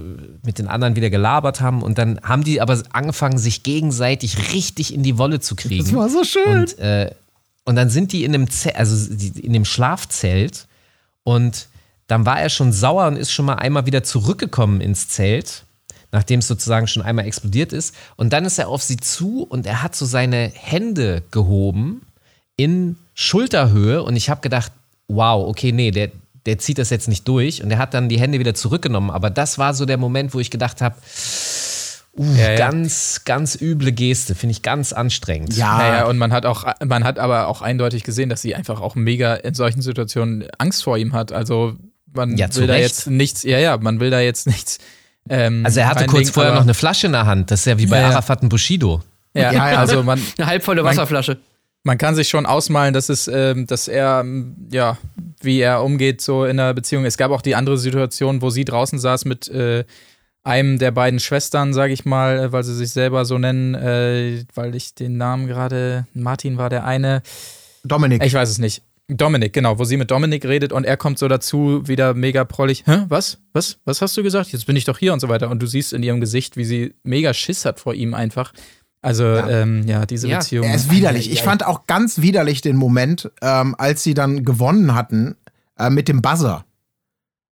[0.46, 4.94] mit den anderen wieder gelabert haben und dann haben die aber angefangen, sich gegenseitig richtig
[4.94, 5.84] in die Wolle zu kriegen.
[5.84, 6.60] Das war so schön.
[6.62, 7.12] Und, äh,
[7.66, 10.68] und dann sind die in dem, Ze also die, in dem Schlafzelt
[11.24, 11.68] und
[12.06, 15.64] dann war er schon sauer und ist schon mal einmal wieder zurückgekommen ins Zelt,
[16.12, 17.94] nachdem es sozusagen schon einmal explodiert ist.
[18.16, 22.02] Und dann ist er auf sie zu und er hat so seine Hände gehoben
[22.56, 24.72] in Schulterhöhe und ich habe gedacht,
[25.08, 26.10] wow, okay, nee, der,
[26.46, 29.10] der zieht das jetzt nicht durch und er hat dann die Hände wieder zurückgenommen.
[29.12, 30.96] Aber das war so der Moment, wo ich gedacht habe,
[32.18, 32.56] uh, Ja, ja.
[32.58, 35.56] ganz, ganz üble Geste, finde ich ganz anstrengend.
[35.56, 38.82] Ja, Naja, und man hat auch, man hat aber auch eindeutig gesehen, dass sie einfach
[38.82, 41.32] auch mega in solchen Situationen Angst vor ihm hat.
[41.32, 41.76] Also
[42.14, 42.86] man Ja, zu will da Recht.
[42.86, 44.80] jetzt nichts, ja, ja, man will da jetzt nichts.
[45.30, 47.52] Ähm, Also er hatte kurz reinlegen, vorher noch eine Flasche in der Hand.
[47.52, 48.10] Das ist ja wie bei Ja.
[48.10, 49.02] Arafat und Bushido.
[49.34, 49.78] Ja, Ja, ja.
[49.80, 51.38] also man, Eine halbvolle Wasserflasche.
[51.84, 54.98] man kann sich schon ausmalen, dass es, ähm, dass er, ähm, ja,
[55.42, 57.06] wie er umgeht so in der Beziehung.
[57.06, 59.86] Es gab auch die andere Situation, wo sie draußen saß mit äh,
[60.44, 64.44] einem der beiden Schwestern, sage ich mal, äh, weil sie sich selber so nennen, äh,
[64.56, 67.22] weil ich den Namen gerade, Martin war der eine,
[67.84, 68.24] Dominik.
[68.26, 68.82] ich weiß es nicht.
[69.10, 72.84] Dominik, genau, wo sie mit Dominik redet und er kommt so dazu, wieder mega prollig.
[72.86, 73.06] Hä?
[73.08, 73.38] Was?
[73.54, 73.80] Was?
[73.86, 74.52] Was hast du gesagt?
[74.52, 75.50] Jetzt bin ich doch hier und so weiter.
[75.50, 78.52] Und du siehst in ihrem Gesicht, wie sie mega Schiss hat vor ihm einfach.
[79.02, 80.68] Also, ja, ähm, ja diese Ja, Beziehung.
[80.68, 81.32] Er ist widerlich.
[81.32, 85.38] Ich fand auch ganz widerlich den Moment, ähm, als sie dann gewonnen hatten
[85.80, 86.66] äh, mit dem Buzzer.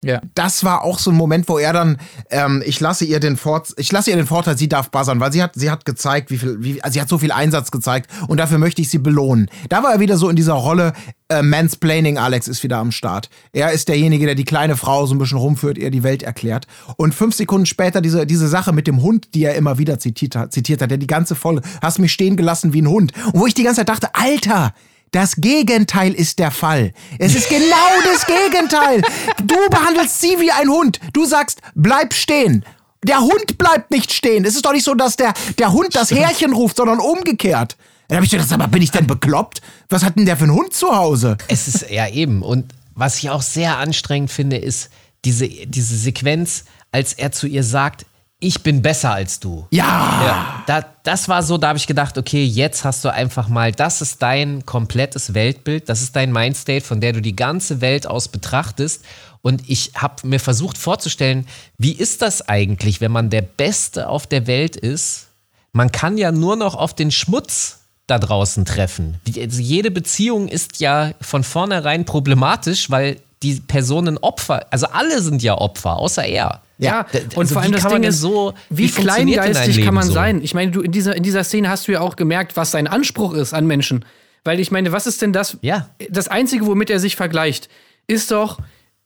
[0.04, 0.20] Ja.
[0.34, 1.98] Das war auch so ein Moment, wo er dann,
[2.30, 5.32] ähm, ich lasse ihr den Fort, ich lasse ihr den Vorteil, sie darf buzzern, weil
[5.32, 8.10] sie hat, sie hat gezeigt, wie viel, wie, also sie hat so viel Einsatz gezeigt
[8.28, 9.50] und dafür möchte ich sie belohnen.
[9.68, 10.92] Da war er wieder so in dieser Rolle,
[11.28, 13.30] äh, Mansplaining, Alex ist wieder am Start.
[13.52, 16.66] Er ist derjenige, der die kleine Frau so ein bisschen rumführt, ihr die Welt erklärt.
[16.96, 20.34] Und fünf Sekunden später diese, diese Sache mit dem Hund, die er immer wieder zitiert
[20.52, 23.12] zitiert hat, der die ganze Folge, hast mich stehen gelassen wie ein Hund.
[23.32, 24.74] Und wo ich die ganze Zeit dachte, Alter,
[25.14, 26.92] das Gegenteil ist der Fall.
[27.20, 27.64] Es ist genau
[28.04, 29.00] das Gegenteil.
[29.44, 30.98] Du behandelst sie wie ein Hund.
[31.12, 32.64] Du sagst, bleib stehen.
[33.04, 34.44] Der Hund bleibt nicht stehen.
[34.44, 37.76] Es ist doch nicht so, dass der, der Hund das Härchen ruft, sondern umgekehrt.
[38.08, 39.62] Dann hab ich gedacht, aber bin ich denn bekloppt?
[39.88, 41.38] Was hat denn der für einen Hund zu Hause?
[41.46, 42.42] Es ist ja eben.
[42.42, 44.90] Und was ich auch sehr anstrengend finde, ist
[45.24, 48.04] diese, diese Sequenz, als er zu ihr sagt,
[48.44, 49.66] ich bin besser als du.
[49.70, 49.84] Ja.
[50.26, 53.72] Ja, da, das war so, da habe ich gedacht, okay, jetzt hast du einfach mal,
[53.72, 58.06] das ist dein komplettes Weltbild, das ist dein Mindstate, von der du die ganze Welt
[58.06, 59.04] aus betrachtest.
[59.42, 61.46] Und ich habe mir versucht vorzustellen,
[61.78, 65.26] wie ist das eigentlich, wenn man der Beste auf der Welt ist?
[65.72, 69.18] Man kann ja nur noch auf den Schmutz da draußen treffen.
[69.26, 75.20] Die- Also jede Beziehung ist ja von vornherein problematisch, weil die Personen Opfer, also alle
[75.20, 76.62] sind ja Opfer, außer er.
[76.78, 79.84] Ja, D- und also vor wie allem das kann Ding ist, so, wie, ein kleingeistig
[79.84, 80.12] kann man so?
[80.12, 80.42] sein?
[80.42, 82.86] Ich meine, du in dieser, in dieser Szene hast du ja auch gemerkt, was sein
[82.86, 84.04] Anspruch ist an Menschen.
[84.44, 85.58] Weil ich meine, was ist denn das?
[85.62, 85.88] Ja.
[86.10, 87.68] Das Einzige, womit er sich vergleicht,
[88.06, 88.58] ist doch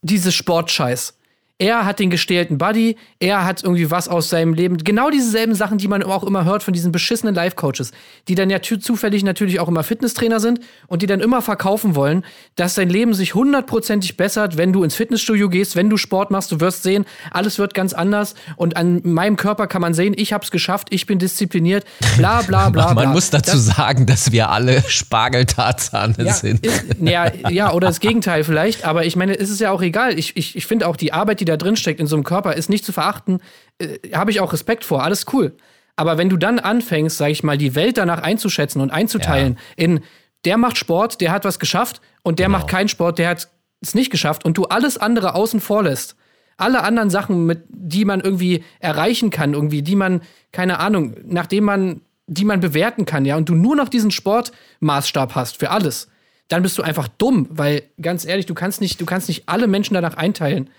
[0.03, 1.15] dieses Sportscheiß.
[1.61, 4.79] Er hat den gestählten Buddy, er hat irgendwie was aus seinem Leben.
[4.79, 7.91] Genau dieselben Sachen, die man auch immer hört von diesen beschissenen Life-Coaches,
[8.29, 12.25] die dann ja zufällig natürlich auch immer Fitnesstrainer sind und die dann immer verkaufen wollen,
[12.55, 16.53] dass dein Leben sich hundertprozentig bessert, wenn du ins Fitnessstudio gehst, wenn du Sport machst.
[16.53, 18.37] Du wirst sehen, alles wird ganz anders.
[18.55, 21.85] Und an meinem Körper kann man sehen, ich hab's geschafft, ich bin diszipliniert,
[22.19, 22.87] bla bla bla.
[22.95, 23.13] Man bla.
[23.13, 26.65] muss dazu Das- sagen, dass wir alle Spargeltarzane ja, sind.
[26.65, 28.85] Ist, ja, ja, oder das Gegenteil vielleicht.
[28.85, 30.17] Aber ich meine, es ist ja auch egal.
[30.19, 32.55] Ich, ich, ich finde auch die Arbeit, die da drin steckt in so einem Körper,
[32.55, 33.41] ist nicht zu verachten.
[33.79, 35.03] Äh, Habe ich auch Respekt vor.
[35.03, 35.57] Alles cool.
[35.97, 40.01] Aber wenn du dann anfängst, sag ich mal, die Welt danach einzuschätzen und einzuteilen in
[40.45, 42.59] der macht Sport, der hat was geschafft und der Genau.
[42.59, 43.49] macht keinen Sport, der hat
[43.81, 46.15] es nicht geschafft und du alles andere außen vor lässt.
[46.57, 50.23] Alle anderen Sachen, mit, die man irgendwie erreichen kann, irgendwie, die man,
[50.53, 55.35] keine Ahnung, nachdem man, die man bewerten kann, ja, und du nur noch diesen Sportmaßstab
[55.35, 56.09] hast für alles,
[56.49, 59.67] dann bist du einfach dumm, weil ganz ehrlich, du kannst nicht, du kannst nicht alle
[59.67, 60.71] Menschen danach einteilen.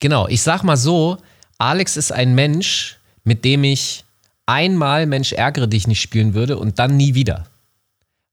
[0.00, 1.18] Genau, ich sag mal so,
[1.58, 4.04] Alex ist ein Mensch, mit dem ich
[4.44, 7.46] einmal Mensch ärgere dich nicht spielen würde und dann nie wieder.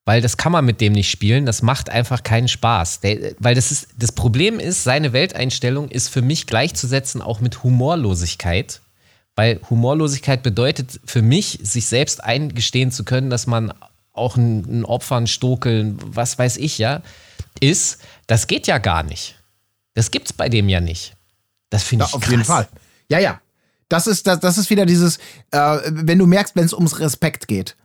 [0.05, 2.99] Weil das kann man mit dem nicht spielen, das macht einfach keinen Spaß.
[2.99, 7.63] Der, weil das ist, das Problem ist, seine Welteinstellung ist für mich gleichzusetzen auch mit
[7.63, 8.81] Humorlosigkeit.
[9.35, 13.73] Weil Humorlosigkeit bedeutet für mich, sich selbst eingestehen zu können, dass man
[14.11, 17.01] auch ein, ein Opfer, ein Stokel, ein was weiß ich ja,
[17.59, 17.99] ist.
[18.27, 19.39] Das geht ja gar nicht.
[19.95, 21.15] Das gibt's bei dem ja nicht.
[21.73, 22.31] Das finde ich auf krass.
[22.31, 22.67] jeden Fall.
[23.09, 23.41] Ja, ja.
[23.89, 25.17] Das ist, das, das ist wieder dieses,
[25.51, 27.75] äh, wenn du merkst, wenn es ums Respekt geht.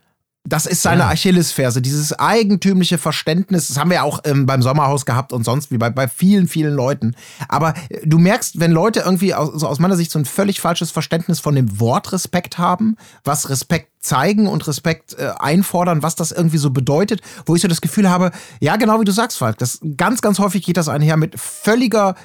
[0.45, 1.09] Das ist seine Ja.
[1.09, 3.67] Achillesferse, dieses eigentümliche Verständnis.
[3.67, 6.47] Das haben wir ja auch ähm, beim Sommerhaus gehabt und sonst wie bei, bei vielen,
[6.47, 7.15] vielen Leuten.
[7.47, 10.61] Aber äh, du merkst, wenn Leute irgendwie aus, so aus meiner Sicht so ein völlig
[10.61, 16.15] falsches Verständnis von dem Wort Respekt haben, was Respekt zeigen und Respekt äh, einfordern, was
[16.15, 19.37] das irgendwie so bedeutet, wo ich so das Gefühl habe, ja, genau wie du sagst,
[19.39, 22.15] Falk, das ganz, ganz häufig geht das einher mit völliger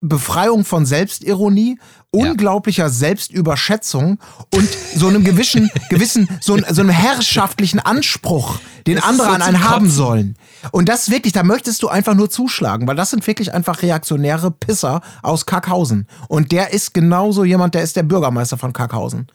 [0.00, 1.78] Befreiung von Selbstironie,
[2.10, 4.18] unglaublicher Selbstüberschätzung
[4.54, 9.32] und so einem gewissen, gewissen so, ein- so einem herrschaftlichen Anspruch, den Das andere so
[9.34, 10.36] an einen haben sollen.
[10.70, 14.50] Und das wirklich, da möchtest du einfach nur zuschlagen, weil das sind wirklich einfach reaktionäre
[14.50, 16.06] Pisser aus Kackhausen.
[16.28, 19.26] Und der ist genauso jemand, der ist der Bürgermeister von Kackhausen.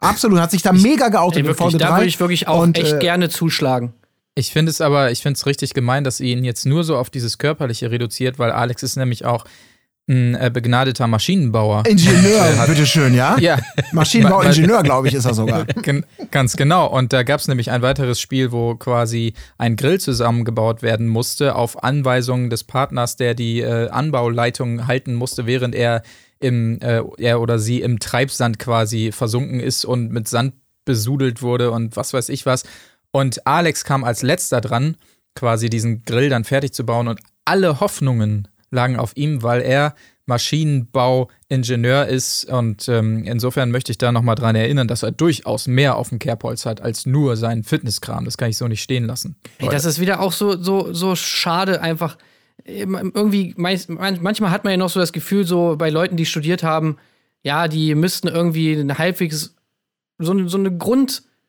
[0.00, 1.96] Absolut, hat sich da mega geoutet Ey, wirklich, da 3.
[1.96, 3.92] würde ich wirklich auch Und, echt äh, gerne zuschlagen.
[4.36, 6.96] Ich finde es aber, ich finde es richtig gemein, dass ihr ihn jetzt nur so
[6.96, 9.44] auf dieses Körperliche reduziert, weil Alex ist nämlich auch
[10.08, 11.84] ein äh, begnadeter Maschinenbauer.
[11.86, 13.38] Ingenieur, bitteschön, ja?
[13.38, 13.58] Ja,
[13.92, 15.64] Maschinenbauingenieur, glaube ich, ist er sogar.
[15.82, 16.86] Gen ganz genau.
[16.86, 21.54] Und da gab es nämlich ein weiteres Spiel, wo quasi ein Grill zusammengebaut werden musste,
[21.54, 26.02] auf Anweisung des Partners, der die äh, Anbauleitung halten musste, während er
[26.40, 30.54] im, äh, er oder sie im Treibsand quasi versunken ist und mit Sand
[30.84, 32.64] besudelt wurde und was weiß ich was.
[33.10, 34.96] Und Alex kam als letzter dran,
[35.34, 39.94] quasi diesen Grill dann fertig zu bauen und alle Hoffnungen lagen auf ihm, weil er
[40.26, 45.96] Maschinenbauingenieur ist und ähm, insofern möchte ich da nochmal dran erinnern, dass er durchaus mehr
[45.96, 48.26] auf dem Kerbholz hat als nur seinen Fitnesskram.
[48.26, 49.36] Das kann ich so nicht stehen lassen.
[49.56, 52.18] Ey, das ist wieder auch so, so, so schade einfach.
[52.66, 56.62] Ähm, Irgendwie, manchmal hat man ja noch so das Gefühl, so bei Leuten, die studiert
[56.62, 56.98] haben,
[57.42, 59.54] ja, die müssten irgendwie halbwegs
[60.18, 60.76] so, so eine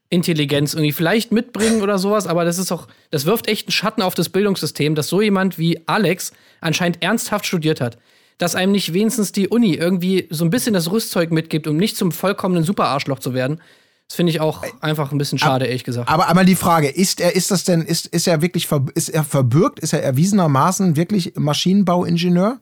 [0.10, 4.02] Grundintelligenz irgendwie vielleicht mitbringen oder sowas, aber das ist auch, das wirft echt einen Schatten
[4.02, 6.32] auf das Bildungssystem, dass so jemand wie Alex
[6.62, 7.98] anscheinend ernsthaft studiert hat.
[8.40, 11.96] Dass einem nicht wenigstens die Uni irgendwie so ein bisschen das Rüstzeug mitgibt, um nicht
[11.96, 13.62] zum vollkommenen Superarschloch zu werden.
[14.08, 16.10] Das finde ich auch einfach ein bisschen schade, ehrlich gesagt.
[16.10, 19.24] Aber einmal die Frage, ist er, ist das denn, ist, ist er wirklich, ist er
[19.24, 22.60] verbürgt, ist er erwiesenermaßen wirklich Maschinenbauingenieur?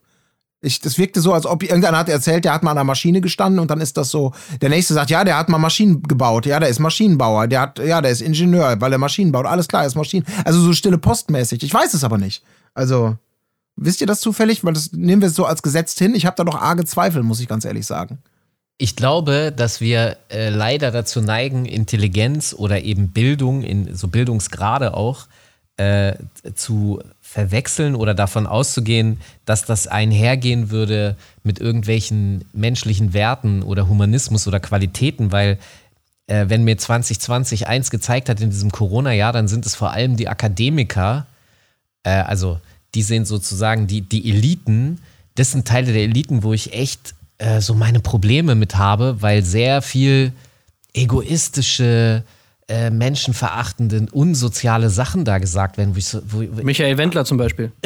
[0.62, 3.22] Ich, das wirkte so, als ob irgendeiner hat erzählt, der hat mal an einer Maschine
[3.22, 6.48] gestanden und dann ist das so, der nächste sagt, ja, der hat mal Maschinen gebaut,
[6.48, 9.68] ja, der ist Maschinenbauer, der hat, ja, der ist Ingenieur, weil er Maschinen baut, alles
[9.68, 11.62] klar, er ist Maschinen, also so stille postmäßig.
[11.62, 12.44] Ich weiß es aber nicht.
[12.74, 13.18] Also,
[13.76, 14.64] wisst ihr das zufällig?
[14.64, 16.16] Weil das nehmen wir so als gesetzt hin.
[16.16, 18.18] Ich habe da doch arge Zweifel, muss ich ganz ehrlich sagen.
[18.80, 24.94] Ich glaube, dass wir äh, leider dazu neigen, Intelligenz oder eben Bildung, in so Bildungsgrade
[24.94, 25.28] auch,
[25.78, 26.14] äh,
[26.56, 34.48] zu verwechseln oder davon auszugehen, dass das einhergehen würde mit irgendwelchen menschlichen Werten oder Humanismus
[34.48, 35.58] oder Qualitäten, weil
[36.28, 40.18] äh, wenn mir 2020 eins gezeigt hat in diesem Corona-Jahr, dann sind es vor allem
[40.18, 41.28] die Akademiker,
[42.04, 42.60] äh, also
[42.96, 45.00] die sind sozusagen die, die Eliten,
[45.36, 49.44] das sind Teile der Eliten, wo ich echt äh, so meine Probleme mit habe, weil
[49.44, 50.34] sehr viel
[50.94, 52.24] egoistische,
[52.68, 55.96] äh, menschenverachtende, unsoziale Sachen da gesagt werden.
[55.96, 57.72] Wo ich so, wo, wo, Michael Wendler zum Beispiel.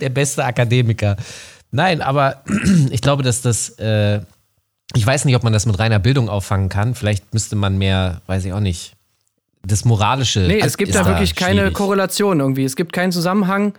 [0.00, 1.16] der beste Akademiker.
[1.70, 2.42] Nein, aber
[2.90, 4.20] ich glaube, dass das, äh,
[4.94, 6.94] ich weiß nicht, ob man das mit reiner Bildung auffangen kann.
[6.94, 8.92] Vielleicht müsste man mehr, weiß ich auch nicht,
[9.62, 10.40] das Moralische.
[10.40, 11.74] Nee, es gibt da wirklich keine schwierig.
[11.74, 12.64] Korrelation irgendwie.
[12.64, 13.74] Es gibt keinen Zusammenhang.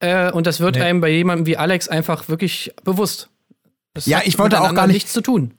[0.00, 0.82] Äh, und das wird Nee.
[0.82, 3.28] einem bei jemandem wie Alex einfach wirklich bewusst.
[3.94, 5.52] Das Ja, ich wollte auch gar nicht- nichts zu tun.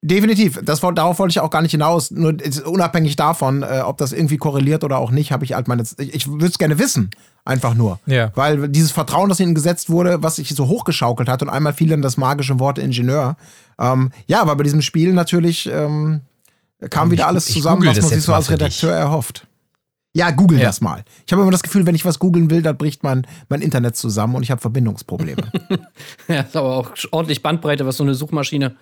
[0.00, 0.60] Definitiv.
[0.64, 2.12] Das, darauf wollte ich auch gar nicht hinaus.
[2.12, 5.66] Nur jetzt unabhängig davon, äh, ob das irgendwie korreliert oder auch nicht, habe ich halt
[5.66, 5.82] meine.
[5.98, 7.10] Ich, ich würde es gerne wissen.
[7.44, 7.98] Einfach nur.
[8.06, 8.30] Ja.
[8.36, 11.88] Weil dieses Vertrauen, das ihnen gesetzt wurde, was sich so hochgeschaukelt hat und einmal fiel
[11.88, 13.36] dann das magische Wort Ingenieur.
[13.80, 16.20] Ähm, ja, aber bei diesem Spiel natürlich ähm,
[16.90, 18.60] kam wieder ich- alles ich zusammen, was man sich so als für dich.
[18.84, 19.47] Redakteur erhofft.
[20.18, 20.66] Ja, google Ja.
[20.66, 21.04] das mal.
[21.26, 23.96] Ich habe immer das Gefühl, wenn ich was googeln will, dann bricht mein, mein Internet
[23.96, 25.50] zusammen und ich habe Verbindungsprobleme.
[26.28, 28.76] Ja, ist aber auch ordentlich Bandbreite, was so eine Suchmaschine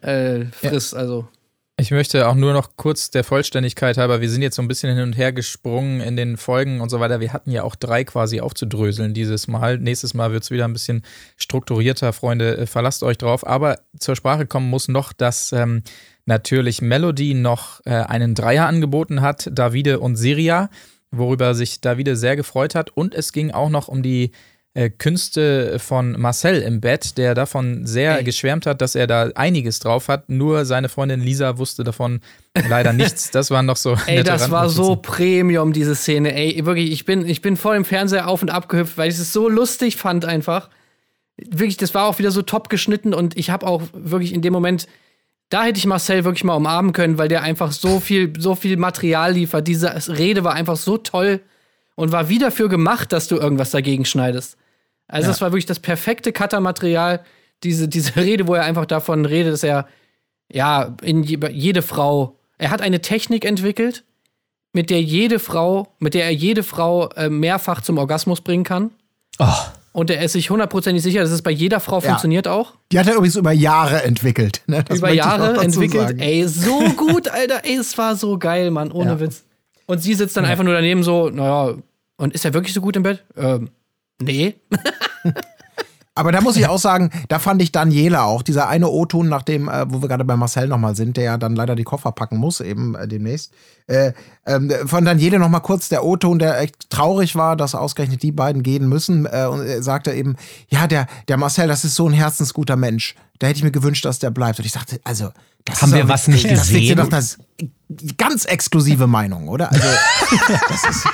[0.00, 0.94] äh, frisst.
[0.94, 1.28] Also.
[1.76, 4.94] Ich möchte auch nur noch kurz der Vollständigkeit halber, wir sind jetzt so ein bisschen
[4.94, 7.18] hin und her gesprungen in den Folgen und so weiter.
[7.20, 9.78] Wir hatten ja auch drei quasi aufzudröseln dieses Mal.
[9.78, 11.02] Nächstes Mal wird es wieder ein bisschen
[11.36, 13.46] strukturierter, Freunde, äh, verlasst euch drauf.
[13.46, 15.82] Aber zur Sprache kommen muss noch, dass ähm,
[16.26, 20.70] natürlich Melody noch äh, einen Dreier angeboten hat, Davide und Siria,
[21.10, 22.90] worüber sich Davide sehr gefreut hat.
[22.90, 24.32] Und es ging auch noch um die
[24.74, 29.78] äh, Künste von Marcel im Bett, der davon sehr geschwärmt hat, dass er da einiges
[29.78, 30.28] drauf hat.
[30.28, 32.20] Nur seine Freundin Lisa wusste davon
[32.68, 33.30] leider nichts.
[33.30, 33.96] Das waren noch so.
[34.06, 34.96] Ey, das war so.
[34.96, 36.34] Premium, diese Szene.
[36.34, 39.16] Ey, wirklich, ich bin, ich bin vor dem Fernseher auf und ab gehüpft, weil ich
[39.16, 40.70] es so lustig fand einfach.
[41.36, 44.52] Wirklich, das war auch wieder so top geschnitten und ich habe auch wirklich in dem
[44.52, 44.86] Moment,
[45.48, 48.76] da hätte ich Marcel wirklich mal umarmen können, weil der einfach so viel, so viel
[48.76, 49.68] Material liefert.
[49.68, 51.40] Diese Rede war einfach so toll
[51.94, 54.56] und war wie dafür gemacht, dass du irgendwas dagegen schneidest.
[55.06, 57.24] Also, das war wirklich das perfekte Cutter-Material.
[57.62, 59.86] Diese, diese Rede, wo er einfach davon redet, dass er,
[60.50, 64.04] ja, in je, jede Frau, er hat eine Technik entwickelt,
[64.72, 68.90] mit der jede Frau, mit der er jede Frau äh, mehrfach zum Orgasmus bringen kann.
[69.38, 69.46] Oh,
[69.96, 72.72] Und er ist sich hundertprozentig sicher, dass es bei jeder Frau funktioniert auch.
[72.90, 74.62] Die hat er übrigens über Jahre entwickelt.
[74.66, 74.84] Ne?
[74.92, 76.08] Über Jahre entwickelt.
[76.08, 76.18] sagen.
[76.18, 77.60] Ey, so gut, Alter.
[77.64, 78.90] Ey, es war so geil, Mann.
[78.90, 79.20] Ohne Ja.
[79.20, 79.44] Witz.
[79.86, 81.74] Und sie sitzt dann einfach nur daneben so, naja,
[82.16, 83.22] Und ist er wirklich so gut im Bett?
[83.36, 83.70] Ähm,
[84.20, 84.56] nee.
[86.16, 89.68] Aber da muss ich auch sagen, da fand ich Daniela auch, dieser eine O-Ton, nachdem,
[89.68, 92.36] äh, wo wir gerade bei Marcel nochmal sind, der ja dann leider die Koffer packen
[92.36, 93.52] muss, eben äh, demnächst.
[93.88, 94.12] Äh,
[94.46, 98.62] ähm, von Daniele nochmal kurz der O-Ton, der echt traurig war, dass ausgerechnet die beiden
[98.62, 99.26] gehen müssen.
[99.26, 100.36] Äh, und er sagte eben,
[100.68, 103.16] ja, der, der Marcel, das ist so ein herzensguter Mensch.
[103.40, 104.60] Da hätte ich mir gewünscht, dass der bleibt.
[104.60, 105.30] Und ich sagte, also,
[105.64, 106.96] das Haben ist wir was nicht gesehen?
[106.96, 107.38] doch das
[108.16, 109.72] ganz exklusive Meinung, oder?
[109.72, 109.88] Also,
[110.68, 111.08] das ist,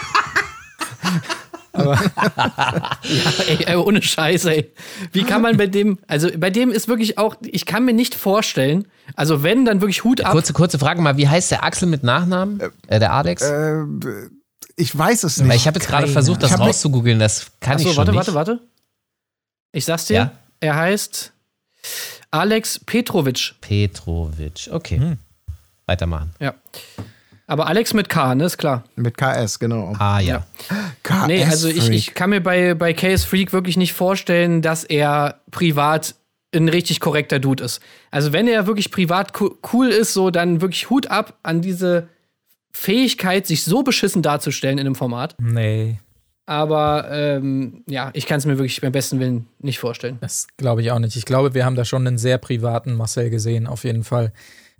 [1.72, 4.72] ey, ey, ohne Scheiß, ey.
[5.12, 8.14] Wie kann man bei dem, also bei dem ist wirklich auch, ich kann mir nicht
[8.14, 10.32] vorstellen, also wenn, dann wirklich Hut ab.
[10.32, 12.60] Kurze, kurze Frage mal, wie heißt der Axel mit Nachnamen?
[12.88, 13.42] Äh, der Alex?
[13.42, 13.82] äh,
[14.76, 15.48] ich weiß es nicht.
[15.48, 18.10] Weil ich habe jetzt gerade versucht, das Ich rauszugoogeln, das kann ich Achso, schon warte,
[18.12, 18.34] nicht.
[18.34, 18.60] warte, warte.
[19.72, 20.32] Ich sag's dir, Ja?
[20.60, 21.32] er heißt
[22.30, 23.54] Alex Petrovic.
[23.60, 25.16] Petrovic, okay.
[25.86, 26.32] Weitermachen.
[26.40, 26.54] Ja.
[27.50, 28.84] Aber Alex mit K, ne, ist klar.
[28.94, 29.94] Mit KS, genau.
[29.98, 30.46] Ah ja.
[31.02, 34.84] KS Nee, also ich, ich kann mir bei, bei KS Freak wirklich nicht vorstellen, dass
[34.84, 36.14] er privat
[36.54, 37.80] ein richtig korrekter Dude ist.
[38.12, 42.06] Also wenn er wirklich privat co cool ist, so dann wirklich Hut ab an diese
[42.70, 45.34] Fähigkeit, sich so beschissen darzustellen in einem Format.
[45.40, 45.98] Nee,
[46.46, 50.18] Aber ähm, ja, ich kann es mir wirklich beim besten Willen nicht vorstellen.
[50.20, 51.16] das glaube ich auch nicht.
[51.16, 54.32] Ich glaube, wir haben da schon einen sehr privaten Marcel gesehen, auf jeden Fall.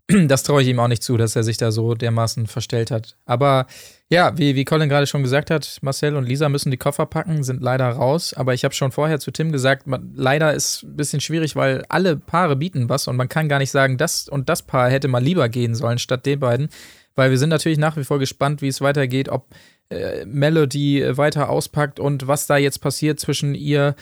[0.08, 3.16] Das traue ich ihm auch nicht zu, dass er sich da so dermaßen verstellt hat.
[3.26, 3.66] Aber
[4.08, 7.44] ja, wie, wie Colin gerade schon gesagt hat, Marcel und Lisa müssen die Koffer packen,
[7.44, 8.34] sind leider raus.
[8.34, 11.84] Aber ich habe schon vorher zu Tim gesagt, man, leider ist ein bisschen schwierig, weil
[11.88, 15.08] alle Paare bieten was und man kann gar nicht sagen, das und das Paar hätte
[15.08, 16.68] mal lieber gehen sollen statt den beiden.
[17.14, 19.46] Weil wir sind natürlich nach wie vor gespannt, wie es weitergeht, ob
[19.90, 23.96] äh, Melody weiter auspackt und was da jetzt passiert zwischen ihr und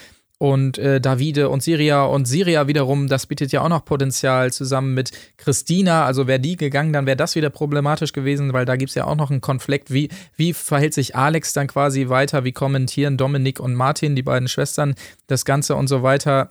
[0.78, 5.10] äh, Davide und Siria und Siria wiederum, das bietet ja auch noch Potenzial zusammen mit
[5.36, 6.04] Christina.
[6.04, 9.04] Also wäre die gegangen, dann wäre das wieder problematisch gewesen, weil da gibt es ja
[9.06, 9.92] auch noch einen Konflikt.
[9.92, 12.44] Wie, wie verhält sich Alex dann quasi weiter?
[12.44, 14.94] Wie kommentieren Dominik und Martin, die beiden Schwestern,
[15.26, 16.50] das Ganze und so weiter?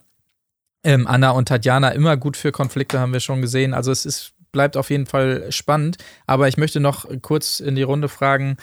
[0.84, 3.74] Ähm, Anna und Tatjana immer gut für Konflikte, haben wir schon gesehen.
[3.74, 5.98] Also es ist, bleibt auf jeden Fall spannend.
[6.26, 8.58] Aber ich möchte noch kurz in die Runde fragen,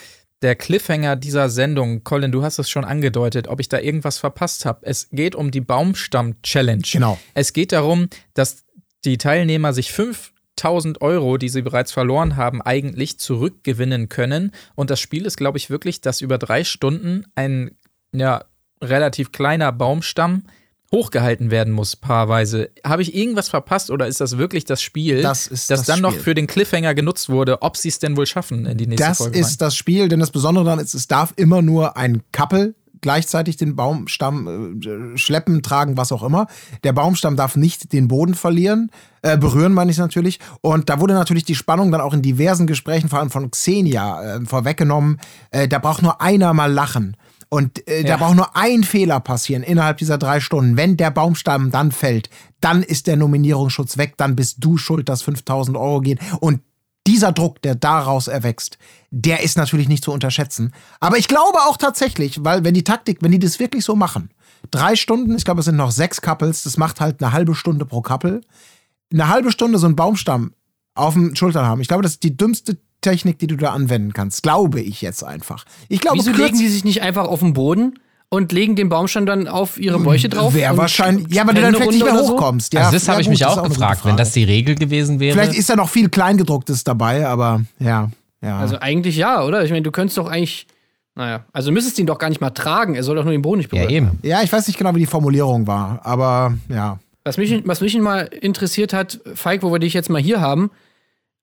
[0.45, 4.66] der Cliffhanger dieser Sendung, Colin, du hast es schon angedeutet, ob ich da irgendwas verpasst
[4.66, 4.81] habe.
[4.83, 6.83] Es geht um die Baumstamm-Challenge.
[6.93, 7.19] Genau.
[7.33, 8.65] Es geht darum, dass
[9.07, 14.53] die Teilnehmer sich 5000 Euro, die sie bereits verloren haben, eigentlich zurückgewinnen können.
[14.75, 17.79] Und das Spiel ist, glaube ich, wirklich, dass über drei Stunden ein
[18.12, 18.45] ja,
[18.83, 20.45] relativ kleiner Baumstamm
[20.95, 22.71] hochgehalten werden muss, paarweise.
[22.85, 26.01] Habe ich irgendwas verpasst oder ist das wirklich das Spiel, Das ist das, das dann
[26.01, 26.23] noch Spiel.
[26.23, 29.19] für den Cliffhanger genutzt wurde, ob sie es denn wohl schaffen in die nächste Das
[29.19, 29.39] Folge?
[29.39, 33.59] ist das Spiel, denn das Besondere daran ist, es darf immer nur ein Couple gleichzeitig
[33.59, 36.47] den Baumstamm äh, schleppen, tragen, was auch immer.
[36.85, 38.91] Der Baumstamm darf nicht den Boden verlieren,
[39.21, 40.41] äh, berühren meine ich natürlich.
[40.62, 44.37] Und da wurde natürlich die Spannung dann auch in diversen Gesprächen, vor allem von Xenia,
[44.37, 45.19] äh, vorweggenommen.
[45.51, 47.15] Äh, da braucht nur einer mal lachen.
[47.55, 48.17] Und äh, da Ja.
[48.17, 50.77] braucht nur ein Fehler passieren innerhalb dieser drei Stunden.
[50.77, 52.29] Wenn der Baumstamm dann fällt,
[52.61, 56.19] dann ist der Nominierungsschutz weg, dann bist du schuld, dass 5000 Euro gehen.
[56.41, 56.63] Und
[57.07, 58.77] dieser Druck, der daraus erwächst,
[59.13, 60.73] der ist natürlich nicht zu unterschätzen.
[60.99, 64.31] Aber ich glaube auch tatsächlich, weil wenn die Taktik, wenn die das wirklich so machen,
[64.73, 67.87] drei Stunden, ich glaube, es sind noch sechs Couples, das macht halt eine halbe Stunde
[67.87, 68.41] pro Couple,
[69.13, 70.55] eine halbe Stunde so einen Baumstamm
[70.97, 71.81] auf dem Schultern haben.
[71.81, 74.43] Ich glaube, das ist die dümmste Technik, die du da anwenden kannst.
[74.43, 75.65] Glaube ich jetzt einfach.
[75.89, 77.99] Ich glaube, Wieso legen die sich nicht einfach auf den Boden
[78.31, 80.55] und legen den Baumstamm dann auf ihre Bäuche drauf?
[80.55, 82.33] Wäre wahrscheinlich, ja, weil du dann vielleicht nicht mehr oder so?
[82.33, 82.73] hochkommst.
[82.73, 85.37] Ja, also das ja, habe ich mich auch gefragt, wenn das die Regel gewesen wäre.
[85.37, 88.11] Vielleicht ist da noch viel Kleingedrucktes dabei, aber ja,
[88.43, 88.59] ja.
[88.59, 89.65] Also eigentlich ja, oder?
[89.65, 90.67] Ich meine, du könntest doch eigentlich,
[91.15, 92.95] naja, also du müsstest ihn doch gar nicht mal tragen.
[92.95, 94.07] Er soll doch nur den Boden nicht ja, berühren.
[94.09, 94.19] eben.
[94.23, 96.99] ja, ich weiß nicht genau, wie die Formulierung war, aber ja.
[97.27, 100.71] Was mich, was mich mal interessiert hat, Falk, wo wir dich jetzt mal hier haben,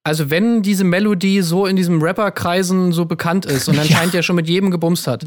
[0.04, 4.24] also wenn diese Melodie so in diesem Rapperkreisen so bekannt ist und anscheinend ja.
[4.24, 5.26] schon mit jedem gebumst hat,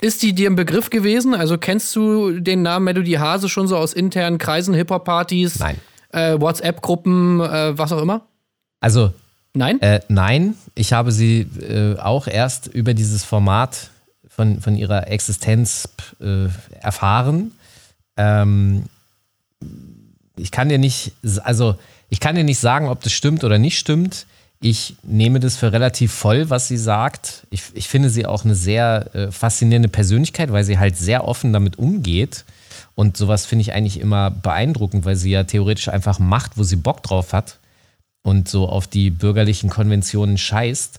[0.00, 1.34] ist die dir ein Begriff gewesen?
[1.34, 5.58] Also kennst du den Namen Melodie Hase schon so aus internen Kreisen, Hip-Hop-Partys,
[6.10, 8.26] äh, WhatsApp-Gruppen, äh, was auch immer?
[8.80, 9.12] Also
[9.54, 9.80] Nein?
[9.80, 13.90] Äh, nein, ich habe sie äh, auch erst über dieses Format
[14.28, 15.88] von, von ihrer Existenz
[16.20, 16.46] äh,
[16.80, 17.52] erfahren.
[18.16, 18.84] Ähm,
[20.36, 21.12] ich kann dir nicht,
[21.42, 21.76] also
[22.10, 24.26] ich kann dir nicht sagen, ob das stimmt oder nicht stimmt.
[24.60, 27.46] Ich nehme das für relativ voll, was sie sagt.
[27.50, 31.52] Ich, ich finde sie auch eine sehr äh, faszinierende Persönlichkeit, weil sie halt sehr offen
[31.52, 32.44] damit umgeht.
[32.94, 36.76] Und sowas finde ich eigentlich immer beeindruckend, weil sie ja theoretisch einfach macht, wo sie
[36.76, 37.58] Bock drauf hat
[38.22, 40.98] und so auf die bürgerlichen Konventionen scheißt.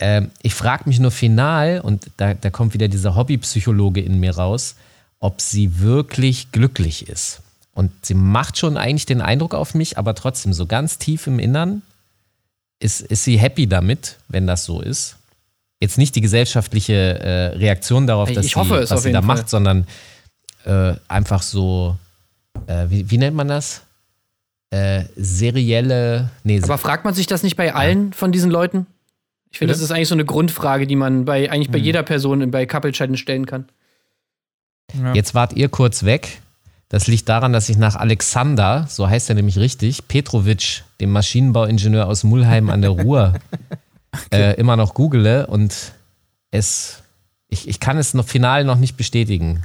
[0.00, 4.36] Ähm, ich frage mich nur final, und da, da kommt wieder dieser Hobbypsychologe in mir
[4.36, 4.74] raus,
[5.20, 7.42] ob sie wirklich glücklich ist.
[7.78, 11.38] Und sie macht schon eigentlich den Eindruck auf mich, aber trotzdem so ganz tief im
[11.38, 11.82] Innern
[12.80, 15.14] ist, ist sie happy damit, wenn das so ist.
[15.78, 19.20] jetzt nicht die gesellschaftliche äh, Reaktion darauf, Ich dass hoffe sie, es was sie da
[19.22, 19.36] Fall.
[19.36, 19.86] macht, sondern
[20.64, 21.96] äh, einfach so,
[22.66, 23.82] äh, wie, wie nennt man das?
[24.70, 28.86] Äh, serielle, nee, Aber fragt man sich das nicht bei allen von diesen Leuten?
[29.52, 32.50] Ich finde, das ist eigentlich so eine Grundfrage, die man bei eigentlich bei jeder Person
[32.50, 33.68] bei Couple-Chatten stellen kann.
[35.00, 35.14] Ja.
[35.14, 36.40] Jetzt wart ihr kurz weg.
[36.88, 42.06] Das liegt daran, dass ich nach Alexander, so heißt er nämlich richtig, Petrovic, dem Maschinenbauingenieur
[42.06, 43.34] aus Mulheim an der Ruhr,
[44.32, 45.92] äh, immer noch google und
[46.50, 47.02] es,
[47.48, 49.64] ich, ich kann es noch final noch nicht bestätigen.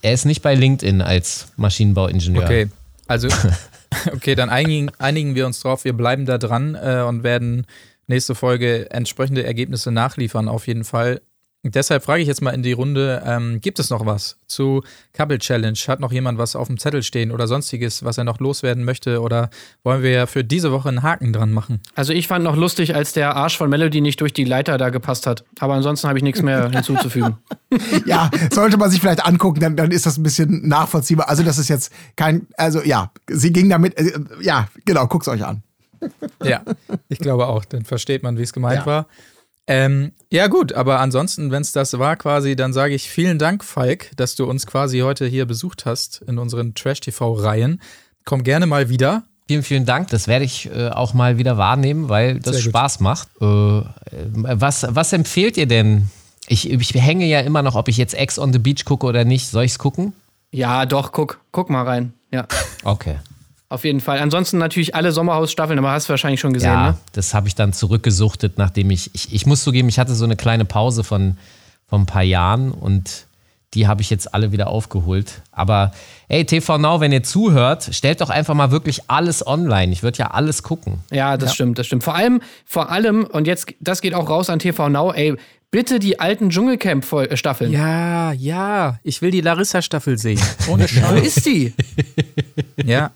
[0.00, 2.44] Er ist nicht bei LinkedIn als Maschinenbauingenieur.
[2.44, 2.68] Okay,
[3.06, 3.28] also,
[4.12, 7.66] okay, dann einigen, einigen wir uns drauf, wir bleiben da dran äh, und werden
[8.08, 11.20] nächste Folge entsprechende Ergebnisse nachliefern, auf jeden Fall.
[11.64, 14.82] Deshalb frage ich jetzt mal in die Runde, ähm, gibt es noch was zu
[15.12, 15.78] Couple Challenge?
[15.86, 19.20] Hat noch jemand was auf dem Zettel stehen oder sonstiges, was er noch loswerden möchte?
[19.20, 19.48] Oder
[19.84, 21.80] wollen wir für diese Woche einen Haken dran machen?
[21.94, 24.90] Also ich fand noch lustig, als der Arsch von Melody nicht durch die Leiter da
[24.90, 25.44] gepasst hat.
[25.60, 27.36] Aber ansonsten habe ich nichts mehr hinzuzufügen.
[28.06, 31.28] Ja, sollte man sich vielleicht angucken, dann, dann ist das ein bisschen nachvollziehbar.
[31.28, 34.10] Also, das ist jetzt kein, also ja, sie ging damit, äh,
[34.40, 35.62] ja, genau, guckt's euch an.
[36.42, 36.62] Ja,
[37.08, 37.64] ich glaube auch.
[37.64, 38.86] Dann versteht man, wie es gemeint Ja.
[38.86, 39.06] war.
[39.66, 43.64] Ähm, ja, gut, aber ansonsten, wenn es das war quasi, dann sage ich vielen Dank,
[43.64, 47.80] Falk, dass du uns quasi heute hier besucht hast in unseren Trash-TV-Reihen.
[48.24, 49.22] Komm gerne mal wieder.
[49.48, 50.08] Vielen, vielen Dank.
[50.08, 52.70] Das werde ich äh, auch mal wieder wahrnehmen, weil das Sehr gut.
[52.70, 53.28] Spaß macht.
[53.40, 53.82] Äh, äh,
[54.32, 56.10] was, was empfehlt ihr denn?
[56.48, 59.24] Ich, ich hänge ja immer noch, ob ich jetzt Ex on the Beach gucke oder
[59.24, 59.48] nicht.
[59.48, 60.12] Soll ich es gucken?
[60.50, 62.14] Ja, doch, guck, guck mal rein.
[62.30, 62.46] Ja,
[62.84, 63.16] Okay.
[63.72, 64.18] Auf jeden Fall.
[64.18, 66.98] Ansonsten natürlich alle Sommerhaus-Staffeln, aber hast du wahrscheinlich schon gesehen, ja, ne?
[67.12, 70.36] das habe ich dann zurückgesuchtet, nachdem ich, ich, ich muss zugeben, ich hatte so eine
[70.36, 71.36] kleine Pause von,
[71.88, 73.26] von ein paar Jahren und
[73.74, 75.40] die habe ich jetzt alle wieder aufgeholt.
[75.50, 75.92] Aber
[76.28, 79.92] ey, TV Now, wenn ihr zuhört, stellt doch einfach mal wirklich alles online.
[79.92, 81.00] Ich würde ja alles gucken.
[81.10, 82.04] Ja, das stimmt, das stimmt.
[82.04, 85.36] Vor allem, vor allem, und jetzt, das geht auch raus an TV Now, ey,
[85.70, 87.72] bitte die alten Dschungelcamp-Staffeln.
[87.72, 90.40] Ja, ja, ich will die Larissa-Staffel sehen.
[90.68, 91.26] Ohne Wo Scheiß.
[91.26, 91.72] ist die?
[92.84, 93.10] ja.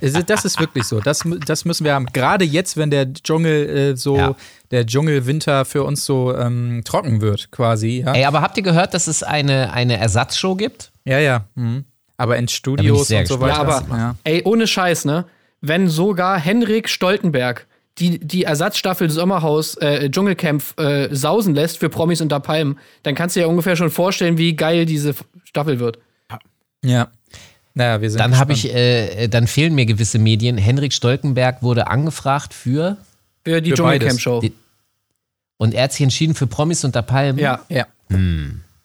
[0.00, 1.00] Ist- Das ist wirklich so.
[1.00, 2.06] Das, das müssen wir haben.
[2.12, 4.34] Gerade jetzt, wenn der Dschungel äh, so, Ja.
[4.70, 8.02] der Dschungelwinter für uns so ähm, trocken wird, quasi.
[8.06, 10.90] Ja, Ey, aber habt ihr gehört, dass es eine, eine Ersatzshow gibt?
[11.04, 11.18] ja.
[11.18, 11.44] ja.
[11.54, 11.84] Mhm.
[12.18, 13.54] Aber in Studios und so weiter.
[13.54, 14.14] Ja, aber ja.
[14.22, 15.24] ey, ohne Scheiß, ne?
[15.60, 17.66] Wenn sogar Henrik Stoltenberg
[17.98, 23.34] die, die Ersatzstaffel Sommerhaus äh, Dschungelcamp äh, sausen lässt für Promis unter Palmen, dann kannst
[23.34, 25.14] du dir ja ungefähr schon vorstellen, wie geil diese
[25.44, 25.98] Staffel wird.
[26.84, 27.08] ja.
[27.74, 30.58] Naja, wir sind Dann habe ich, äh, dann fehlen mir gewisse Medien.
[30.58, 32.98] Henrik Stolkenberg wurde angefragt für
[33.44, 34.40] Für die Für Dschungelcamp-Show.
[34.40, 34.52] Die-
[35.56, 37.38] und er hat sich entschieden für Promis unter Palmen.
[37.38, 37.60] Ja.
[37.68, 37.86] Ja.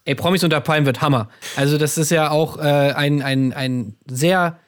[0.05, 1.27] Ey, Promis unter Palmen wird Hammer.
[1.55, 4.59] Also, das ist ja auch äh, ein, ein, ein sehr,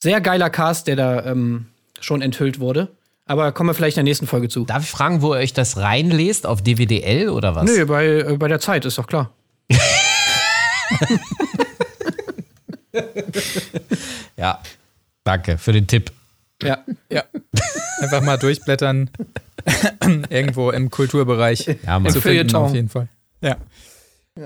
[0.00, 1.66] sehr geiler Cast, der da ähm,
[1.98, 2.88] schon enthüllt wurde.
[3.24, 4.64] Aber kommen wir vielleicht in der nächsten Folge zu.
[4.64, 6.46] Darf ich fragen, wo ihr euch das reinlest?
[6.46, 7.64] Auf DWDL oder was?
[7.64, 9.30] Nö, bei, äh, bei der Zeit, ist doch klar.
[14.36, 14.60] Ja.
[15.24, 16.12] Danke für den Tipp.
[16.62, 16.78] Ja.
[17.10, 17.24] Ja.
[18.00, 19.10] Einfach mal durchblättern.
[20.30, 21.76] Irgendwo im Kulturbereich.
[21.84, 22.12] Ja, Mann.
[22.12, 23.08] zu finden, auf jeden Fall.
[23.42, 23.56] Ja.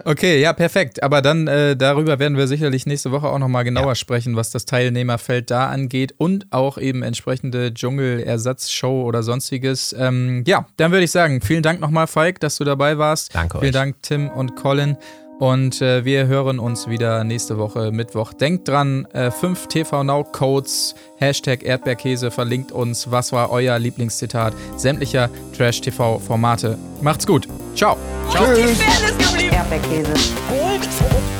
[0.04, 1.02] Okay, ja, perfekt.
[1.02, 4.64] Aber dann äh, darüber werden wir sicherlich nächste Woche auch nochmal genauer sprechen, was das
[4.64, 9.94] Teilnehmerfeld da angeht und auch eben entsprechende Dschungel-Ersatzshow oder sonstiges.
[9.96, 13.34] Ähm, ja, dann würde ich sagen, vielen Dank nochmal, Falk, dass du dabei warst.
[13.34, 13.72] Danke Vielen euch.
[13.72, 14.96] Dank, Tim und Colin.
[15.38, 18.32] Und äh, wir hören uns wieder nächste Woche Mittwoch.
[18.32, 23.10] Denkt dran, äh, 5 TV Now Codes, Hashtag Erdbeerkäse verlinkt uns.
[23.10, 26.78] Was war euer Lieblingszitat sämtlicher Trash-TV-Formate?
[27.00, 27.48] Macht's gut.
[27.74, 27.96] Ciao.
[28.32, 30.12] Erdbeerkäse.
[30.48, 30.88] Gold,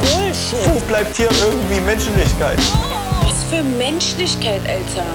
[0.01, 0.75] Bullshit.
[0.75, 2.59] Wo bleibt hier irgendwie Menschlichkeit?
[3.23, 5.07] Was für Menschlichkeit, Alter.